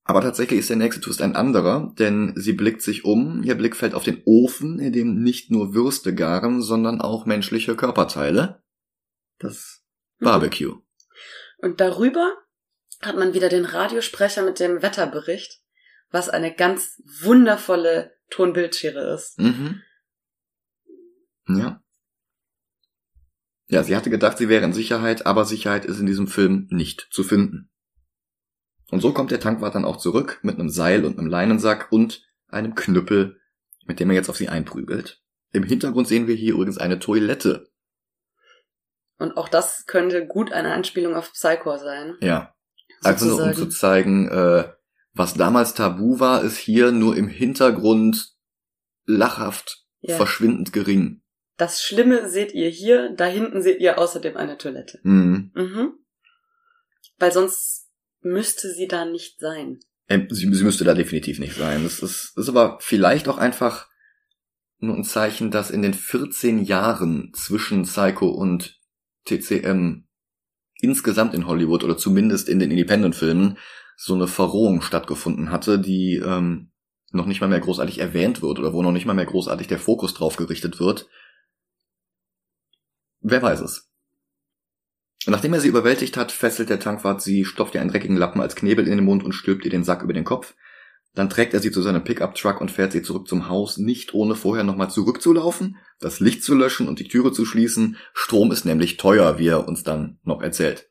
Aber 0.04 0.20
tatsächlich 0.20 0.60
ist 0.60 0.70
der 0.70 0.76
nächste 0.76 1.02
Twist 1.02 1.22
ein 1.22 1.36
anderer, 1.36 1.94
denn 1.98 2.32
sie 2.36 2.54
blickt 2.54 2.82
sich 2.82 3.04
um, 3.04 3.42
ihr 3.42 3.54
Blick 3.54 3.76
fällt 3.76 3.94
auf 3.94 4.04
den 4.04 4.22
Ofen, 4.24 4.78
in 4.78 4.92
dem 4.92 5.22
nicht 5.22 5.50
nur 5.50 5.74
Würste 5.74 6.14
garen, 6.14 6.62
sondern 6.62 7.00
auch 7.00 7.26
menschliche 7.26 7.76
Körperteile. 7.76 8.62
Das 9.38 9.82
mhm. 10.18 10.24
Barbecue. 10.24 10.74
Und 11.58 11.80
darüber 11.80 12.32
hat 13.00 13.16
man 13.16 13.34
wieder 13.34 13.50
den 13.50 13.66
Radiosprecher 13.66 14.42
mit 14.42 14.60
dem 14.60 14.82
Wetterbericht, 14.82 15.60
was 16.10 16.30
eine 16.30 16.54
ganz 16.54 17.02
wundervolle 17.20 18.14
Tonbildschere 18.30 19.14
ist. 19.14 19.38
Mhm. 19.38 19.82
Ja. 21.48 21.83
Ja, 23.68 23.82
sie 23.82 23.96
hatte 23.96 24.10
gedacht, 24.10 24.38
sie 24.38 24.48
wäre 24.48 24.64
in 24.64 24.72
Sicherheit, 24.72 25.26
aber 25.26 25.44
Sicherheit 25.44 25.84
ist 25.84 25.98
in 25.98 26.06
diesem 26.06 26.26
Film 26.26 26.66
nicht 26.70 27.08
zu 27.10 27.24
finden. 27.24 27.70
Und 28.90 29.00
so 29.00 29.12
kommt 29.12 29.30
der 29.30 29.40
Tankwart 29.40 29.74
dann 29.74 29.84
auch 29.84 29.96
zurück 29.96 30.38
mit 30.42 30.58
einem 30.58 30.68
Seil 30.68 31.04
und 31.04 31.18
einem 31.18 31.28
Leinensack 31.28 31.90
und 31.90 32.22
einem 32.48 32.74
Knüppel, 32.74 33.40
mit 33.86 34.00
dem 34.00 34.10
er 34.10 34.16
jetzt 34.16 34.28
auf 34.28 34.36
sie 34.36 34.48
einprügelt. 34.48 35.22
Im 35.52 35.62
Hintergrund 35.62 36.08
sehen 36.08 36.26
wir 36.26 36.34
hier 36.34 36.54
übrigens 36.54 36.78
eine 36.78 36.98
Toilette. 36.98 37.70
Und 39.18 39.36
auch 39.36 39.48
das 39.48 39.86
könnte 39.86 40.26
gut 40.26 40.52
eine 40.52 40.72
Anspielung 40.72 41.14
auf 41.14 41.32
Psycho 41.32 41.78
sein. 41.78 42.16
Ja. 42.20 42.54
Also 43.02 43.26
nur 43.26 43.42
um 43.44 43.54
zu 43.54 43.68
zeigen, 43.68 44.28
äh, 44.28 44.68
was 45.12 45.34
damals 45.34 45.74
tabu 45.74 46.20
war, 46.20 46.42
ist 46.42 46.56
hier 46.56 46.92
nur 46.92 47.16
im 47.16 47.28
Hintergrund 47.28 48.34
lachhaft 49.06 49.84
ja. 50.00 50.16
verschwindend 50.16 50.72
gering. 50.72 51.22
Das 51.56 51.82
Schlimme 51.82 52.28
seht 52.28 52.52
ihr 52.52 52.68
hier, 52.68 53.10
da 53.10 53.26
hinten 53.26 53.62
seht 53.62 53.80
ihr 53.80 53.98
außerdem 53.98 54.36
eine 54.36 54.58
Toilette. 54.58 54.98
Mhm. 55.02 55.52
Mhm. 55.54 55.92
Weil 57.18 57.32
sonst 57.32 57.88
müsste 58.20 58.72
sie 58.72 58.88
da 58.88 59.04
nicht 59.04 59.38
sein. 59.38 59.78
Ähm, 60.08 60.26
sie, 60.30 60.52
sie 60.52 60.64
müsste 60.64 60.84
da 60.84 60.94
definitiv 60.94 61.38
nicht 61.38 61.54
sein. 61.54 61.84
Das 61.84 61.94
ist, 61.94 62.32
das 62.34 62.44
ist 62.44 62.48
aber 62.48 62.78
vielleicht 62.80 63.28
auch 63.28 63.38
einfach 63.38 63.88
nur 64.78 64.96
ein 64.96 65.04
Zeichen, 65.04 65.50
dass 65.50 65.70
in 65.70 65.82
den 65.82 65.94
14 65.94 66.62
Jahren 66.64 67.32
zwischen 67.34 67.84
Psycho 67.84 68.28
und 68.28 68.80
TCM 69.26 70.06
insgesamt 70.80 71.34
in 71.34 71.46
Hollywood 71.46 71.84
oder 71.84 71.96
zumindest 71.96 72.48
in 72.48 72.58
den 72.58 72.70
Independent-Filmen 72.70 73.58
so 73.96 74.14
eine 74.14 74.26
Verrohung 74.26 74.82
stattgefunden 74.82 75.50
hatte, 75.50 75.78
die 75.78 76.16
ähm, 76.16 76.72
noch 77.12 77.26
nicht 77.26 77.40
mal 77.40 77.48
mehr 77.48 77.60
großartig 77.60 77.98
erwähnt 77.98 78.42
wird 78.42 78.58
oder 78.58 78.72
wo 78.72 78.82
noch 78.82 78.92
nicht 78.92 79.06
mal 79.06 79.14
mehr 79.14 79.24
großartig 79.24 79.68
der 79.68 79.78
Fokus 79.78 80.14
drauf 80.14 80.36
gerichtet 80.36 80.80
wird. 80.80 81.08
Wer 83.26 83.40
weiß 83.40 83.60
es. 83.60 83.88
Nachdem 85.26 85.54
er 85.54 85.60
sie 85.60 85.68
überwältigt 85.68 86.18
hat, 86.18 86.30
fesselt 86.30 86.68
der 86.68 86.78
Tankwart 86.78 87.22
sie, 87.22 87.46
stopft 87.46 87.74
ihr 87.74 87.80
einen 87.80 87.88
dreckigen 87.90 88.18
Lappen 88.18 88.42
als 88.42 88.54
Knebel 88.54 88.86
in 88.86 88.98
den 88.98 89.04
Mund 89.06 89.24
und 89.24 89.32
stülpt 89.32 89.64
ihr 89.64 89.70
den 89.70 89.82
Sack 89.82 90.02
über 90.02 90.12
den 90.12 90.24
Kopf. 90.24 90.54
Dann 91.14 91.30
trägt 91.30 91.54
er 91.54 91.60
sie 91.60 91.70
zu 91.70 91.80
seinem 91.80 92.04
Pickup-Truck 92.04 92.60
und 92.60 92.70
fährt 92.70 92.92
sie 92.92 93.00
zurück 93.00 93.26
zum 93.26 93.48
Haus, 93.48 93.78
nicht 93.78 94.12
ohne 94.12 94.34
vorher 94.34 94.62
nochmal 94.62 94.90
zurückzulaufen, 94.90 95.78
das 96.00 96.20
Licht 96.20 96.44
zu 96.44 96.54
löschen 96.54 96.86
und 96.86 96.98
die 96.98 97.08
Türe 97.08 97.32
zu 97.32 97.46
schließen. 97.46 97.96
Strom 98.12 98.52
ist 98.52 98.66
nämlich 98.66 98.98
teuer, 98.98 99.38
wie 99.38 99.48
er 99.48 99.66
uns 99.66 99.82
dann 99.84 100.18
noch 100.22 100.42
erzählt. 100.42 100.90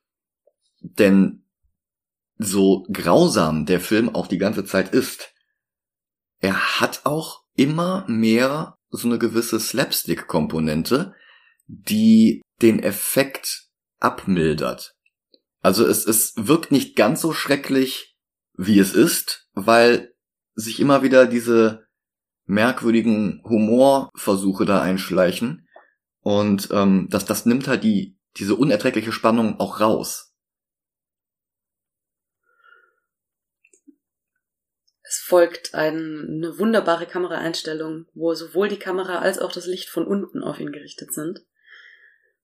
Denn 0.81 1.45
so 2.39 2.88
grausam 2.91 3.67
der 3.67 3.79
Film 3.79 4.09
auch 4.09 4.25
die 4.25 4.39
ganze 4.39 4.65
Zeit 4.65 4.91
ist, 4.91 5.36
er 6.39 6.79
hat 6.79 7.01
auch 7.03 7.43
immer 7.55 8.05
mehr 8.07 8.79
so 8.89 9.07
eine 9.07 9.19
gewisse 9.19 9.59
Slapstick-Komponente, 9.59 11.13
die 11.68 12.41
den 12.61 12.82
Effekt 12.82 13.68
abmildert. 13.99 14.95
Also 15.61 15.86
es, 15.86 16.05
es 16.05 16.34
wirkt 16.36 16.72
nicht 16.72 16.95
ganz 16.95 17.22
so 17.22 17.34
schrecklich, 17.34 18.18
wie 18.53 18.80
es 18.80 18.93
ist, 18.93 19.47
weil 19.53 20.14
sich 20.55 20.80
immer 20.80 21.03
wieder 21.03 21.26
diese 21.26 21.88
merkwürdigen 22.45 23.41
Humorversuche 23.45 24.66
da 24.66 24.82
einschleichen. 24.82 25.68
Und 26.20 26.70
ähm, 26.72 27.07
das, 27.09 27.26
das 27.26 27.45
nimmt 27.45 27.68
halt 27.68 27.84
die, 27.84 28.18
diese 28.38 28.55
unerträgliche 28.55 29.11
Spannung 29.11 29.59
auch 29.59 29.80
raus. 29.80 30.34
Es 35.01 35.20
folgt 35.20 35.76
ein, 35.76 36.26
eine 36.28 36.57
wunderbare 36.59 37.05
Kameraeinstellung, 37.05 38.07
wo 38.14 38.34
sowohl 38.34 38.68
die 38.68 38.80
Kamera 38.80 39.20
als 39.20 39.39
auch 39.39 39.51
das 39.51 39.66
Licht 39.68 39.89
von 39.89 40.07
unten 40.07 40.43
auf 40.43 40.59
ihn 40.59 40.72
gerichtet 40.72 41.14
sind. 41.14 41.45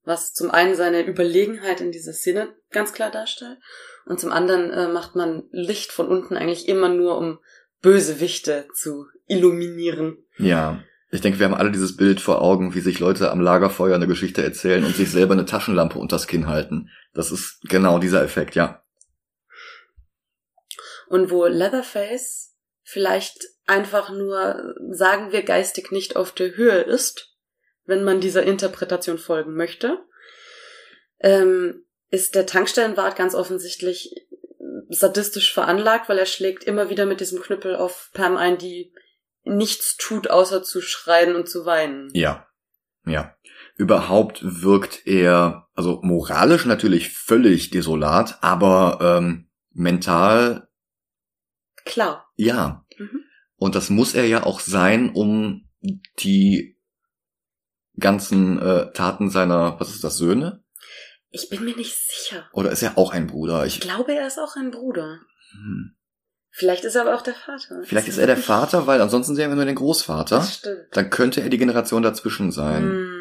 Was 0.04 0.32
zum 0.32 0.50
einen 0.50 0.74
seine 0.74 1.06
Überlegenheit 1.06 1.80
in 1.80 1.92
dieser 1.92 2.12
Szene 2.12 2.48
ganz 2.70 2.92
klar 2.92 3.10
darstellt 3.10 3.58
und 4.06 4.18
zum 4.18 4.32
anderen 4.32 4.70
äh, 4.70 4.88
macht 4.88 5.14
man 5.14 5.44
Licht 5.50 5.92
von 5.92 6.08
unten 6.08 6.36
eigentlich 6.36 6.68
immer 6.68 6.88
nur, 6.88 7.18
um 7.18 7.38
Bösewichte 7.82 8.66
zu 8.74 9.06
illuminieren. 9.26 10.18
Ja. 10.38 10.82
Ich 11.12 11.20
denke, 11.20 11.40
wir 11.40 11.46
haben 11.46 11.54
alle 11.54 11.72
dieses 11.72 11.96
Bild 11.96 12.20
vor 12.20 12.40
Augen, 12.40 12.74
wie 12.74 12.80
sich 12.80 13.00
Leute 13.00 13.32
am 13.32 13.40
Lagerfeuer 13.40 13.96
eine 13.96 14.06
Geschichte 14.06 14.44
erzählen 14.44 14.84
und 14.84 14.94
sich 14.94 15.10
selber 15.10 15.32
eine 15.32 15.44
Taschenlampe 15.44 15.98
unters 15.98 16.28
Kinn 16.28 16.46
halten. 16.46 16.88
Das 17.14 17.32
ist 17.32 17.62
genau 17.68 17.98
dieser 17.98 18.22
Effekt, 18.22 18.54
ja. 18.54 18.84
Und 21.08 21.30
wo 21.30 21.46
Leatherface 21.46 22.54
vielleicht 22.84 23.44
einfach 23.66 24.10
nur, 24.10 24.74
sagen 24.90 25.32
wir, 25.32 25.42
geistig 25.42 25.90
nicht 25.90 26.14
auf 26.14 26.30
der 26.32 26.56
Höhe 26.56 26.80
ist, 26.80 27.29
wenn 27.90 28.04
man 28.04 28.20
dieser 28.20 28.44
Interpretation 28.44 29.18
folgen 29.18 29.54
möchte, 29.54 29.98
ähm, 31.20 31.84
ist 32.08 32.34
der 32.34 32.46
Tankstellenwart 32.46 33.16
ganz 33.16 33.34
offensichtlich 33.34 34.14
sadistisch 34.88 35.52
veranlagt, 35.52 36.08
weil 36.08 36.18
er 36.18 36.26
schlägt 36.26 36.64
immer 36.64 36.88
wieder 36.88 37.04
mit 37.04 37.20
diesem 37.20 37.40
Knüppel 37.40 37.76
auf 37.76 38.10
Pam 38.14 38.36
ein, 38.36 38.56
die 38.56 38.92
nichts 39.44 39.96
tut, 39.96 40.30
außer 40.30 40.62
zu 40.62 40.80
schreien 40.80 41.36
und 41.36 41.48
zu 41.48 41.66
weinen. 41.66 42.08
Ja. 42.14 42.46
Ja. 43.04 43.36
Überhaupt 43.76 44.40
wirkt 44.42 45.06
er, 45.06 45.68
also 45.74 46.00
moralisch 46.02 46.64
natürlich 46.64 47.10
völlig 47.10 47.70
desolat, 47.70 48.38
aber 48.40 48.98
ähm, 49.18 49.50
mental 49.72 50.68
Klar. 51.84 52.28
Ja. 52.36 52.84
Mhm. 52.98 53.24
Und 53.56 53.74
das 53.74 53.90
muss 53.90 54.14
er 54.14 54.26
ja 54.26 54.44
auch 54.44 54.60
sein, 54.60 55.10
um 55.10 55.68
die 56.20 56.79
ganzen 58.00 58.60
äh, 58.60 58.92
Taten 58.92 59.30
seiner, 59.30 59.78
was 59.78 59.90
ist 59.90 60.04
das, 60.04 60.16
Söhne? 60.16 60.62
Ich 61.30 61.48
bin 61.48 61.64
mir 61.64 61.76
nicht 61.76 61.96
sicher. 61.96 62.48
Oder 62.52 62.70
ist 62.70 62.82
er 62.82 62.98
auch 62.98 63.12
ein 63.12 63.26
Bruder? 63.26 63.64
Ich, 63.64 63.76
ich 63.76 63.80
glaube, 63.80 64.14
er 64.14 64.26
ist 64.26 64.38
auch 64.38 64.56
ein 64.56 64.70
Bruder. 64.70 65.20
Hm. 65.52 65.96
Vielleicht 66.52 66.84
ist 66.84 66.96
er 66.96 67.02
aber 67.02 67.14
auch 67.14 67.22
der 67.22 67.34
Vater. 67.34 67.82
Vielleicht 67.84 68.08
ist 68.08 68.18
er 68.18 68.26
der 68.26 68.36
Vater, 68.36 68.88
weil 68.88 69.00
ansonsten 69.00 69.36
sehen 69.36 69.50
wir 69.50 69.56
nur 69.56 69.64
den 69.64 69.76
Großvater. 69.76 70.36
Das 70.36 70.56
stimmt. 70.56 70.88
Dann 70.92 71.08
könnte 71.08 71.40
er 71.40 71.48
die 71.48 71.58
Generation 71.58 72.02
dazwischen 72.02 72.50
sein. 72.50 72.82
Hm. 72.82 73.20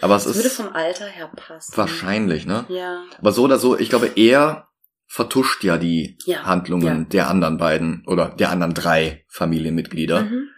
Aber 0.00 0.16
es 0.16 0.24
das 0.24 0.36
ist. 0.36 0.42
würde 0.42 0.50
vom 0.50 0.74
Alter 0.74 1.04
her 1.06 1.30
passen. 1.36 1.76
Wahrscheinlich, 1.76 2.46
ne? 2.46 2.64
Ja. 2.68 3.04
Aber 3.18 3.32
so 3.32 3.42
oder 3.42 3.58
so, 3.58 3.78
ich 3.78 3.90
glaube, 3.90 4.10
er 4.16 4.68
vertuscht 5.06 5.62
ja 5.62 5.76
die 5.76 6.16
ja, 6.24 6.44
Handlungen 6.44 7.02
ja. 7.02 7.04
der 7.04 7.28
anderen 7.28 7.58
beiden 7.58 8.02
oder 8.06 8.30
der 8.30 8.50
anderen 8.50 8.72
drei 8.72 9.26
Familienmitglieder. 9.28 10.22
Mhm. 10.22 10.48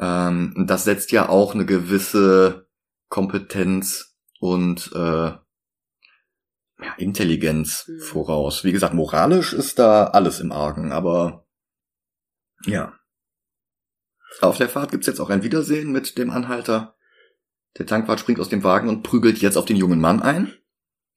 Ähm, 0.00 0.64
das 0.66 0.84
setzt 0.84 1.12
ja 1.12 1.28
auch 1.28 1.54
eine 1.54 1.66
gewisse 1.66 2.67
Kompetenz 3.08 4.16
und 4.40 4.90
äh, 4.94 5.32
ja, 6.80 6.94
Intelligenz 6.96 7.86
mhm. 7.88 8.00
voraus. 8.00 8.64
Wie 8.64 8.72
gesagt, 8.72 8.94
moralisch 8.94 9.52
ist 9.52 9.78
da 9.78 10.04
alles 10.04 10.40
im 10.40 10.52
Argen, 10.52 10.92
aber 10.92 11.46
ja. 12.64 12.94
Auf 14.40 14.58
der 14.58 14.68
Fahrt 14.68 14.90
gibt's 14.90 15.06
jetzt 15.06 15.20
auch 15.20 15.30
ein 15.30 15.42
Wiedersehen 15.42 15.90
mit 15.90 16.18
dem 16.18 16.30
Anhalter. 16.30 16.96
Der 17.78 17.86
Tankwart 17.86 18.20
springt 18.20 18.40
aus 18.40 18.48
dem 18.48 18.62
Wagen 18.62 18.88
und 18.88 19.02
prügelt 19.02 19.38
jetzt 19.38 19.56
auf 19.56 19.64
den 19.64 19.76
jungen 19.76 20.00
Mann 20.00 20.22
ein. 20.22 20.52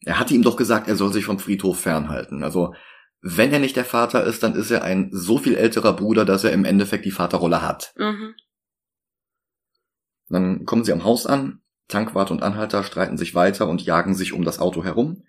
Er 0.03 0.19
hatte 0.19 0.33
ihm 0.33 0.41
doch 0.41 0.57
gesagt, 0.57 0.87
er 0.87 0.95
soll 0.95 1.13
sich 1.13 1.25
vom 1.25 1.39
Friedhof 1.39 1.79
fernhalten. 1.79 2.43
Also, 2.43 2.73
wenn 3.21 3.53
er 3.53 3.59
nicht 3.59 3.75
der 3.75 3.85
Vater 3.85 4.23
ist, 4.23 4.41
dann 4.41 4.55
ist 4.55 4.71
er 4.71 4.83
ein 4.83 5.09
so 5.11 5.37
viel 5.37 5.55
älterer 5.55 5.95
Bruder, 5.95 6.25
dass 6.25 6.43
er 6.43 6.51
im 6.53 6.65
Endeffekt 6.65 7.05
die 7.05 7.11
Vaterrolle 7.11 7.61
hat. 7.61 7.93
Mhm. 7.97 8.33
Dann 10.29 10.65
kommen 10.65 10.83
sie 10.83 10.93
am 10.93 11.03
Haus 11.03 11.27
an. 11.27 11.61
Tankwart 11.91 12.31
und 12.31 12.41
Anhalter 12.41 12.83
streiten 12.83 13.17
sich 13.17 13.35
weiter 13.35 13.67
und 13.67 13.85
jagen 13.85 14.15
sich 14.15 14.33
um 14.33 14.43
das 14.43 14.59
Auto 14.59 14.83
herum. 14.83 15.23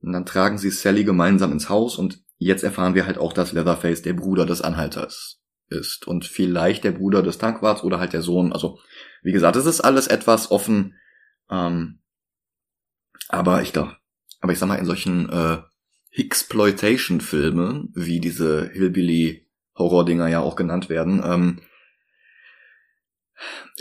Und 0.00 0.12
dann 0.12 0.26
tragen 0.26 0.58
sie 0.58 0.70
Sally 0.70 1.04
gemeinsam 1.04 1.52
ins 1.52 1.68
Haus 1.68 1.96
und 1.96 2.24
jetzt 2.38 2.64
erfahren 2.64 2.94
wir 2.94 3.06
halt 3.06 3.18
auch, 3.18 3.32
dass 3.32 3.52
Leatherface 3.52 4.02
der 4.02 4.14
Bruder 4.14 4.46
des 4.46 4.62
Anhalters 4.62 5.40
ist. 5.68 6.06
Und 6.06 6.24
vielleicht 6.24 6.84
der 6.84 6.92
Bruder 6.92 7.22
des 7.22 7.38
Tankwarts 7.38 7.84
oder 7.84 8.00
halt 8.00 8.12
der 8.12 8.22
Sohn. 8.22 8.52
Also, 8.52 8.80
wie 9.22 9.32
gesagt, 9.32 9.56
es 9.56 9.66
ist 9.66 9.80
alles 9.80 10.06
etwas 10.06 10.50
offen. 10.50 10.94
Ähm, 11.50 12.00
aber 13.28 13.62
ich 13.62 13.72
glaube, 13.72 13.96
aber 14.40 14.52
ich 14.52 14.58
sag 14.58 14.68
mal, 14.68 14.76
in 14.76 14.86
solchen 14.86 15.28
äh, 15.28 15.58
Exploitation-Filmen, 16.12 17.92
wie 17.94 18.20
diese 18.20 18.68
Hillbilly 18.72 19.46
Horrordinger 19.76 20.28
ja 20.28 20.40
auch 20.40 20.56
genannt 20.56 20.88
werden. 20.88 21.22
Ähm, 21.24 21.60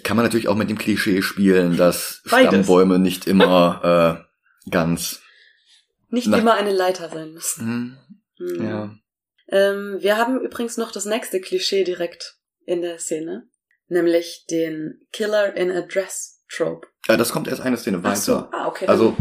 kann 0.03 0.15
man 0.17 0.25
natürlich 0.25 0.47
auch 0.47 0.55
mit 0.55 0.69
dem 0.69 0.77
Klischee 0.77 1.21
spielen, 1.21 1.77
dass 1.77 2.21
Beides. 2.29 2.47
Stammbäume 2.49 2.99
nicht 2.99 3.27
immer 3.27 4.25
äh, 4.65 4.69
ganz. 4.71 5.21
Nicht 6.09 6.27
immer 6.27 6.53
eine 6.55 6.71
Leiter 6.73 7.09
sein 7.09 7.33
müssen. 7.33 7.97
Hm, 8.37 8.47
Hm. 8.57 8.63
ja. 8.65 8.95
Ähm, 9.49 9.97
wir 9.99 10.17
haben 10.17 10.39
übrigens 10.41 10.77
noch 10.77 10.91
das 10.91 11.05
nächste 11.05 11.41
Klischee 11.41 11.83
direkt 11.83 12.37
in 12.65 12.81
der 12.81 12.99
Szene, 12.99 13.47
nämlich 13.87 14.45
den 14.49 15.01
Killer 15.11 15.55
in 15.55 15.71
a 15.71 15.81
Dress 15.81 16.43
Trope. 16.49 16.87
ja, 17.07 17.17
das 17.17 17.31
kommt 17.31 17.47
erst 17.47 17.61
eine 17.61 17.77
Szene 17.77 17.99
Ach 18.03 18.15
so, 18.15 18.33
weiter. 18.35 18.49
ah, 18.53 18.67
okay. 18.67 18.87
Also 18.87 19.15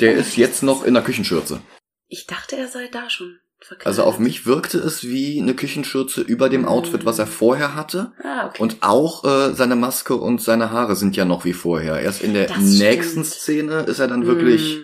der 0.00 0.14
ist 0.14 0.36
jetzt 0.36 0.62
noch 0.62 0.84
in 0.84 0.94
der 0.94 1.02
Küchenschürze. 1.02 1.60
ich 2.06 2.26
dachte, 2.26 2.56
er 2.56 2.68
sei 2.68 2.88
da 2.88 3.10
schon 3.10 3.38
verkleidet. 3.60 3.86
Also 3.86 4.04
auf 4.04 4.18
mich 4.18 4.46
wirkte 4.46 4.78
es 4.78 5.04
wie 5.04 5.40
eine 5.40 5.54
Küchenschürze 5.54 6.20
über 6.22 6.48
dem 6.48 6.64
Outfit, 6.64 7.04
was 7.04 7.18
er 7.18 7.26
vorher 7.26 7.74
hatte. 7.74 8.12
Ah, 8.22 8.46
okay. 8.48 8.62
Und 8.62 8.78
auch 8.82 9.24
äh, 9.24 9.54
seine 9.54 9.76
Maske 9.76 10.14
und 10.16 10.40
seine 10.40 10.70
Haare 10.70 10.96
sind 10.96 11.16
ja 11.16 11.24
noch 11.24 11.44
wie 11.44 11.52
vorher. 11.52 12.00
Erst 12.00 12.22
in 12.22 12.34
der 12.34 12.46
Das 12.48 12.58
nächsten 12.58 13.24
stimmt. 13.24 13.26
Szene 13.26 13.74
ist 13.82 13.98
er 13.98 14.08
dann 14.08 14.26
wirklich 14.26 14.78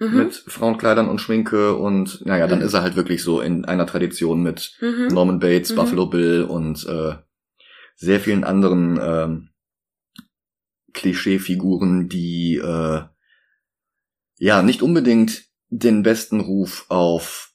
Mhm. 0.00 0.16
mit 0.16 0.34
Frauenkleidern 0.34 1.08
und 1.08 1.20
Schminke 1.20 1.76
und 1.76 2.26
naja, 2.26 2.48
dann 2.48 2.58
Mhm. 2.58 2.64
ist 2.64 2.74
er 2.74 2.82
halt 2.82 2.96
wirklich 2.96 3.22
so 3.22 3.40
in 3.40 3.64
einer 3.64 3.86
Tradition 3.86 4.42
mit 4.42 4.76
Mhm. 4.80 5.08
Norman 5.12 5.38
Bates, 5.38 5.70
Mhm. 5.70 5.76
Buffalo 5.76 6.06
Bill 6.06 6.42
und 6.42 6.84
äh, 6.86 7.14
sehr 7.94 8.18
vielen 8.20 8.42
anderen 8.42 8.98
ähm, 9.00 9.48
Klischeefiguren, 10.92 12.08
die 12.08 12.56
äh, 12.56 13.02
ja 14.38 14.62
nicht 14.62 14.82
unbedingt 14.82 15.44
den 15.68 16.02
besten 16.02 16.40
Ruf 16.40 16.86
auf 16.88 17.51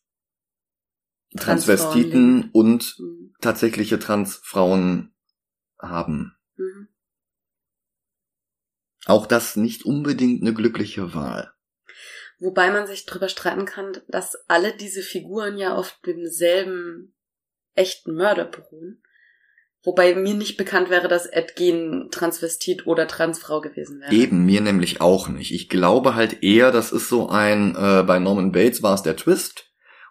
Transvestiten 1.37 2.49
und 2.51 2.95
Mhm. 2.99 3.33
tatsächliche 3.41 3.99
Transfrauen 3.99 5.13
haben. 5.79 6.35
Mhm. 6.55 6.87
Auch 9.05 9.25
das 9.25 9.55
nicht 9.55 9.85
unbedingt 9.85 10.41
eine 10.41 10.53
glückliche 10.53 11.13
Wahl. 11.13 11.51
Wobei 12.39 12.69
man 12.71 12.85
sich 12.85 13.05
drüber 13.05 13.29
streiten 13.29 13.65
kann, 13.65 13.97
dass 14.07 14.35
alle 14.47 14.75
diese 14.75 15.01
Figuren 15.01 15.57
ja 15.57 15.75
auf 15.75 15.97
demselben 16.05 17.15
echten 17.73 18.13
Mörder 18.13 18.45
beruhen. 18.45 19.01
Wobei 19.83 20.15
mir 20.15 20.33
nicht 20.33 20.57
bekannt 20.57 20.89
wäre, 20.89 21.07
dass 21.07 21.25
Ed 21.25 21.55
Gein 21.55 22.09
Transvestit 22.11 22.85
oder 22.85 23.07
Transfrau 23.07 23.61
gewesen 23.61 24.01
wäre. 24.01 24.13
Eben, 24.13 24.45
mir 24.45 24.59
nämlich 24.61 24.99
auch 25.01 25.29
nicht. 25.29 25.51
Ich 25.53 25.69
glaube 25.69 26.13
halt 26.15 26.43
eher, 26.43 26.71
das 26.71 26.91
ist 26.91 27.07
so 27.09 27.29
ein, 27.29 27.75
äh, 27.75 28.03
bei 28.03 28.19
Norman 28.19 28.51
Bates 28.51 28.83
war 28.83 28.95
es 28.95 29.03
der 29.03 29.15
Twist 29.15 29.66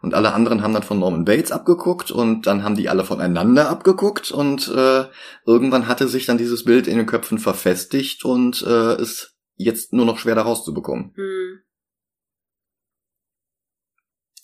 und 0.06 0.14
alle 0.14 0.32
anderen 0.32 0.62
haben 0.62 0.72
dann 0.72 0.84
von 0.84 1.00
Norman 1.00 1.24
Bates 1.24 1.50
abgeguckt 1.50 2.12
und 2.12 2.46
dann 2.46 2.62
haben 2.62 2.76
die 2.76 2.88
alle 2.88 3.02
voneinander 3.02 3.68
abgeguckt 3.68 4.30
und 4.30 4.68
äh, 4.68 5.06
irgendwann 5.44 5.88
hatte 5.88 6.06
sich 6.06 6.26
dann 6.26 6.38
dieses 6.38 6.64
Bild 6.64 6.86
in 6.86 6.96
den 6.96 7.06
Köpfen 7.06 7.40
verfestigt 7.40 8.24
und 8.24 8.62
äh, 8.62 9.02
ist 9.02 9.34
jetzt 9.56 9.92
nur 9.92 10.06
noch 10.06 10.18
schwer 10.18 10.36
da 10.36 10.42
rauszubekommen. 10.42 11.10
Hm. 11.16 11.58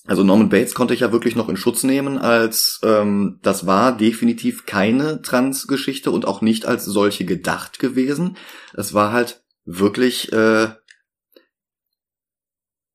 Also 0.04 0.24
Norman 0.24 0.48
Bates 0.48 0.74
konnte 0.74 0.94
ich 0.94 1.00
ja 1.00 1.12
wirklich 1.12 1.36
noch 1.36 1.48
in 1.48 1.56
Schutz 1.56 1.84
nehmen, 1.84 2.18
als 2.18 2.80
ähm, 2.82 3.38
das 3.42 3.64
war 3.64 3.96
definitiv 3.96 4.66
keine 4.66 5.22
Trans-Geschichte 5.22 6.10
und 6.10 6.26
auch 6.26 6.40
nicht 6.40 6.66
als 6.66 6.86
solche 6.86 7.24
gedacht 7.24 7.78
gewesen. 7.78 8.36
Es 8.74 8.94
war 8.94 9.12
halt 9.12 9.44
wirklich 9.64 10.32
äh, 10.32 10.70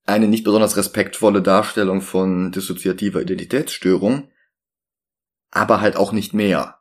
eine 0.07 0.27
nicht 0.27 0.43
besonders 0.43 0.77
respektvolle 0.77 1.41
Darstellung 1.41 2.01
von 2.01 2.51
dissoziativer 2.51 3.21
Identitätsstörung, 3.21 4.31
aber 5.51 5.81
halt 5.81 5.97
auch 5.97 6.13
nicht 6.13 6.33
mehr. 6.33 6.79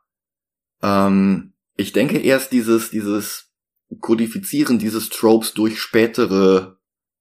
Ähm, 0.81 1.53
ich 1.75 1.91
denke 1.91 2.17
erst 2.17 2.51
dieses, 2.51 2.89
dieses 2.89 3.51
Kodifizieren 3.99 4.79
dieses 4.79 5.09
Tropes 5.09 5.53
durch 5.53 5.79
spätere 5.79 6.77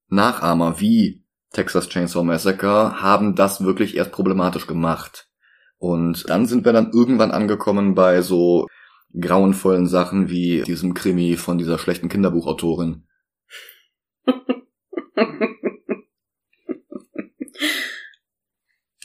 Nachahmer 0.09 0.81
wie 0.81 1.25
Texas 1.53 1.89
Chainsaw 1.89 2.25
Massacre 2.25 3.01
haben 3.03 3.35
das 3.35 3.63
wirklich 3.63 3.97
erst 3.97 4.13
problematisch 4.13 4.67
gemacht. 4.67 5.29
Und 5.79 6.29
dann 6.31 6.47
sind 6.47 6.65
wir 6.65 6.73
dann 6.73 6.93
irgendwann 6.93 7.31
angekommen 7.31 7.95
bei 7.95 8.23
so 8.23 8.67
grauenvollen 9.19 9.87
Sachen 9.87 10.29
wie 10.29 10.63
diesem 10.63 10.95
Krimi 10.95 11.37
von 11.37 11.59
dieser 11.59 11.79
schlechten 11.79 12.09
Kinderbuchautorin. 12.09 13.07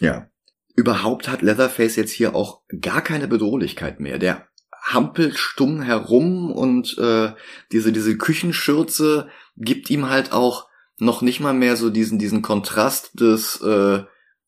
Ja. 0.02 0.28
Überhaupt 0.76 1.28
hat 1.28 1.42
Leatherface 1.42 1.96
jetzt 1.96 2.12
hier 2.12 2.36
auch 2.36 2.62
gar 2.82 3.02
keine 3.02 3.28
Bedrohlichkeit 3.28 4.00
mehr. 4.00 4.18
Der 4.18 4.48
hampelt 4.82 5.38
stumm 5.38 5.82
herum 5.82 6.52
und 6.52 6.98
äh, 6.98 7.34
diese, 7.72 7.92
diese 7.92 8.18
Küchenschürze 8.18 9.30
gibt 9.56 9.90
ihm 9.90 10.10
halt 10.10 10.32
auch 10.32 10.68
noch 10.98 11.22
nicht 11.22 11.40
mal 11.40 11.54
mehr 11.54 11.78
so 11.78 11.90
diesen, 11.90 12.18
diesen 12.18 12.42
Kontrast 12.42 13.20
des 13.20 13.62
äh, 13.62 14.04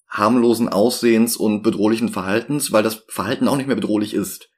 harmlosen 0.07 0.69
Aussehens 0.69 1.37
und 1.37 1.61
bedrohlichen 1.61 2.09
Verhaltens, 2.09 2.71
weil 2.71 2.83
das 2.83 3.03
Verhalten 3.07 3.47
auch 3.47 3.57
nicht 3.57 3.67
mehr 3.67 3.75
bedrohlich 3.75 4.13
ist. 4.13 4.49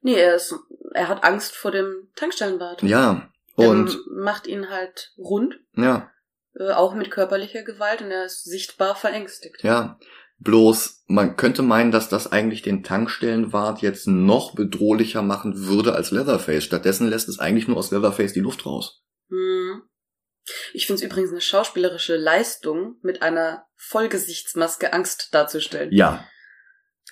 nee, 0.00 0.14
er 0.14 0.34
ist, 0.34 0.54
er 0.94 1.08
hat 1.08 1.22
Angst 1.22 1.54
vor 1.54 1.70
dem 1.70 2.08
Tankstellenwart. 2.16 2.82
Ja. 2.82 3.30
Der 3.56 3.68
Und 3.68 3.98
macht 4.10 4.46
ihn 4.46 4.68
halt 4.68 5.12
rund, 5.18 5.58
ja, 5.76 6.10
äh, 6.58 6.72
auch 6.72 6.94
mit 6.94 7.10
körperlicher 7.10 7.62
Gewalt 7.62 8.02
und 8.02 8.10
er 8.10 8.24
ist 8.24 8.44
sichtbar 8.44 8.96
verängstigt. 8.96 9.62
ja. 9.62 9.98
Bloß, 10.40 11.02
man 11.08 11.34
könnte 11.34 11.62
meinen, 11.62 11.90
dass 11.90 12.08
das 12.08 12.30
eigentlich 12.30 12.62
den 12.62 12.84
Tankstellenwart 12.84 13.82
jetzt 13.82 14.06
noch 14.06 14.54
bedrohlicher 14.54 15.20
machen 15.20 15.66
würde 15.66 15.94
als 15.96 16.12
Leatherface. 16.12 16.62
Stattdessen 16.62 17.08
lässt 17.08 17.28
es 17.28 17.40
eigentlich 17.40 17.66
nur 17.66 17.76
aus 17.76 17.90
Leatherface 17.90 18.34
die 18.34 18.40
Luft 18.40 18.64
raus. 18.64 19.02
Hm. 19.30 19.82
Ich 20.72 20.86
finde 20.86 21.02
es 21.02 21.10
übrigens 21.10 21.32
eine 21.32 21.40
schauspielerische 21.40 22.16
Leistung, 22.16 22.98
mit 23.02 23.20
einer 23.20 23.66
Vollgesichtsmaske 23.74 24.92
Angst 24.92 25.30
darzustellen. 25.32 25.90
Ja. 25.92 26.24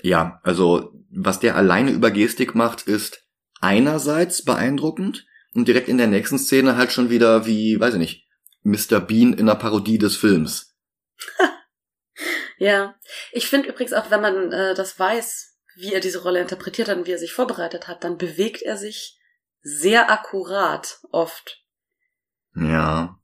Ja, 0.03 0.40
also 0.44 0.92
was 1.11 1.40
der 1.40 1.57
alleine 1.57 1.90
über 1.90 2.12
Gestik 2.12 2.55
macht, 2.55 2.82
ist 2.82 3.24
einerseits 3.61 4.44
beeindruckend 4.44 5.26
und 5.55 5.66
direkt 5.66 5.88
in 5.88 5.99
der 5.99 6.07
nächsten 6.07 6.38
Szene 6.38 6.76
halt 6.76 6.92
schon 6.92 7.11
wieder 7.11 7.47
wie, 7.47 7.80
weiß 7.80 7.94
ich 7.94 7.99
nicht, 7.99 8.26
Mr. 8.66 9.00
Bean 9.00 9.32
in 9.32 9.48
einer 9.48 9.54
Parodie 9.54 9.98
des 9.98 10.16
Films. 10.16 10.74
Ja, 12.58 12.94
ich 13.32 13.48
finde 13.48 13.68
übrigens 13.68 13.92
auch, 13.92 14.10
wenn 14.10 14.22
man 14.22 14.50
äh, 14.50 14.72
das 14.74 14.98
weiß, 14.98 15.58
wie 15.76 15.92
er 15.92 16.00
diese 16.00 16.22
Rolle 16.22 16.40
interpretiert 16.40 16.88
hat 16.88 16.96
und 16.96 17.06
wie 17.06 17.12
er 17.12 17.18
sich 17.18 17.34
vorbereitet 17.34 17.86
hat, 17.86 18.02
dann 18.02 18.16
bewegt 18.16 18.62
er 18.62 18.78
sich 18.78 19.20
sehr 19.60 20.10
akkurat 20.10 21.00
oft. 21.12 21.62
Ja. 22.54 23.20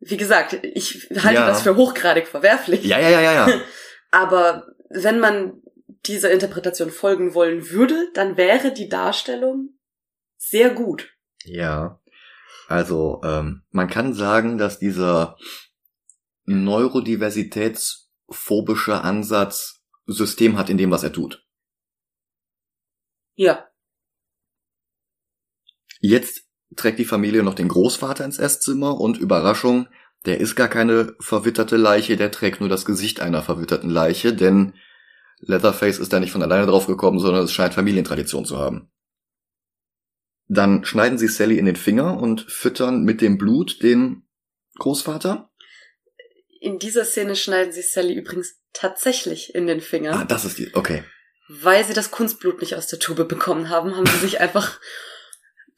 Wie 0.00 0.16
gesagt, 0.16 0.54
ich 0.64 1.08
halte 1.22 1.34
Ja. 1.40 1.46
das 1.46 1.62
für 1.62 1.76
hochgradig 1.76 2.26
verwerflich. 2.26 2.84
Ja, 2.84 2.98
ja, 2.98 3.10
ja, 3.10 3.20
ja, 3.20 3.48
ja. 3.48 3.60
Aber 4.10 4.66
wenn 4.90 5.20
man 5.20 5.62
dieser 6.06 6.32
Interpretation 6.32 6.90
folgen 6.90 7.32
wollen 7.34 7.70
würde, 7.70 8.10
dann 8.14 8.36
wäre 8.36 8.72
die 8.72 8.88
Darstellung 8.88 9.78
sehr 10.36 10.70
gut. 10.70 11.14
Ja. 11.44 12.00
Also, 12.68 13.20
ähm, 13.24 13.62
man 13.70 13.88
kann 13.88 14.14
sagen, 14.14 14.58
dass 14.58 14.78
dieser 14.78 15.36
neurodiversitätsphobische 16.44 19.02
Ansatz 19.02 19.76
System 20.06 20.56
hat 20.56 20.70
in 20.70 20.78
dem, 20.78 20.90
was 20.90 21.02
er 21.02 21.12
tut. 21.12 21.44
Ja. 23.34 23.66
Jetzt 26.00 26.46
trägt 26.76 26.98
die 26.98 27.04
Familie 27.04 27.42
noch 27.42 27.54
den 27.54 27.68
Großvater 27.68 28.24
ins 28.24 28.38
Esszimmer 28.38 29.00
und 29.00 29.18
Überraschung, 29.18 29.88
der 30.24 30.40
ist 30.40 30.56
gar 30.56 30.68
keine 30.68 31.14
verwitterte 31.20 31.76
Leiche, 31.76 32.16
der 32.16 32.30
trägt 32.30 32.60
nur 32.60 32.68
das 32.68 32.84
Gesicht 32.84 33.20
einer 33.20 33.42
verwitterten 33.42 33.90
Leiche, 33.90 34.34
denn 34.34 34.74
Leatherface 35.38 35.98
ist 35.98 36.12
da 36.12 36.20
nicht 36.20 36.32
von 36.32 36.42
alleine 36.42 36.66
drauf 36.66 36.86
gekommen, 36.86 37.18
sondern 37.18 37.44
es 37.44 37.52
scheint 37.52 37.74
Familientradition 37.74 38.44
zu 38.44 38.58
haben. 38.58 38.90
Dann 40.48 40.84
schneiden 40.84 41.18
sie 41.18 41.28
Sally 41.28 41.58
in 41.58 41.66
den 41.66 41.76
Finger 41.76 42.18
und 42.18 42.42
füttern 42.50 43.02
mit 43.02 43.20
dem 43.20 43.38
Blut 43.38 43.82
den 43.82 44.22
Großvater. 44.78 45.50
In 46.60 46.78
dieser 46.78 47.04
Szene 47.04 47.36
schneiden 47.36 47.72
sie 47.72 47.82
Sally 47.82 48.14
übrigens 48.14 48.60
tatsächlich 48.72 49.54
in 49.54 49.66
den 49.66 49.80
Finger. 49.80 50.12
Ah, 50.12 50.24
das 50.24 50.44
ist 50.44 50.58
die, 50.58 50.74
okay. 50.74 51.04
Weil 51.48 51.84
sie 51.84 51.94
das 51.94 52.10
Kunstblut 52.10 52.60
nicht 52.60 52.74
aus 52.76 52.86
der 52.86 52.98
Tube 52.98 53.28
bekommen 53.28 53.70
haben, 53.70 53.96
haben 53.96 54.06
sie 54.06 54.18
sich 54.18 54.40
einfach 54.40 54.80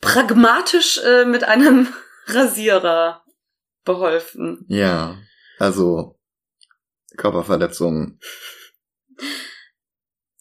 pragmatisch 0.00 0.98
äh, 0.98 1.24
mit 1.24 1.44
einem 1.44 1.88
Rasierer 2.26 3.24
beholfen. 3.84 4.64
Ja, 4.68 5.18
also 5.58 6.18
Körperverletzung. 7.16 8.18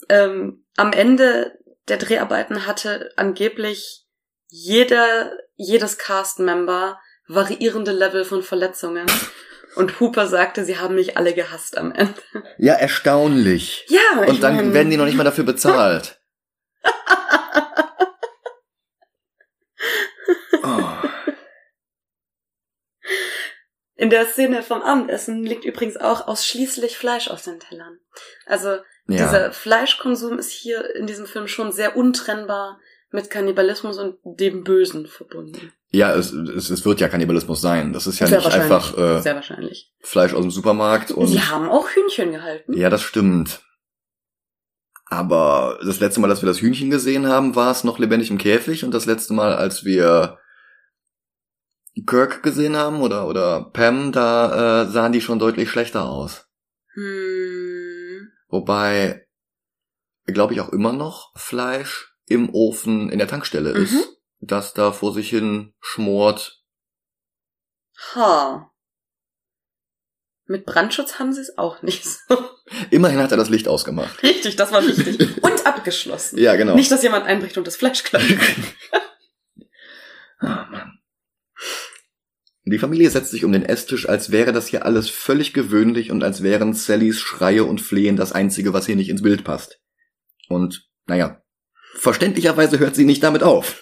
Ähm, 0.10 0.66
am 0.76 0.94
Ende 0.94 1.58
der 1.88 1.98
Dreharbeiten 1.98 2.66
hatte 2.66 3.12
angeblich 3.16 4.07
jeder, 4.48 5.32
jedes 5.56 5.98
Cast-Member 5.98 7.00
variierende 7.28 7.92
Level 7.92 8.24
von 8.26 8.42
Verletzungen. 8.44 9.06
Und 9.76 10.00
Hooper 10.00 10.28
sagte, 10.28 10.66
sie 10.66 10.80
haben 10.80 10.96
mich 10.96 11.18
alle 11.18 11.34
gehasst 11.34 11.78
am 11.78 11.92
Ende. 11.92 12.16
Ja, 12.58 12.74
erstaunlich. 12.74 13.86
Ja, 13.90 14.22
Und 14.26 14.42
dann 14.42 14.56
mein, 14.56 14.74
werden 14.74 14.90
die 14.90 14.98
noch 14.98 15.06
nicht 15.06 15.18
mal 15.18 15.24
dafür 15.24 15.44
bezahlt. 15.44 16.20
Oh. 20.64 20.84
In 23.96 24.10
der 24.10 24.26
Szene 24.28 24.64
vom 24.64 24.82
Abendessen 24.82 25.44
liegt 25.44 25.66
übrigens 25.66 25.98
auch 25.98 26.28
ausschließlich 26.28 26.98
Fleisch 26.98 27.30
auf 27.30 27.44
den 27.44 27.60
Tellern. 27.60 28.00
Also 28.46 28.70
Ja. 28.70 28.84
dieser 29.08 29.52
Fleischkonsum 29.54 30.38
ist 30.40 30.52
hier 30.52 30.96
in 30.96 31.08
diesem 31.08 31.26
Film 31.26 31.48
schon 31.48 31.72
sehr 31.72 31.96
untrennbar 31.96 32.80
mit 33.12 33.30
Kannibalismus 33.30 33.98
und 33.98 34.18
dem 34.24 34.64
Bösen 34.64 35.08
verbunden. 35.08 35.72
ja, 35.92 36.14
es, 36.14 36.32
es, 36.34 36.70
es 36.70 36.86
wird 36.86 37.00
ja 37.00 37.08
Kannibalismus 37.08 37.62
sein. 37.62 37.94
Das 37.94 38.06
ist 38.06 38.20
ja 38.20 38.28
Sehr 38.28 38.40
nicht 38.40 38.52
einfach 38.52 38.98
äh, 38.98 39.22
Sehr 39.22 39.36
wahrscheinlich. 39.36 39.94
Fleisch 40.02 40.34
aus 40.34 40.42
dem 40.42 40.52
Supermarkt 40.52 41.12
und 41.12 41.28
Sie 41.28 41.42
haben 41.42 41.70
auch 41.70 41.88
Hühnchen 41.90 42.32
gehalten. 42.32 42.74
Ja, 42.74 42.90
das 42.90 43.02
stimmt. 43.02 43.62
Aber 45.06 45.80
das 45.86 46.02
letzte 46.02 46.20
Mal, 46.20 46.28
dass 46.28 46.42
wir 46.42 46.48
das 46.48 46.60
Hühnchen 46.60 46.90
gesehen 46.90 47.28
haben, 47.28 47.56
war 47.56 47.72
es 47.72 47.86
noch 47.86 47.98
lebendig 47.98 48.30
im 48.30 48.38
Käfig 48.38 48.84
und 48.84 48.94
das 48.94 49.06
letzte 49.06 49.34
Mal, 49.34 49.54
als 49.54 49.86
wir 49.86 50.38
Kirk 52.06 52.44
gesehen 52.44 52.76
haben 52.76 53.02
oder 53.02 53.28
oder 53.28 53.72
Pam, 53.72 54.12
da 54.12 54.84
äh, 54.84 54.88
sahen 54.88 55.14
die 55.14 55.22
schon 55.22 55.40
deutlich 55.40 55.70
schlechter 55.70 56.10
aus. 56.10 56.48
Hm. 56.94 58.30
Wobei, 58.50 59.26
glaube 60.26 60.54
ich, 60.54 60.62
auch 60.62 60.70
immer 60.70 60.94
noch 60.94 61.32
Fleisch 61.38 62.07
im 62.28 62.50
Ofen 62.54 63.10
in 63.10 63.20
der 63.20 63.28
Tankstelle 63.28 63.72
ist, 63.72 63.94
Mhm. 63.94 64.04
das 64.40 64.74
da 64.74 64.92
vor 64.92 65.14
sich 65.14 65.30
hin 65.30 65.74
schmort. 65.80 66.62
Ha. 68.16 68.72
Mit 70.46 70.66
Brandschutz 70.66 71.20
haben 71.20 71.34
sie 71.34 71.42
es 71.42 71.58
auch 71.58 71.82
nicht 71.82 72.06
so. 72.06 72.38
Immerhin 72.92 73.20
hat 73.20 73.32
er 73.32 73.38
das 73.38 73.50
Licht 73.50 73.68
ausgemacht. 73.68 74.22
Richtig, 74.24 74.56
das 74.56 74.72
war 74.72 74.86
wichtig. 74.86 75.20
Und 75.44 75.66
abgeschlossen. 75.66 76.38
Ja, 76.38 76.56
genau. 76.56 76.76
Nicht, 76.76 76.92
dass 76.92 77.04
jemand 77.04 77.26
einbricht 77.26 77.58
und 77.58 77.68
das 77.68 77.76
Fleisch 77.76 78.04
klaut. 78.04 78.24
Ah, 80.40 80.68
Mann. 80.70 81.00
Die 82.66 82.78
Familie 82.78 83.10
setzt 83.10 83.32
sich 83.32 83.44
um 83.44 83.52
den 83.52 83.64
Esstisch, 83.66 84.08
als 84.08 84.30
wäre 84.32 84.54
das 84.54 84.68
hier 84.68 84.86
alles 84.86 85.10
völlig 85.10 85.52
gewöhnlich 85.54 86.12
und 86.12 86.24
als 86.24 86.44
wären 86.44 86.74
Sallys 86.76 87.20
Schreie 87.20 87.64
und 87.64 87.82
Flehen 87.82 88.18
das 88.18 88.34
Einzige, 88.34 88.72
was 88.72 88.86
hier 88.86 88.96
nicht 88.96 89.10
ins 89.10 89.24
Bild 89.24 89.44
passt. 89.44 89.80
Und, 90.48 90.88
naja, 91.08 91.42
verständlicherweise 91.98 92.80
hört 92.80 92.96
sie 92.96 93.06
nicht 93.06 93.24
damit 93.24 93.44
auf. 93.44 93.82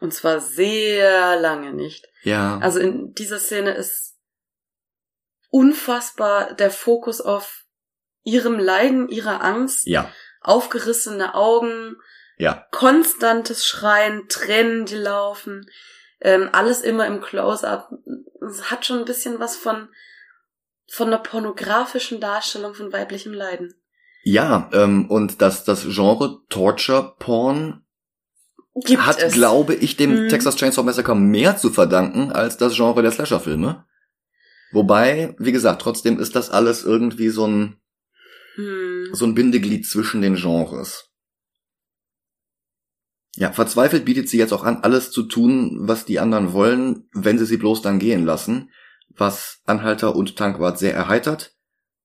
Und 0.00 0.12
zwar 0.12 0.40
sehr 0.40 1.38
lange 1.40 1.72
nicht. 1.72 2.08
Ja. 2.22 2.58
Also 2.58 2.80
in 2.80 3.14
dieser 3.14 3.38
Szene 3.38 3.72
ist 3.72 4.16
unfassbar 5.50 6.54
der 6.54 6.70
Fokus 6.70 7.20
auf 7.20 7.64
ihrem 8.24 8.58
Leiden, 8.58 9.08
ihrer 9.08 9.42
Angst, 9.42 9.86
ja, 9.86 10.10
aufgerissene 10.40 11.34
Augen, 11.34 11.96
ja. 12.38 12.66
konstantes 12.70 13.66
Schreien, 13.66 14.28
Tränen, 14.28 14.86
die 14.86 14.96
laufen, 14.96 15.70
ähm, 16.20 16.48
alles 16.52 16.80
immer 16.80 17.06
im 17.06 17.20
Close-up. 17.20 17.90
Es 18.40 18.70
hat 18.70 18.86
schon 18.86 19.00
ein 19.00 19.04
bisschen 19.04 19.38
was 19.38 19.56
von 19.56 19.88
von 20.90 21.06
einer 21.06 21.18
pornografischen 21.18 22.20
Darstellung 22.20 22.74
von 22.74 22.92
weiblichem 22.92 23.32
Leiden. 23.32 23.81
Ja, 24.24 24.70
ähm, 24.72 25.10
und 25.10 25.42
das, 25.42 25.64
das 25.64 25.84
Genre 25.88 26.40
Torture 26.48 27.14
Porn 27.18 27.84
Gibt 28.74 29.04
hat, 29.04 29.20
es. 29.20 29.34
glaube 29.34 29.74
ich, 29.74 29.96
dem 29.96 30.24
Mhm. 30.24 30.28
Texas 30.28 30.56
Chainsaw 30.56 30.84
Massacre 30.84 31.14
mehr 31.16 31.56
zu 31.56 31.70
verdanken 31.70 32.32
als 32.32 32.56
das 32.56 32.74
Genre 32.74 33.02
der 33.02 33.10
Slasher-Filme. 33.10 33.84
Wobei, 34.72 35.34
wie 35.38 35.52
gesagt, 35.52 35.82
trotzdem 35.82 36.18
ist 36.18 36.34
das 36.34 36.50
alles 36.50 36.82
irgendwie 36.84 37.28
so 37.28 37.46
ein, 37.46 37.76
hm. 38.54 39.08
so 39.12 39.26
ein 39.26 39.34
Bindeglied 39.34 39.86
zwischen 39.86 40.22
den 40.22 40.36
Genres. 40.36 41.10
Ja, 43.36 43.52
verzweifelt 43.52 44.04
bietet 44.04 44.28
sie 44.28 44.38
jetzt 44.38 44.52
auch 44.52 44.64
an, 44.64 44.78
alles 44.82 45.10
zu 45.10 45.22
tun, 45.24 45.78
was 45.82 46.04
die 46.04 46.20
anderen 46.20 46.52
wollen, 46.52 47.08
wenn 47.12 47.38
sie 47.38 47.46
sie 47.46 47.56
bloß 47.56 47.82
dann 47.82 47.98
gehen 47.98 48.24
lassen, 48.24 48.70
was 49.10 49.60
Anhalter 49.66 50.14
und 50.16 50.36
Tankwart 50.36 50.78
sehr 50.78 50.94
erheitert. 50.94 51.51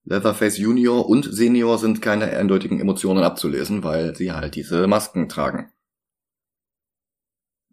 Leatherface 0.09 0.57
Junior 0.57 1.09
und 1.09 1.27
Senior 1.29 1.77
sind 1.77 2.01
keine 2.01 2.27
eindeutigen 2.27 2.79
Emotionen 2.79 3.25
abzulesen, 3.25 3.83
weil 3.83 4.15
sie 4.15 4.31
halt 4.31 4.55
diese 4.55 4.87
Masken 4.87 5.27
tragen. 5.27 5.69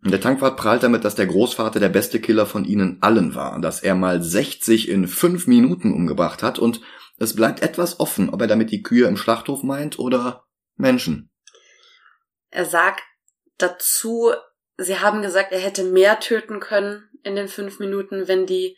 Der 0.02 0.20
Tankwart 0.20 0.56
prahlt 0.56 0.82
damit, 0.82 1.04
dass 1.04 1.14
der 1.14 1.28
Großvater 1.28 1.78
der 1.78 1.90
beste 1.90 2.20
Killer 2.20 2.44
von 2.44 2.64
ihnen 2.64 2.98
allen 3.02 3.36
war, 3.36 3.60
dass 3.60 3.84
er 3.84 3.94
mal 3.94 4.20
60 4.20 4.88
in 4.88 5.06
5 5.06 5.46
Minuten 5.46 5.94
umgebracht 5.94 6.42
hat 6.42 6.58
und 6.58 6.80
es 7.18 7.36
bleibt 7.36 7.62
etwas 7.62 8.00
offen, 8.00 8.28
ob 8.28 8.40
er 8.40 8.48
damit 8.48 8.72
die 8.72 8.82
Kühe 8.82 9.06
im 9.06 9.16
Schlachthof 9.16 9.62
meint 9.62 10.00
oder 10.00 10.44
Menschen. 10.74 11.30
Er 12.50 12.64
sagt 12.64 13.04
dazu, 13.58 14.32
sie 14.76 14.98
haben 14.98 15.22
gesagt, 15.22 15.52
er 15.52 15.60
hätte 15.60 15.84
mehr 15.84 16.18
töten 16.18 16.58
können 16.58 17.08
in 17.22 17.36
den 17.36 17.46
fünf 17.46 17.78
Minuten, 17.78 18.26
wenn 18.26 18.44
die 18.44 18.76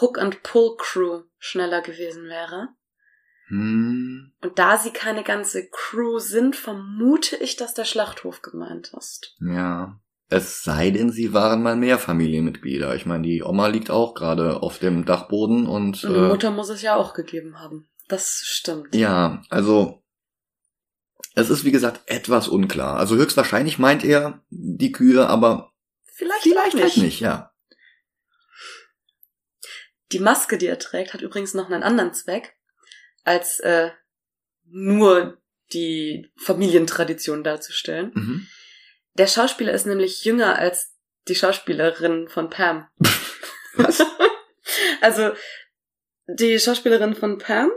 Hook 0.00 0.18
and 0.18 0.44
Pull 0.44 0.76
Crew 0.78 1.24
schneller 1.38 1.82
gewesen 1.82 2.28
wäre. 2.28 2.68
Hm, 3.52 4.32
Und 4.40 4.58
da 4.58 4.78
sie 4.78 4.90
keine 4.92 5.22
ganze 5.22 5.68
Crew 5.68 6.18
sind, 6.18 6.56
vermute 6.56 7.36
ich, 7.36 7.56
dass 7.56 7.74
der 7.74 7.84
Schlachthof 7.84 8.40
gemeint 8.42 8.92
ist. 8.98 9.36
ja. 9.40 9.98
Es 10.34 10.62
sei 10.62 10.90
denn, 10.90 11.12
sie 11.12 11.34
waren 11.34 11.62
mal 11.62 11.76
mehr 11.76 11.98
Familienmitglieder. 11.98 12.94
Ich 12.94 13.04
meine, 13.04 13.22
die 13.24 13.42
Oma 13.42 13.66
liegt 13.66 13.90
auch 13.90 14.14
gerade 14.14 14.62
auf 14.62 14.78
dem 14.78 15.04
Dachboden 15.04 15.66
und 15.66 16.02
Und 16.04 16.14
die 16.14 16.18
äh, 16.20 16.28
Mutter 16.28 16.50
muss 16.50 16.70
es 16.70 16.80
ja 16.80 16.96
auch 16.96 17.12
gegeben 17.12 17.58
haben. 17.60 17.90
Das 18.08 18.40
stimmt. 18.42 18.94
Ja, 18.94 19.42
also 19.50 20.02
es 21.34 21.50
ist 21.50 21.64
wie 21.66 21.70
gesagt 21.70 22.00
etwas 22.06 22.48
unklar. 22.48 22.96
Also 22.96 23.16
höchstwahrscheinlich 23.16 23.78
meint 23.78 24.04
er 24.04 24.42
die 24.48 24.90
Kühe, 24.92 25.28
aber 25.28 25.70
Vielleicht, 26.14 26.44
vielleicht 26.44 26.74
halt 26.76 26.84
nicht. 26.84 26.96
nicht, 26.96 27.20
ja. 27.20 27.52
Die 30.12 30.18
Maske, 30.18 30.56
die 30.56 30.66
er 30.66 30.78
trägt, 30.78 31.12
hat 31.12 31.20
übrigens 31.20 31.52
noch 31.52 31.68
einen 31.70 31.82
anderen 31.82 32.14
Zweck, 32.14 32.56
als 33.24 33.60
äh, 33.60 33.90
nur 34.64 35.38
die 35.72 36.30
Familientradition 36.36 37.44
darzustellen. 37.44 38.12
Mhm. 38.14 38.46
Der 39.14 39.26
Schauspieler 39.26 39.72
ist 39.72 39.86
nämlich 39.86 40.24
jünger 40.24 40.58
als 40.58 40.94
die 41.28 41.34
Schauspielerin 41.34 42.28
von 42.28 42.50
Pam. 42.50 42.88
Was? 43.74 44.02
Also 45.00 45.32
die 46.26 46.58
Schauspielerin 46.60 47.14
von 47.14 47.38
Pam, 47.38 47.70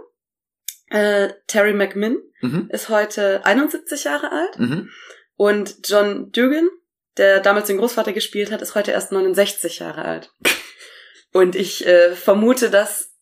äh, 0.89 1.29
Terry 1.47 1.73
McMinn, 1.73 2.19
Mhm. 2.41 2.69
ist 2.71 2.89
heute 2.89 3.43
71 3.45 4.03
Jahre 4.03 4.31
alt 4.31 4.59
Mhm. 4.59 4.89
und 5.35 5.75
John 5.89 6.31
Dugan, 6.31 6.69
der 7.17 7.39
damals 7.39 7.67
den 7.67 7.77
Großvater 7.77 8.13
gespielt 8.13 8.51
hat, 8.51 8.61
ist 8.61 8.75
heute 8.75 8.91
erst 8.91 9.11
69 9.11 9.79
Jahre 9.79 10.05
alt. 10.05 10.31
Und 11.33 11.55
ich 11.55 11.85
äh, 11.85 12.15
vermute, 12.15 12.69
dass 12.69 13.13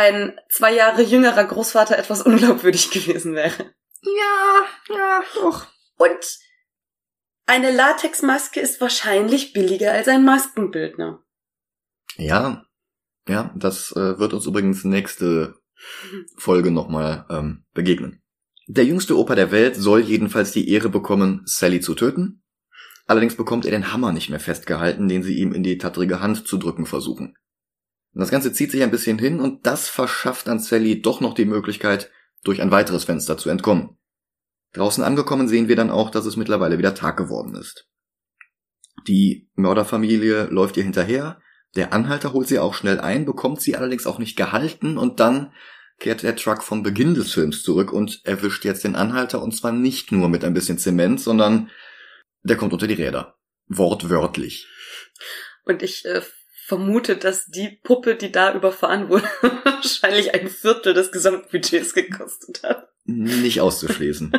ein 0.00 0.40
zwei 0.48 0.74
Jahre 0.74 1.02
jüngerer 1.02 1.44
Großvater 1.44 1.98
etwas 1.98 2.22
unglaubwürdig 2.22 2.90
gewesen 2.92 3.34
wäre. 3.34 3.74
Ja, 4.02 4.64
ja, 4.94 5.22
doch. 5.34 5.66
Und 5.96 6.38
eine 7.46 7.70
Latexmaske 7.70 8.60
ist 8.60 8.80
wahrscheinlich 8.80 9.52
billiger 9.52 9.92
als 9.92 10.08
ein 10.08 10.24
Maskenbildner. 10.24 11.22
Ja, 12.16 12.64
ja, 13.28 13.52
das 13.56 13.92
äh, 13.92 14.18
wird 14.18 14.32
uns 14.32 14.46
übrigens 14.46 14.84
nächste 14.84 15.56
Folge 16.36 16.70
nochmal 16.70 17.26
ähm, 17.30 17.64
begegnen. 17.74 18.22
Der 18.66 18.84
jüngste 18.84 19.18
Opa 19.18 19.34
der 19.34 19.50
Welt 19.50 19.76
soll 19.76 20.00
jedenfalls 20.00 20.52
die 20.52 20.70
Ehre 20.70 20.88
bekommen, 20.88 21.42
Sally 21.44 21.80
zu 21.80 21.94
töten. 21.94 22.42
Allerdings 23.06 23.34
bekommt 23.34 23.64
er 23.64 23.72
den 23.72 23.92
Hammer 23.92 24.12
nicht 24.12 24.30
mehr 24.30 24.40
festgehalten, 24.40 25.08
den 25.08 25.22
sie 25.22 25.36
ihm 25.36 25.52
in 25.52 25.64
die 25.64 25.78
tattrige 25.78 26.20
Hand 26.20 26.46
zu 26.46 26.56
drücken 26.56 26.86
versuchen. 26.86 27.34
Und 28.12 28.20
das 28.20 28.30
Ganze 28.30 28.52
zieht 28.52 28.70
sich 28.70 28.82
ein 28.82 28.90
bisschen 28.90 29.18
hin 29.18 29.40
und 29.40 29.66
das 29.66 29.88
verschafft 29.88 30.48
an 30.48 30.58
Sally 30.58 31.00
doch 31.00 31.20
noch 31.20 31.34
die 31.34 31.44
Möglichkeit, 31.44 32.10
durch 32.42 32.60
ein 32.60 32.70
weiteres 32.70 33.04
Fenster 33.04 33.36
zu 33.36 33.50
entkommen. 33.50 33.98
Draußen 34.72 35.04
angekommen 35.04 35.48
sehen 35.48 35.68
wir 35.68 35.76
dann 35.76 35.90
auch, 35.90 36.10
dass 36.10 36.26
es 36.26 36.36
mittlerweile 36.36 36.78
wieder 36.78 36.94
Tag 36.94 37.16
geworden 37.16 37.54
ist. 37.54 37.88
Die 39.06 39.48
Mörderfamilie 39.54 40.44
läuft 40.44 40.76
ihr 40.76 40.82
hinterher, 40.82 41.40
der 41.76 41.92
Anhalter 41.92 42.32
holt 42.32 42.48
sie 42.48 42.58
auch 42.58 42.74
schnell 42.74 43.00
ein, 43.00 43.24
bekommt 43.24 43.60
sie 43.60 43.76
allerdings 43.76 44.06
auch 44.06 44.18
nicht 44.18 44.36
gehalten 44.36 44.98
und 44.98 45.20
dann 45.20 45.52
kehrt 45.98 46.22
der 46.22 46.34
Truck 46.34 46.62
vom 46.62 46.82
Beginn 46.82 47.14
des 47.14 47.32
Films 47.32 47.62
zurück 47.62 47.92
und 47.92 48.20
erwischt 48.24 48.64
jetzt 48.64 48.84
den 48.84 48.96
Anhalter 48.96 49.42
und 49.42 49.52
zwar 49.52 49.72
nicht 49.72 50.12
nur 50.12 50.28
mit 50.28 50.44
ein 50.44 50.54
bisschen 50.54 50.78
Zement, 50.78 51.20
sondern 51.20 51.70
der 52.42 52.56
kommt 52.56 52.72
unter 52.72 52.86
die 52.86 52.94
Räder. 52.94 53.36
Wortwörtlich. 53.68 54.66
Und 55.64 55.82
ich 55.82 56.04
äh, 56.06 56.22
vermute, 56.70 57.16
dass 57.16 57.46
die 57.46 57.80
Puppe, 57.82 58.14
die 58.14 58.30
da 58.30 58.54
überfahren 58.54 59.08
wurde, 59.08 59.24
wahrscheinlich 59.64 60.32
ein 60.34 60.48
Viertel 60.48 60.94
des 60.94 61.10
Gesamtbudgets 61.10 61.94
gekostet 61.94 62.62
hat. 62.62 62.88
Nicht 63.04 63.60
auszuschließen. 63.60 64.32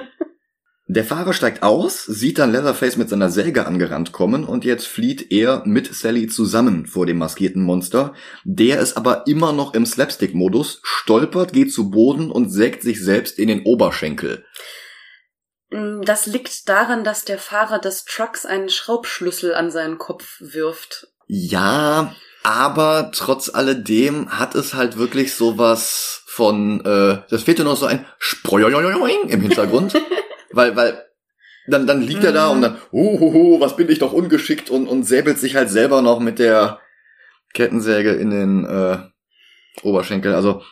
Der 0.88 1.04
Fahrer 1.04 1.34
steigt 1.34 1.62
aus, 1.62 2.06
sieht 2.06 2.40
dann 2.40 2.54
Leatherface 2.54 2.96
mit 2.96 3.10
seiner 3.10 3.30
Säge 3.30 3.66
angerannt 3.66 4.14
kommen 4.14 4.46
und 4.46 4.64
jetzt 4.64 4.88
flieht 4.88 5.30
er 5.32 5.64
mit 5.66 5.94
Sally 5.94 6.28
zusammen 6.28 6.86
vor 6.86 7.06
dem 7.06 7.18
maskierten 7.18 7.64
Monster. 7.64 8.14
Der 8.46 8.80
ist 8.80 8.96
aber 8.96 9.28
immer 9.28 9.52
noch 9.52 9.74
im 9.74 9.86
Slapstick-Modus, 9.86 10.80
stolpert, 10.84 11.52
geht 11.52 11.74
zu 11.74 11.90
Boden 11.92 12.32
und 12.32 12.50
sägt 12.50 12.82
sich 12.82 13.04
selbst 13.04 13.40
in 13.40 13.50
den 13.50 13.64
Oberschenkel. 13.64 14.46
Mm, 15.70 16.02
Das 16.04 16.28
liegt 16.28 16.70
daran, 16.70 17.04
dass 17.04 17.26
der 17.26 17.40
Fahrer 17.40 17.80
des 17.80 18.06
Trucks 18.06 18.46
einen 18.46 18.70
Schraubschlüssel 18.70 19.54
an 19.54 19.70
seinen 19.70 19.98
Kopf 19.98 20.38
wirft. 20.40 21.11
Ja, 21.34 22.14
aber 22.44 23.12
trotz 23.14 23.48
alledem 23.48 24.38
hat 24.38 24.54
es 24.54 24.74
halt 24.74 24.98
wirklich 24.98 25.34
sowas 25.34 26.24
von, 26.26 26.84
äh, 26.84 27.22
das 27.30 27.44
fehlt 27.44 27.58
ja 27.58 27.64
noch 27.64 27.78
so 27.78 27.86
ein 27.86 28.06
Sproioioioing 28.20 29.30
im 29.30 29.40
Hintergrund. 29.40 29.94
weil, 30.52 30.76
weil, 30.76 31.06
dann, 31.68 31.88
dann 31.88 32.02
liegt 32.02 32.26
er 32.26 32.34
da 32.34 32.50
und 32.50 32.62
dann, 32.62 32.78
oh, 32.92 33.62
was 33.62 33.78
bin 33.78 33.88
ich 33.90 34.00
doch 34.00 34.12
ungeschickt 34.12 34.70
und, 34.70 34.88
und 34.88 35.04
säbelt 35.04 35.40
sich 35.40 35.56
halt 35.56 35.70
selber 35.70 36.02
noch 36.02 36.20
mit 36.20 36.38
der 36.38 36.82
Kettensäge 37.54 38.12
in 38.12 38.30
den 38.30 38.66
äh, 38.66 38.98
Oberschenkel. 39.84 40.36
Also, 40.36 40.64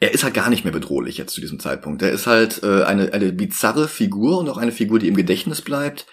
er 0.00 0.12
ist 0.12 0.22
halt 0.22 0.34
gar 0.34 0.50
nicht 0.50 0.64
mehr 0.64 0.72
bedrohlich 0.74 1.16
jetzt 1.16 1.32
zu 1.32 1.40
diesem 1.40 1.60
Zeitpunkt. 1.60 2.02
Er 2.02 2.10
ist 2.10 2.26
halt 2.26 2.62
äh, 2.62 2.82
eine, 2.82 3.14
eine 3.14 3.32
bizarre 3.32 3.88
Figur 3.88 4.36
und 4.36 4.50
auch 4.50 4.58
eine 4.58 4.72
Figur, 4.72 4.98
die 4.98 5.08
im 5.08 5.16
Gedächtnis 5.16 5.62
bleibt, 5.62 6.04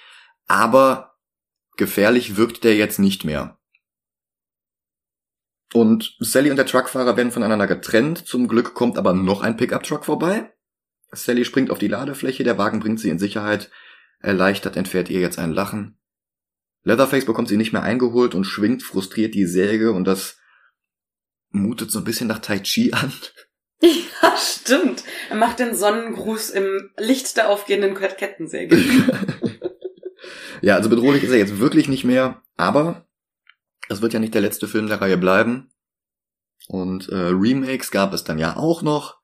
aber 0.48 1.09
gefährlich 1.80 2.38
wirkt 2.38 2.64
der 2.64 2.76
jetzt 2.76 3.00
nicht 3.00 3.26
mehr. 3.26 3.58
Und 5.74 6.16
Sally 6.20 6.52
und 6.52 6.58
der 6.58 6.66
Truckfahrer 6.66 7.18
werden 7.18 7.32
voneinander 7.32 7.68
getrennt. 7.68 8.28
Zum 8.28 8.48
Glück 8.48 8.74
kommt 8.74 8.98
aber 8.98 9.14
noch 9.14 9.42
ein 9.42 9.58
Pickup-Truck 9.58 10.06
vorbei. 10.06 10.54
Sally 11.12 11.46
springt 11.46 11.72
auf 11.72 11.80
die 11.80 11.88
Ladefläche, 11.88 12.44
der 12.44 12.58
Wagen 12.58 12.80
bringt 12.80 13.00
sie 13.00 13.10
in 13.10 13.20
Sicherheit. 13.20 13.72
Erleichtert 14.20 14.78
entfährt 14.78 15.10
ihr 15.10 15.20
jetzt 15.22 15.40
ein 15.40 15.52
Lachen. 15.52 15.98
Leatherface 16.84 17.26
bekommt 17.26 17.48
sie 17.48 17.58
nicht 17.58 17.74
mehr 17.74 17.84
eingeholt 17.84 18.36
und 18.36 18.46
schwingt 18.46 18.84
frustriert 18.84 19.36
die 19.36 19.46
Säge 19.46 19.92
und 19.92 20.06
das 20.06 20.38
mutet 21.50 21.92
so 21.92 22.00
ein 22.00 22.06
bisschen 22.06 22.28
nach 22.28 22.40
Tai 22.40 22.60
Chi 22.60 22.94
an. 22.94 23.12
Ja, 24.22 24.36
stimmt. 24.36 25.06
Er 25.30 25.38
macht 25.38 25.60
den 25.60 25.74
Sonnengruß 25.74 26.50
im 26.50 26.92
Licht 26.98 27.38
der 27.38 27.48
aufgehenden 27.48 27.96
Kettensäge. 27.96 28.76
ja, 30.62 30.76
also 30.76 30.90
bedrohlich 30.90 31.24
ist 31.24 31.32
er 31.32 31.38
jetzt 31.38 31.60
wirklich 31.60 31.88
nicht 31.88 32.04
mehr, 32.04 32.42
aber 32.58 33.08
es 33.90 34.02
wird 34.02 34.14
ja 34.14 34.20
nicht 34.20 34.34
der 34.34 34.42
letzte 34.42 34.68
Film 34.68 34.88
der 34.88 35.02
Reihe 35.02 35.18
bleiben. 35.18 35.72
Und 36.68 37.10
äh, 37.10 37.16
Remakes 37.16 37.92
gab 37.92 38.14
es 38.14 38.24
dann 38.24 38.38
ja 38.38 38.56
auch 38.56 38.82
noch. 38.82 39.20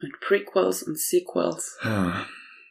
Und 0.00 0.20
Prequels 0.20 0.82
und 0.82 0.98
Sequels. 0.98 1.78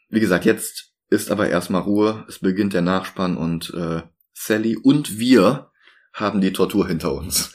Wie 0.09 0.19
gesagt, 0.19 0.45
jetzt 0.45 0.93
ist 1.09 1.31
aber 1.31 1.49
erstmal 1.49 1.81
Ruhe. 1.81 2.25
Es 2.29 2.39
beginnt 2.39 2.73
der 2.73 2.81
Nachspann 2.81 3.37
und 3.37 3.73
äh, 3.73 4.03
Sally 4.33 4.77
und 4.77 5.17
wir 5.17 5.71
haben 6.13 6.41
die 6.41 6.53
Tortur 6.53 6.87
hinter 6.87 7.13
uns. 7.13 7.53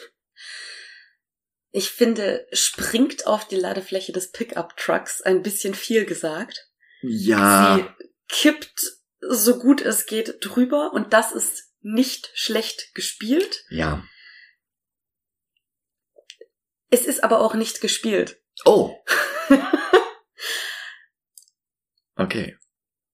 Ich 1.71 1.91
finde, 1.91 2.47
springt 2.53 3.27
auf 3.27 3.47
die 3.47 3.57
Ladefläche 3.57 4.13
des 4.13 4.33
Pickup-Trucks 4.33 5.21
ein 5.21 5.43
bisschen 5.43 5.75
viel 5.75 6.07
gesagt. 6.07 6.69
Ja. 7.03 7.77
Sie 7.77 8.07
kippt 8.29 8.98
so 9.21 9.59
gut 9.59 9.81
es 9.81 10.07
geht 10.07 10.37
drüber 10.41 10.93
und 10.93 11.13
das 11.13 11.33
ist 11.33 11.73
nicht 11.81 12.31
schlecht 12.35 12.95
gespielt. 12.95 13.65
Ja. 13.71 14.05
Es 16.91 17.05
ist 17.05 17.23
aber 17.23 17.41
auch 17.41 17.55
nicht 17.55 17.81
gespielt. 17.81 18.41
Oh. 18.65 18.97
okay. 22.17 22.57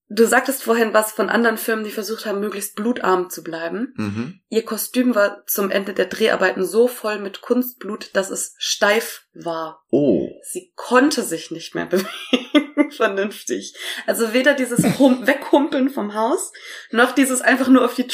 Du 0.09 0.27
sagtest 0.27 0.63
vorhin 0.63 0.93
was 0.93 1.13
von 1.13 1.31
anderen 1.31 1.57
Firmen, 1.57 1.85
die 1.85 1.91
versucht 1.91 2.27
haben, 2.27 2.41
möglichst 2.41 2.77
blutarm 2.77 3.31
zu 3.31 3.43
bleiben. 3.43 3.95
Mhm. 3.97 4.41
Ihr 4.51 4.65
Kostüm 4.65 5.15
war 5.15 5.45
zum 5.47 5.71
Ende 5.71 5.95
der 5.95 6.07
Dreharbeiten 6.07 6.65
so 6.65 6.89
voll 6.89 7.19
mit 7.19 7.41
Kunstblut, 7.41 8.11
dass 8.13 8.31
es 8.31 8.55
steif 8.59 9.27
war. 9.33 9.83
Oh. 9.91 10.29
Sie 10.43 10.73
konnte 10.77 11.23
sich 11.23 11.51
nicht 11.51 11.75
mehr 11.75 11.87
bewegen, 11.87 12.91
vernünftig. 12.91 13.75
Also 14.07 14.35
weder 14.35 14.53
dieses 14.55 14.99
Hum 14.99 15.27
Weghumpeln 15.27 15.89
vom 15.89 16.15
Haus, 16.15 16.53
noch 16.91 17.13
dieses 17.13 17.41
einfach 17.41 17.69
nur 17.69 17.85
auf 17.85 17.95
die 17.95 18.07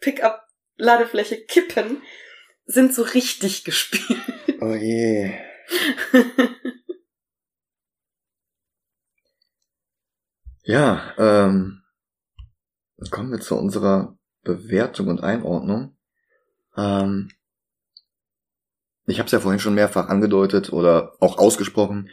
Pickup-Ladefläche 0.00 1.44
kippen, 1.44 2.02
sind 2.66 2.94
so 2.94 3.02
richtig 3.02 3.64
gespielt. 3.64 4.20
Oh 4.60 4.74
je. 4.74 5.32
Ja, 10.64 11.12
ähm, 11.18 11.82
kommen 13.10 13.32
wir 13.32 13.40
zu 13.40 13.56
unserer 13.56 14.16
Bewertung 14.44 15.08
und 15.08 15.22
Einordnung. 15.22 15.96
Ähm, 16.76 17.30
ich 19.06 19.18
habe 19.18 19.26
es 19.26 19.32
ja 19.32 19.40
vorhin 19.40 19.58
schon 19.58 19.74
mehrfach 19.74 20.08
angedeutet 20.08 20.72
oder 20.72 21.16
auch 21.20 21.38
ausgesprochen. 21.38 22.10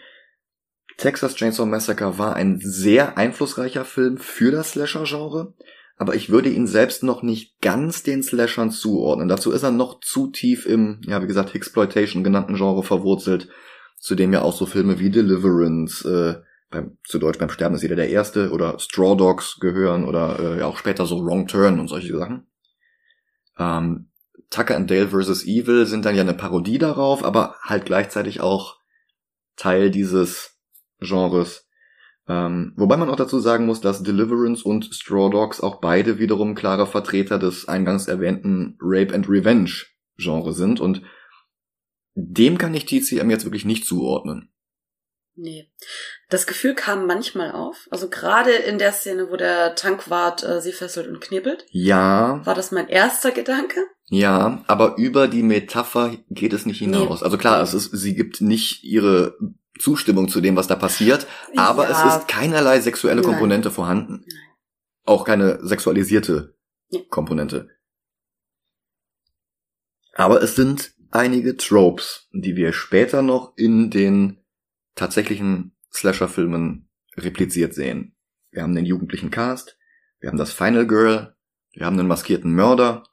Texas 0.98 1.36
Chainsaw 1.36 1.66
Massacre 1.66 2.18
war 2.18 2.36
ein 2.36 2.60
sehr 2.60 3.18
einflussreicher 3.18 3.86
Film 3.86 4.18
für 4.18 4.52
das 4.52 4.72
Slasher-Genre, 4.72 5.54
aber 5.98 6.16
ich 6.16 6.30
würde 6.30 6.50
ihn 6.50 6.66
selbst 6.66 7.04
noch 7.04 7.22
nicht 7.22 7.62
ganz 7.62 8.04
den 8.04 8.24
Slashern 8.24 8.72
zuordnen. 8.72 9.30
Dazu 9.30 9.52
ist 9.52 9.64
er 9.64 9.72
noch 9.72 10.00
zu 10.02 10.28
tief 10.28 10.66
im, 10.66 11.02
ja 11.06 11.22
wie 11.22 11.28
gesagt, 11.28 11.54
Exploitation 11.54 12.24
genannten 12.24 12.56
Genre 12.56 12.84
verwurzelt, 12.84 13.48
zu 13.98 14.16
dem 14.16 14.34
ja 14.34 14.42
auch 14.42 14.56
so 14.56 14.66
Filme 14.66 15.00
wie 15.00 15.12
Deliverance, 15.12 16.04
äh, 16.06 16.49
beim, 16.70 16.98
zu 17.04 17.20
Deutsch 17.20 17.40
beim 17.40 17.50
Sterben 17.50 17.76
ist 17.76 17.82
jeder 17.82 17.96
der 17.96 18.10
Erste 18.10 18.52
oder 18.52 18.78
Straw 18.80 19.16
Dogs 19.16 19.60
gehören 19.60 20.06
oder 20.06 20.40
äh, 20.40 20.60
ja 20.60 20.68
auch 20.68 20.78
später 20.78 21.06
so 21.06 21.24
Wrong 21.24 21.48
Turn 21.48 21.80
und 21.80 21.88
solche 21.88 22.18
Sachen. 22.18 22.48
Ähm, 23.58 24.10
Tucker 24.50 24.76
and 24.76 24.90
Dale 24.90 25.10
vs. 25.10 25.46
Evil 25.46 25.86
sind 25.86 26.06
dann 26.06 26.16
ja 26.16 26.22
eine 26.22 26.34
Parodie 26.34 26.78
darauf, 26.78 27.24
aber 27.24 27.56
halt 27.64 27.86
gleichzeitig 27.86 28.42
auch 28.42 28.78
Teil 29.56 29.92
dieses 29.92 30.58
Genres. 31.00 31.68
Ähm, 32.28 32.74
wobei 32.76 32.98
man 32.98 33.10
auch 33.10 33.16
dazu 33.16 33.40
sagen 33.40 33.66
muss, 33.66 33.82
dass 33.82 34.04
Deliverance 34.04 34.64
und 34.64 34.94
Straw 34.94 35.30
Dogs 35.30 35.62
auch 35.62 35.82
beide 35.82 36.20
wiederum 36.20 36.56
klare 36.56 36.86
Vertreter 36.88 37.40
des 37.40 37.68
eingangs 37.68 38.08
erwähnten 38.08 38.78
Rape 38.80 39.14
and 39.14 39.28
Revenge 39.28 39.72
Genre 40.18 40.54
sind 40.54 40.80
und 40.80 41.02
dem 42.14 42.58
kann 42.58 42.74
ich 42.74 42.86
TCM 42.86 43.30
jetzt 43.30 43.46
wirklich 43.46 43.66
nicht 43.66 43.86
zuordnen. 43.86 44.52
Nee. 45.42 45.70
Das 46.30 46.48
Gefühl 46.48 46.76
kam 46.76 47.08
manchmal 47.08 47.52
auf. 47.54 47.88
Also 47.92 48.10
gerade 48.10 48.52
in 48.52 48.78
der 48.78 48.92
Szene, 48.92 49.30
wo 49.32 49.38
der 49.38 49.74
Tankwart 49.76 50.44
äh, 50.44 50.60
sie 50.60 50.74
fesselt 50.74 51.08
und 51.08 51.22
knebelt, 51.22 51.66
Ja, 51.70 52.42
war 52.46 52.56
das 52.56 52.72
mein 52.72 52.90
erster 52.90 53.32
Gedanke. 53.32 53.80
ja, 54.10 54.64
aber 54.68 54.98
über 54.98 55.28
die 55.30 55.44
Metapher 55.44 56.18
geht 56.30 56.52
es 56.52 56.66
nicht 56.66 56.80
hinaus. 56.80 57.24
Also 57.24 57.38
klar, 57.38 57.62
es 57.62 57.74
ist, 57.74 57.92
sie 57.94 58.16
gibt 58.16 58.42
nicht 58.42 58.84
ihre 58.84 59.38
Zustimmung 59.80 60.28
zu 60.28 60.42
dem, 60.42 60.58
was 60.58 60.68
da 60.68 60.76
passiert, 60.76 61.26
aber 61.56 61.90
Ja. 61.90 62.08
es 62.08 62.16
ist 62.18 62.28
keinerlei 62.28 62.82
sexuelle 62.82 63.22
Nein. 63.22 63.32
Komponente 63.32 63.72
vorhanden. 63.72 64.26
Nein. 64.28 64.40
Auch 65.06 65.24
keine 65.24 65.60
sexualisierte 65.66 66.54
Ja. 66.90 67.00
Komponente. 67.10 67.70
Aber 70.16 70.42
es 70.44 70.56
sind 70.56 70.92
einige 71.12 71.56
Tropes, 71.56 72.28
die 72.34 72.56
wir 72.58 72.74
später 72.74 73.22
noch 73.22 73.54
in 73.56 73.90
den 73.90 74.39
tatsächlichen 75.00 75.76
Slasher-Filmen 75.92 76.90
repliziert 77.18 77.74
sehen. 77.74 78.16
Wir 78.52 78.64
haben 78.64 78.76
den 78.76 78.86
jugendlichen 78.86 79.32
Cast, 79.32 79.78
wir 80.20 80.30
haben 80.30 80.38
das 80.38 80.54
Final 80.54 80.86
Girl, 80.86 81.36
wir 81.72 81.86
haben 81.86 81.98
den 81.98 82.08
maskierten 82.08 82.54
Mörder. 82.54 83.04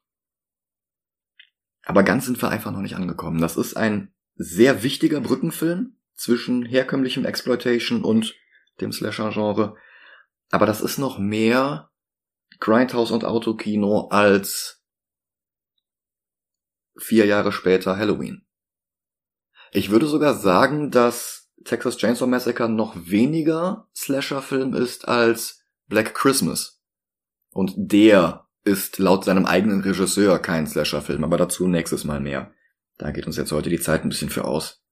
Aber 1.82 2.03
ganz 2.03 2.26
sind 2.26 2.41
wir 2.43 2.51
einfach 2.51 2.72
noch 2.72 2.80
nicht 2.80 2.97
angekommen. 2.97 3.41
Das 3.41 3.57
ist 3.57 3.76
ein 3.76 4.12
sehr 4.34 4.82
wichtiger 4.82 5.20
Brückenfilm 5.20 5.97
zwischen 6.14 6.64
herkömmlichem 6.64 7.24
Exploitation 7.24 8.03
und 8.03 8.34
dem 8.80 8.93
Slasher-Genre. 8.93 9.76
Aber 10.51 10.66
das 10.66 10.80
ist 10.80 10.99
noch 10.99 11.18
mehr 11.18 11.91
Grindhouse 12.59 13.11
und 13.11 13.24
Autokino 13.24 14.09
als 14.09 14.82
vier 16.99 17.26
Jahre 17.26 17.53
später 17.53 17.97
Halloween. 17.97 18.47
Ich 19.72 19.91
würde 19.91 20.07
sogar 20.07 20.34
sagen, 20.34 20.91
dass 20.91 21.46
Texas 21.67 21.97
Chainsaw 21.97 22.27
Massacre 22.27 22.69
noch 22.69 22.95
weniger 22.97 23.89
Slasher-Film 23.95 24.75
ist 24.75 25.07
als 25.07 25.62
Black 25.87 26.14
Christmas. 26.14 26.83
Und 27.51 27.73
der 27.77 28.47
ist 28.64 28.99
laut 28.99 29.25
seinem 29.25 29.47
eigenen 29.47 29.81
Regisseur 29.83 30.39
kein 30.39 30.67
Slasher-Film, 30.67 31.23
aber 31.25 31.37
dazu 31.37 31.69
nächstes 31.69 32.05
Mal 32.05 32.21
mehr. 32.21 32.53
Da 32.99 33.11
geht 33.11 33.27
uns 33.27 33.37
jetzt 33.37 33.53
heute 33.53 33.69
die 33.71 33.81
Zeit 33.81 34.03
ein 34.05 34.09
bisschen 34.09 34.31
für 34.31 34.45
aus. 34.45 34.83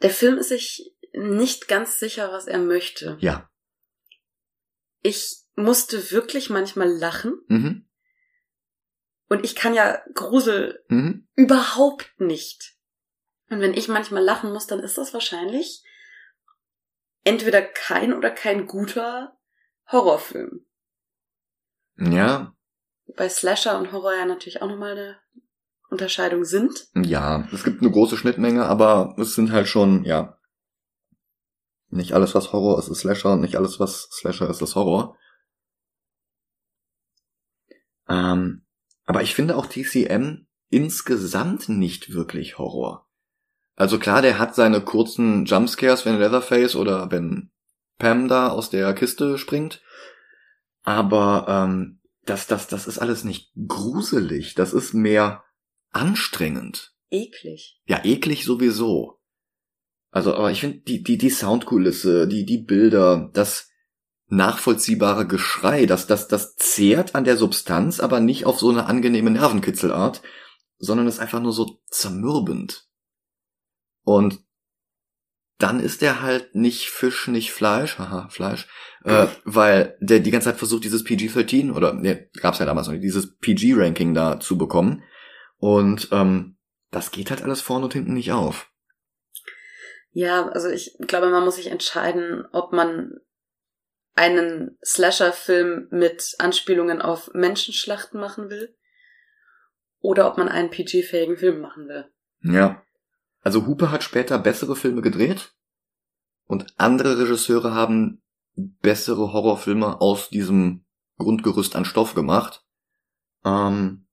Der 0.00 0.10
Film 0.10 0.38
ist 0.38 0.48
sich 0.48 0.92
nicht 1.12 1.68
ganz 1.68 1.98
sicher, 1.98 2.32
was 2.32 2.46
er 2.46 2.58
möchte. 2.58 3.16
Ja. 3.20 3.48
Ich 5.02 5.42
musste 5.54 6.10
wirklich 6.10 6.50
manchmal 6.50 6.88
lachen 6.90 7.38
Mhm. 7.48 7.86
und 9.28 9.44
ich 9.44 9.54
kann 9.54 9.74
ja 9.74 10.00
Grusel 10.14 10.82
Mhm. 10.88 11.28
überhaupt 11.34 12.10
nicht. 12.18 12.76
Und 13.52 13.60
wenn 13.60 13.74
ich 13.74 13.86
manchmal 13.86 14.24
lachen 14.24 14.50
muss, 14.50 14.66
dann 14.66 14.80
ist 14.80 14.96
das 14.96 15.12
wahrscheinlich, 15.12 15.84
entweder 17.22 17.60
kein 17.60 18.14
oder 18.14 18.30
kein 18.30 18.66
guter 18.66 19.36
Horrorfilm. 19.90 20.64
Ja, 21.98 22.56
Bei 23.14 23.28
Slasher 23.28 23.78
und 23.78 23.92
Horror 23.92 24.14
ja 24.14 24.24
natürlich 24.24 24.62
auch 24.62 24.68
nochmal 24.68 24.92
eine 24.92 25.20
Unterscheidung 25.90 26.46
sind. 26.46 26.88
ja, 26.94 27.46
es 27.52 27.62
gibt 27.62 27.82
eine 27.82 27.90
große 27.90 28.16
Schnittmenge, 28.16 28.64
aber 28.64 29.14
es 29.18 29.34
sind 29.34 29.52
halt 29.52 29.68
schon, 29.68 30.04
ja, 30.04 30.38
nicht 31.90 32.14
alles, 32.14 32.34
was 32.34 32.54
Horror 32.54 32.78
ist, 32.78 32.88
ist 32.88 33.00
Slasher 33.00 33.34
und 33.34 33.42
nicht 33.42 33.56
alles, 33.56 33.78
was 33.78 34.08
Slasher 34.12 34.48
ist, 34.48 34.62
ist 34.62 34.76
Horror. 34.76 35.18
Ähm, 38.08 38.64
aber 39.04 39.20
ich 39.20 39.34
finde 39.34 39.56
auch 39.56 39.66
TCM 39.66 40.46
insgesamt 40.70 41.68
nicht 41.68 42.14
wirklich 42.14 42.56
Horror. 42.56 43.06
Also 43.74 43.98
klar, 43.98 44.22
der 44.22 44.38
hat 44.38 44.54
seine 44.54 44.80
kurzen 44.80 45.44
Jumpscares, 45.44 46.04
wenn 46.04 46.18
Leatherface 46.18 46.76
oder 46.76 47.10
wenn 47.10 47.50
Pam 47.98 48.28
da 48.28 48.48
aus 48.48 48.70
der 48.70 48.92
Kiste 48.94 49.38
springt. 49.38 49.82
Aber 50.82 51.46
ähm, 51.48 52.00
das, 52.24 52.46
das, 52.46 52.66
das 52.66 52.86
ist 52.86 52.98
alles 52.98 53.24
nicht 53.24 53.52
gruselig. 53.68 54.54
Das 54.54 54.72
ist 54.72 54.92
mehr 54.92 55.44
anstrengend. 55.90 56.94
Eklig. 57.10 57.80
Ja, 57.86 58.04
eklig 58.04 58.44
sowieso. 58.44 59.20
Also, 60.10 60.34
aber 60.34 60.50
ich 60.50 60.60
finde 60.60 60.78
die, 60.80 61.02
die, 61.02 61.16
die 61.16 61.30
Soundkulisse, 61.30 62.28
die, 62.28 62.44
die 62.44 62.58
Bilder, 62.58 63.30
das 63.32 63.68
nachvollziehbare 64.26 65.26
Geschrei, 65.26 65.86
das, 65.86 66.06
das, 66.06 66.28
das 66.28 66.56
zehrt 66.56 67.14
an 67.14 67.24
der 67.24 67.36
Substanz, 67.36 68.00
aber 68.00 68.20
nicht 68.20 68.46
auf 68.46 68.58
so 68.58 68.70
eine 68.70 68.86
angenehme 68.86 69.30
Nervenkitzelart, 69.30 70.22
sondern 70.78 71.06
ist 71.06 71.18
einfach 71.18 71.40
nur 71.40 71.52
so 71.52 71.80
zermürbend. 71.88 72.88
Und 74.04 74.40
dann 75.58 75.78
ist 75.78 76.02
der 76.02 76.22
halt 76.22 76.54
nicht 76.54 76.90
Fisch, 76.90 77.28
nicht 77.28 77.52
Fleisch, 77.52 77.98
haha, 77.98 78.28
Fleisch, 78.30 78.66
äh, 79.04 79.28
weil 79.44 79.96
der 80.00 80.18
die 80.20 80.30
ganze 80.32 80.50
Zeit 80.50 80.58
versucht, 80.58 80.84
dieses 80.84 81.04
PG-13 81.04 81.72
oder, 81.72 81.92
ne, 81.92 82.28
gab's 82.40 82.58
ja 82.58 82.66
damals 82.66 82.88
noch 82.88 82.94
nicht, 82.94 83.04
dieses 83.04 83.36
PG-Ranking 83.38 84.12
da 84.12 84.40
zu 84.40 84.58
bekommen. 84.58 85.04
Und 85.58 86.08
ähm, 86.10 86.56
das 86.90 87.12
geht 87.12 87.30
halt 87.30 87.42
alles 87.42 87.60
vorne 87.60 87.84
und 87.84 87.92
hinten 87.92 88.14
nicht 88.14 88.32
auf. 88.32 88.70
Ja, 90.10 90.48
also 90.48 90.68
ich 90.68 90.96
glaube, 91.06 91.30
man 91.30 91.44
muss 91.44 91.56
sich 91.56 91.68
entscheiden, 91.68 92.44
ob 92.52 92.72
man 92.72 93.20
einen 94.14 94.76
Slasher-Film 94.84 95.88
mit 95.90 96.34
Anspielungen 96.38 97.00
auf 97.00 97.30
Menschenschlachten 97.32 98.20
machen 98.20 98.50
will 98.50 98.76
oder 100.00 100.28
ob 100.28 100.36
man 100.36 100.48
einen 100.48 100.70
PG-fähigen 100.70 101.36
Film 101.36 101.60
machen 101.60 101.88
will. 101.88 102.10
Ja. 102.42 102.84
Also 103.42 103.66
Hupe 103.66 103.90
hat 103.90 104.02
später 104.02 104.38
bessere 104.38 104.76
Filme 104.76 105.02
gedreht 105.02 105.54
und 106.46 106.74
andere 106.78 107.18
Regisseure 107.18 107.74
haben 107.74 108.22
bessere 108.54 109.32
Horrorfilme 109.32 110.00
aus 110.00 110.28
diesem 110.30 110.84
Grundgerüst 111.18 111.76
an 111.76 111.84
Stoff 111.84 112.14
gemacht. 112.14 112.64
Ähm, 113.44 114.06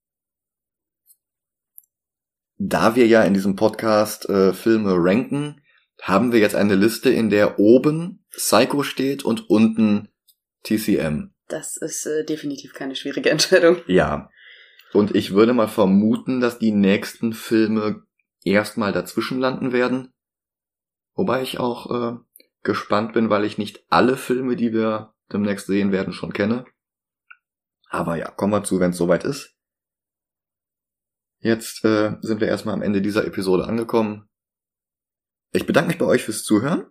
da 2.57 2.95
wir 2.95 3.07
ja 3.07 3.23
in 3.23 3.33
diesem 3.33 3.55
Podcast 3.55 4.27
äh, 4.29 4.53
Filme 4.53 4.95
ranken, 4.97 5.61
haben 6.01 6.31
wir 6.31 6.39
jetzt 6.39 6.55
eine 6.55 6.75
Liste, 6.75 7.09
in 7.09 7.29
der 7.29 7.59
oben 7.59 8.25
Psycho 8.31 8.83
steht 8.83 9.23
und 9.23 9.49
unten 9.49 10.09
TCM. 10.63 11.31
Das 11.47 11.77
ist 11.77 12.05
äh, 12.05 12.25
definitiv 12.25 12.73
keine 12.73 12.95
schwierige 12.95 13.29
Entscheidung. 13.31 13.77
Ja. 13.87 14.29
Und 14.93 15.15
ich 15.15 15.33
würde 15.33 15.53
mal 15.53 15.67
vermuten, 15.67 16.39
dass 16.39 16.57
die 16.57 16.71
nächsten 16.71 17.33
Filme 17.33 18.03
erstmal 18.43 18.91
dazwischen 18.91 19.39
landen 19.39 19.71
werden. 19.71 20.13
Wobei 21.13 21.41
ich 21.41 21.59
auch 21.59 21.91
äh, 21.91 22.17
gespannt 22.63 23.13
bin, 23.13 23.29
weil 23.29 23.45
ich 23.45 23.57
nicht 23.57 23.83
alle 23.89 24.17
Filme, 24.17 24.55
die 24.55 24.73
wir 24.73 25.13
demnächst 25.31 25.67
sehen 25.67 25.91
werden, 25.91 26.13
schon 26.13 26.33
kenne. 26.33 26.65
Aber 27.89 28.15
ja, 28.15 28.29
kommen 28.29 28.53
wir 28.53 28.63
zu, 28.63 28.79
wenn 28.79 28.91
es 28.91 28.97
soweit 28.97 29.23
ist. 29.23 29.55
Jetzt 31.39 31.85
äh, 31.85 32.17
sind 32.21 32.41
wir 32.41 32.47
erstmal 32.47 32.75
am 32.75 32.81
Ende 32.81 33.01
dieser 33.01 33.25
Episode 33.25 33.65
angekommen. 33.65 34.29
Ich 35.51 35.65
bedanke 35.65 35.89
mich 35.89 35.97
bei 35.97 36.05
euch 36.05 36.23
fürs 36.23 36.43
Zuhören. 36.43 36.85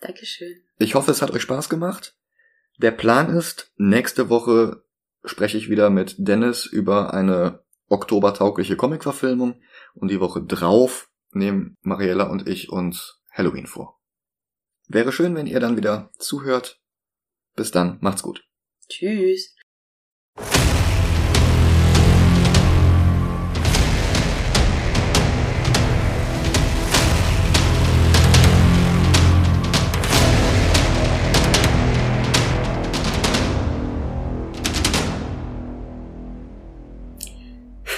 Dankeschön. 0.00 0.62
Ich 0.78 0.94
hoffe, 0.94 1.10
es 1.10 1.22
hat 1.22 1.30
euch 1.30 1.42
Spaß 1.42 1.68
gemacht. 1.68 2.16
Der 2.78 2.90
Plan 2.90 3.34
ist, 3.34 3.72
nächste 3.76 4.28
Woche 4.28 4.82
spreche 5.24 5.58
ich 5.58 5.68
wieder 5.68 5.90
mit 5.90 6.16
Dennis 6.18 6.66
über 6.66 7.14
eine 7.14 7.62
oktobertaugliche 7.88 8.76
Comicverfilmung 8.76 9.60
und 9.94 10.10
die 10.10 10.20
Woche 10.20 10.42
drauf 10.42 11.08
nehmen 11.32 11.76
Mariella 11.82 12.24
und 12.24 12.48
ich 12.48 12.70
uns 12.70 13.20
Halloween 13.30 13.66
vor. 13.66 14.00
Wäre 14.88 15.12
schön, 15.12 15.34
wenn 15.34 15.46
ihr 15.46 15.60
dann 15.60 15.76
wieder 15.76 16.10
zuhört. 16.18 16.80
Bis 17.54 17.70
dann, 17.70 17.98
macht's 18.00 18.22
gut. 18.22 18.44
Tschüss. 18.88 19.54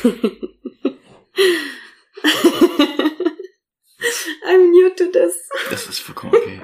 vollkommen 6.03 6.41
okay. 6.41 6.61